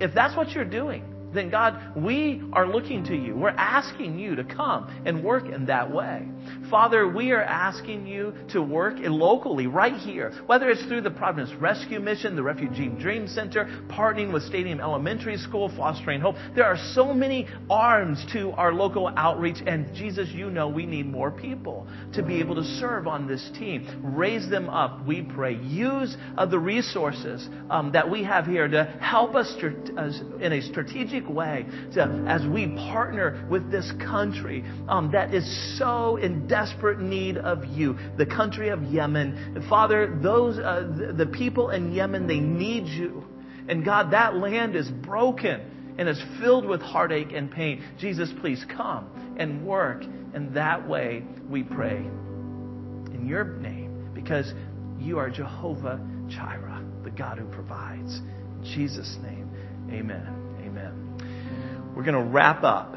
if 0.00 0.14
that's 0.14 0.36
what 0.36 0.50
you're 0.50 0.64
doing, 0.64 1.04
then 1.32 1.50
God, 1.50 1.96
we 1.96 2.42
are 2.52 2.66
looking 2.66 3.04
to 3.04 3.16
you. 3.16 3.36
We're 3.36 3.50
asking 3.50 4.18
you 4.18 4.36
to 4.36 4.44
come 4.44 5.02
and 5.06 5.24
work 5.24 5.46
in 5.46 5.66
that 5.66 5.92
way. 5.92 6.28
Father, 6.70 7.08
we 7.08 7.32
are 7.32 7.42
asking 7.42 8.06
you 8.06 8.34
to 8.52 8.62
work 8.62 8.94
locally, 8.98 9.66
right 9.66 9.96
here, 9.96 10.32
whether 10.46 10.68
it's 10.68 10.84
through 10.84 11.02
the 11.02 11.10
Providence 11.10 11.52
Rescue 11.60 12.00
Mission, 12.00 12.36
the 12.36 12.42
Refugee 12.42 12.88
Dream 12.88 13.26
Center, 13.26 13.64
partnering 13.88 14.32
with 14.32 14.42
Stadium 14.42 14.80
Elementary 14.80 15.36
School, 15.36 15.68
Fostering 15.76 16.20
Hope. 16.20 16.36
There 16.54 16.64
are 16.64 16.76
so 16.94 17.12
many 17.12 17.46
arms 17.70 18.24
to 18.32 18.50
our 18.52 18.72
local 18.72 19.08
outreach, 19.16 19.58
and 19.66 19.94
Jesus, 19.94 20.28
you 20.30 20.50
know 20.50 20.68
we 20.68 20.86
need 20.86 21.06
more 21.06 21.30
people 21.30 21.86
to 22.14 22.22
be 22.22 22.40
able 22.40 22.54
to 22.56 22.64
serve 22.64 23.06
on 23.06 23.26
this 23.26 23.50
team. 23.58 23.86
Raise 24.16 24.48
them 24.48 24.68
up, 24.68 25.06
we 25.06 25.22
pray. 25.22 25.56
Use 25.56 26.16
uh, 26.36 26.46
the 26.46 26.58
resources 26.58 27.48
um, 27.70 27.92
that 27.92 28.10
we 28.10 28.24
have 28.24 28.46
here 28.46 28.68
to 28.68 28.84
help 29.00 29.34
us 29.34 29.54
in 29.60 30.52
a 30.52 30.60
strategic 30.62 31.28
way 31.28 31.66
to, 31.94 32.24
as 32.28 32.46
we 32.46 32.66
partner 32.90 33.46
with 33.50 33.70
this 33.70 33.90
country 33.98 34.64
um, 34.88 35.10
that 35.12 35.34
is 35.34 35.78
so 35.78 36.16
in 36.16 36.35
desperate 36.36 37.00
need 37.00 37.36
of 37.36 37.64
you, 37.64 37.96
the 38.16 38.26
country 38.26 38.68
of 38.68 38.82
Yemen. 38.84 39.66
Father, 39.68 40.18
those 40.22 40.58
uh, 40.58 41.14
the, 41.16 41.26
people 41.26 41.70
in 41.70 41.92
Yemen, 41.92 42.26
they 42.26 42.40
need 42.40 42.86
you. 42.86 43.24
And 43.68 43.84
God, 43.84 44.12
that 44.12 44.36
land 44.36 44.76
is 44.76 44.88
broken 44.88 45.94
and 45.98 46.08
is 46.08 46.22
filled 46.40 46.66
with 46.66 46.80
heartache 46.80 47.32
and 47.32 47.50
pain. 47.50 47.82
Jesus, 47.98 48.30
please 48.40 48.64
come 48.76 49.36
and 49.38 49.66
work 49.66 50.04
And 50.34 50.54
that 50.54 50.86
way, 50.86 51.24
we 51.48 51.62
pray. 51.62 51.96
In 51.96 53.26
your 53.26 53.44
name, 53.44 54.10
because 54.14 54.52
you 54.98 55.18
are 55.18 55.30
Jehovah 55.30 56.00
Jireh, 56.28 56.84
the 57.04 57.10
God 57.10 57.38
who 57.38 57.46
provides. 57.46 58.16
In 58.16 58.62
Jesus' 58.74 59.16
name, 59.22 59.50
amen. 59.90 60.58
Amen. 60.60 61.92
We're 61.96 62.04
going 62.04 62.22
to 62.22 62.30
wrap 62.30 62.62
up. 62.62 62.94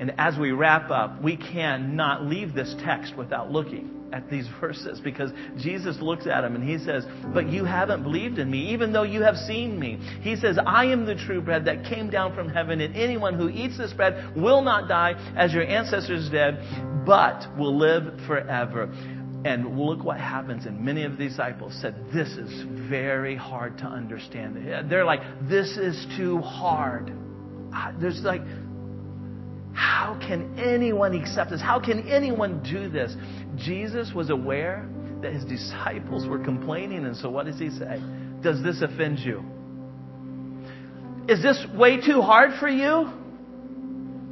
And 0.00 0.14
as 0.18 0.38
we 0.38 0.52
wrap 0.52 0.90
up, 0.90 1.22
we 1.22 1.36
cannot 1.36 2.24
leave 2.24 2.54
this 2.54 2.74
text 2.84 3.16
without 3.16 3.50
looking 3.50 3.98
at 4.12 4.30
these 4.30 4.48
verses 4.60 5.00
because 5.00 5.30
Jesus 5.58 6.00
looks 6.00 6.26
at 6.26 6.44
him 6.44 6.54
and 6.54 6.64
he 6.64 6.78
says, 6.78 7.04
But 7.32 7.48
you 7.48 7.64
haven't 7.64 8.02
believed 8.02 8.38
in 8.38 8.50
me, 8.50 8.72
even 8.72 8.92
though 8.92 9.02
you 9.02 9.22
have 9.22 9.36
seen 9.36 9.78
me. 9.78 9.98
He 10.22 10.36
says, 10.36 10.58
I 10.64 10.86
am 10.86 11.06
the 11.06 11.14
true 11.14 11.40
bread 11.40 11.64
that 11.66 11.84
came 11.84 12.10
down 12.10 12.34
from 12.34 12.48
heaven, 12.48 12.80
and 12.80 12.94
anyone 12.96 13.34
who 13.34 13.48
eats 13.48 13.78
this 13.78 13.92
bread 13.92 14.36
will 14.36 14.62
not 14.62 14.88
die 14.88 15.14
as 15.36 15.52
your 15.52 15.64
ancestors 15.64 16.28
did, 16.30 16.56
but 17.04 17.46
will 17.58 17.76
live 17.76 18.20
forever. 18.26 18.92
And 19.44 19.78
look 19.78 20.02
what 20.02 20.18
happens. 20.18 20.66
And 20.66 20.84
many 20.84 21.04
of 21.04 21.12
the 21.16 21.28
disciples 21.28 21.76
said, 21.80 21.94
This 22.12 22.28
is 22.30 22.64
very 22.88 23.36
hard 23.36 23.78
to 23.78 23.84
understand. 23.84 24.90
They're 24.90 25.04
like, 25.04 25.20
This 25.48 25.76
is 25.76 26.06
too 26.16 26.38
hard. 26.38 27.12
There's 28.00 28.20
like, 28.22 28.42
how 29.78 30.18
can 30.20 30.58
anyone 30.58 31.14
accept 31.14 31.50
this? 31.50 31.60
How 31.60 31.78
can 31.78 32.08
anyone 32.08 32.64
do 32.64 32.88
this? 32.88 33.14
Jesus 33.56 34.12
was 34.12 34.28
aware 34.28 34.88
that 35.22 35.32
his 35.32 35.44
disciples 35.44 36.26
were 36.26 36.40
complaining, 36.40 37.06
and 37.06 37.16
so 37.16 37.30
what 37.30 37.46
does 37.46 37.60
he 37.60 37.70
say? 37.70 38.02
Does 38.42 38.60
this 38.64 38.82
offend 38.82 39.20
you? 39.20 39.44
Is 41.28 41.40
this 41.40 41.64
way 41.76 42.04
too 42.04 42.20
hard 42.22 42.58
for 42.58 42.68
you? 42.68 43.06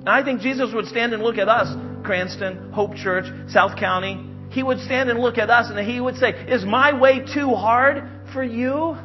And 0.01 0.09
I 0.09 0.25
think 0.25 0.41
Jesus 0.41 0.71
would 0.75 0.87
stand 0.87 1.13
and 1.15 1.23
look 1.23 1.39
at 1.39 1.49
us, 1.49 1.69
Cranston, 2.05 2.73
Hope 2.73 2.97
Church, 2.97 3.27
South 3.49 3.79
County. 3.79 4.29
He 4.51 4.65
would 4.65 4.81
stand 4.81 5.11
and 5.11 5.21
look 5.21 5.39
at 5.39 5.49
us 5.49 5.71
and 5.71 5.79
he 5.89 6.01
would 6.01 6.17
say, 6.17 6.31
Is 6.49 6.65
my 6.65 6.99
way 6.99 7.21
too 7.21 7.51
hard 7.51 8.03
for 8.33 8.43
you? 8.43 8.97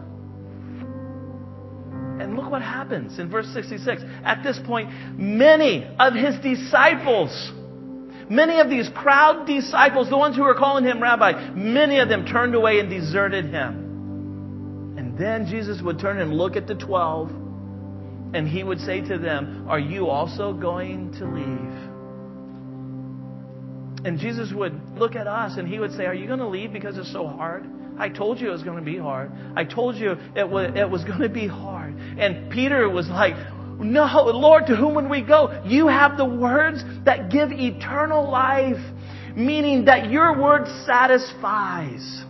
What 2.52 2.62
happens 2.62 3.18
in 3.18 3.30
verse 3.30 3.48
66. 3.54 4.04
At 4.26 4.44
this 4.44 4.60
point, 4.66 4.90
many 5.18 5.88
of 5.98 6.14
his 6.14 6.38
disciples, 6.42 7.32
many 8.30 8.60
of 8.60 8.70
these 8.70 8.90
crowd 8.90 9.48
disciples, 9.48 10.10
the 10.10 10.18
ones 10.18 10.36
who 10.36 10.44
were 10.44 10.56
calling 10.56 10.84
him 10.84 11.02
rabbi, 11.02 11.52
many 11.52 12.00
of 12.00 12.10
them 12.10 12.26
turned 12.26 12.54
away 12.54 12.80
and 12.80 12.90
deserted 12.90 13.46
him. 13.46 14.96
And 14.98 15.18
then 15.18 15.48
Jesus 15.48 15.82
would 15.82 15.98
turn 15.98 16.20
and 16.20 16.34
look 16.34 16.58
at 16.58 16.68
the 16.68 16.76
12 16.76 17.30
and 18.34 18.48
he 18.48 18.66
would 18.66 18.82
say 18.82 19.00
to 19.00 19.18
them, 19.18 19.66
Are 19.70 19.80
you 19.80 20.08
also 20.08 20.54
going 20.54 21.14
to 21.20 21.26
leave? 21.26 21.92
And 24.06 24.20
Jesus 24.20 24.52
would 24.54 24.98
look 24.98 25.16
at 25.16 25.28
us 25.28 25.58
and 25.58 25.66
he 25.68 25.80
would 25.80 25.94
say, 25.94 26.06
Are 26.06 26.14
you 26.14 26.28
going 26.28 26.40
to 26.40 26.48
leave 26.48 26.74
because 26.74 26.98
it's 26.98 27.14
so 27.14 27.28
hard? 27.28 27.66
I 28.02 28.10
told 28.10 28.40
you 28.40 28.50
it 28.50 28.52
was 28.52 28.64
going 28.64 28.80
to 28.80 28.84
be 28.84 28.98
hard. 28.98 29.32
I 29.56 29.64
told 29.64 29.96
you 29.96 30.18
it 30.36 30.50
was, 30.50 30.72
it 30.76 30.90
was 30.90 31.04
going 31.04 31.20
to 31.20 31.30
be 31.30 31.46
hard. 31.46 31.94
And 32.18 32.52
Peter 32.52 32.90
was 32.90 33.08
like, 33.08 33.36
No, 33.80 34.06
Lord, 34.34 34.66
to 34.68 34.76
whom 34.76 34.96
would 34.96 35.08
we 35.08 35.22
go? 35.22 35.62
You 35.68 35.88
have 35.88 36.18
the 36.18 36.26
words 36.26 36.84
that 37.06 37.30
give 37.30 37.52
eternal 37.52 38.28
life, 38.28 38.82
meaning 39.36 39.86
that 39.86 40.10
your 40.10 40.42
word 40.42 40.66
satisfies. 40.88 42.24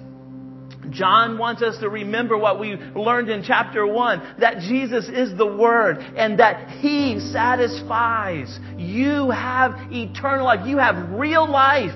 John 0.89 1.37
wants 1.37 1.61
us 1.61 1.77
to 1.77 1.87
remember 1.87 2.37
what 2.37 2.59
we 2.59 2.75
learned 2.75 3.29
in 3.29 3.41
chapter 3.41 3.87
1 3.87 4.35
that 4.39 4.59
Jesus 4.59 5.07
is 5.07 5.37
the 5.37 5.45
Word 5.45 5.99
and 6.17 6.39
that 6.39 6.81
He 6.81 7.17
satisfies. 7.31 8.59
You 8.77 9.29
have 9.29 9.75
eternal 9.89 10.45
life. 10.45 10.67
You 10.67 10.79
have 10.79 11.11
real 11.11 11.49
life. 11.49 11.93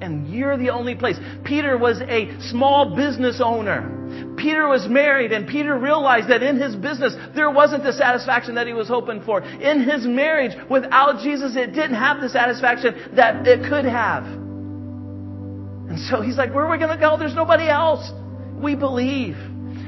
And 0.00 0.32
you're 0.32 0.56
the 0.56 0.70
only 0.70 0.94
place. 0.94 1.18
Peter 1.44 1.76
was 1.76 2.00
a 2.02 2.30
small 2.40 2.96
business 2.96 3.40
owner. 3.44 4.34
Peter 4.36 4.66
was 4.66 4.88
married, 4.88 5.32
and 5.32 5.46
Peter 5.46 5.78
realized 5.78 6.28
that 6.28 6.42
in 6.42 6.60
his 6.60 6.74
business, 6.74 7.14
there 7.34 7.50
wasn't 7.50 7.82
the 7.82 7.92
satisfaction 7.92 8.54
that 8.54 8.66
he 8.66 8.72
was 8.72 8.88
hoping 8.88 9.22
for. 9.22 9.42
In 9.42 9.82
his 9.82 10.06
marriage, 10.06 10.52
without 10.70 11.22
Jesus, 11.22 11.54
it 11.56 11.74
didn't 11.74 11.96
have 11.96 12.20
the 12.20 12.28
satisfaction 12.28 13.14
that 13.14 13.46
it 13.46 13.68
could 13.68 13.84
have. 13.84 14.24
And 14.24 15.98
so 15.98 16.22
he's 16.22 16.36
like, 16.36 16.54
Where 16.54 16.64
are 16.64 16.70
we 16.70 16.78
going 16.78 16.96
to 16.96 17.00
go? 17.00 17.16
There's 17.18 17.34
nobody 17.34 17.68
else. 17.68 18.10
We 18.56 18.74
believe. 18.74 19.36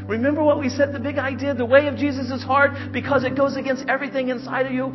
Remember 0.07 0.43
what 0.43 0.59
we 0.59 0.69
said 0.69 0.93
the 0.93 1.01
big 1.01 1.19
idea 1.19 1.55
the 1.55 1.65
way 1.65 1.87
of 1.87 1.97
Jesus 1.97 2.31
is 2.31 2.43
hard 2.43 2.93
because 2.93 3.25
it 3.25 3.37
goes 3.37 3.57
against 3.57 3.89
everything 3.89 4.29
inside 4.29 4.67
of 4.67 4.73
you. 4.73 4.95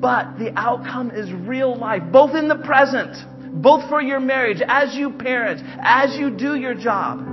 But 0.00 0.38
the 0.38 0.52
outcome 0.56 1.10
is 1.10 1.32
real 1.32 1.76
life, 1.76 2.02
both 2.10 2.34
in 2.34 2.48
the 2.48 2.56
present, 2.56 3.16
both 3.62 3.88
for 3.88 4.00
your 4.00 4.20
marriage, 4.20 4.62
as 4.66 4.94
you 4.94 5.10
parent, 5.10 5.62
as 5.82 6.16
you 6.16 6.30
do 6.30 6.54
your 6.54 6.74
job. 6.74 7.24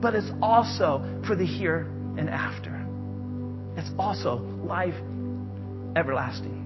But 0.00 0.14
it's 0.14 0.30
also 0.40 1.04
for 1.26 1.36
the 1.36 1.44
here 1.44 1.86
and 2.16 2.28
after. 2.28 2.76
It's 3.76 3.90
also 3.98 4.36
life 4.64 4.94
everlasting. 5.96 6.56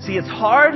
See, 0.00 0.16
it's 0.16 0.28
hard 0.28 0.74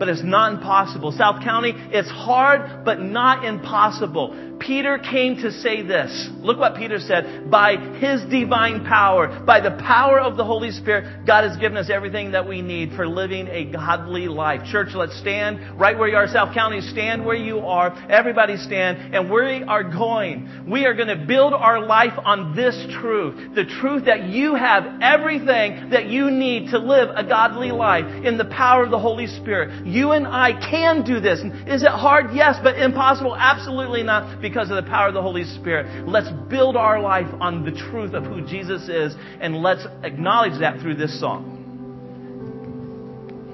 but 0.00 0.08
it's 0.08 0.24
not 0.24 0.54
impossible. 0.54 1.12
South 1.12 1.44
County, 1.44 1.74
it's 1.76 2.08
hard, 2.08 2.86
but 2.86 3.00
not 3.00 3.44
impossible. 3.44 4.50
Peter 4.60 4.98
came 4.98 5.36
to 5.36 5.50
say 5.50 5.82
this. 5.82 6.28
Look 6.40 6.58
what 6.58 6.76
Peter 6.76 6.98
said. 6.98 7.50
By 7.50 7.76
his 7.98 8.22
divine 8.30 8.84
power, 8.84 9.42
by 9.44 9.60
the 9.60 9.72
power 9.72 10.20
of 10.20 10.36
the 10.36 10.44
Holy 10.44 10.70
Spirit, 10.70 11.26
God 11.26 11.48
has 11.48 11.56
given 11.56 11.78
us 11.78 11.90
everything 11.90 12.32
that 12.32 12.46
we 12.46 12.60
need 12.60 12.92
for 12.92 13.06
living 13.06 13.48
a 13.48 13.64
godly 13.64 14.28
life. 14.28 14.60
Church, 14.70 14.88
let's 14.94 15.18
stand 15.18 15.80
right 15.80 15.98
where 15.98 16.08
you 16.08 16.16
are. 16.16 16.28
South 16.28 16.54
County, 16.54 16.80
stand 16.80 17.24
where 17.24 17.36
you 17.36 17.60
are. 17.60 17.90
Everybody 18.10 18.56
stand. 18.58 19.14
And 19.14 19.30
we 19.30 19.62
are 19.64 19.82
going. 19.82 20.66
We 20.70 20.84
are 20.84 20.94
going 20.94 21.08
to 21.08 21.26
build 21.26 21.54
our 21.54 21.84
life 21.84 22.12
on 22.22 22.54
this 22.54 22.76
truth. 23.00 23.54
The 23.54 23.64
truth 23.64 24.04
that 24.04 24.24
you 24.24 24.54
have 24.54 25.00
everything 25.00 25.90
that 25.90 26.06
you 26.06 26.30
need 26.30 26.70
to 26.70 26.78
live 26.78 27.08
a 27.14 27.24
godly 27.24 27.70
life 27.70 28.04
in 28.24 28.36
the 28.36 28.44
power 28.44 28.84
of 28.84 28.90
the 28.90 28.98
Holy 28.98 29.26
Spirit. 29.26 29.86
You 29.90 30.12
and 30.12 30.26
I 30.26 30.52
can 30.52 31.04
do 31.04 31.20
this. 31.20 31.40
Is 31.66 31.82
it 31.82 31.88
hard? 31.88 32.26
Yes, 32.32 32.56
but 32.62 32.78
impossible? 32.78 33.34
Absolutely 33.36 34.02
not 34.02 34.40
because 34.40 34.70
of 34.70 34.76
the 34.76 34.88
power 34.88 35.08
of 35.08 35.14
the 35.14 35.22
Holy 35.22 35.44
Spirit. 35.44 36.06
Let's 36.08 36.30
build 36.48 36.76
our 36.76 37.00
life 37.00 37.28
on 37.40 37.64
the 37.64 37.72
truth 37.72 38.14
of 38.14 38.24
who 38.24 38.46
Jesus 38.46 38.88
is, 38.88 39.14
and 39.40 39.56
let's 39.56 39.84
acknowledge 40.02 40.60
that 40.60 40.80
through 40.80 40.96
this 40.96 41.18
song. 41.18 41.59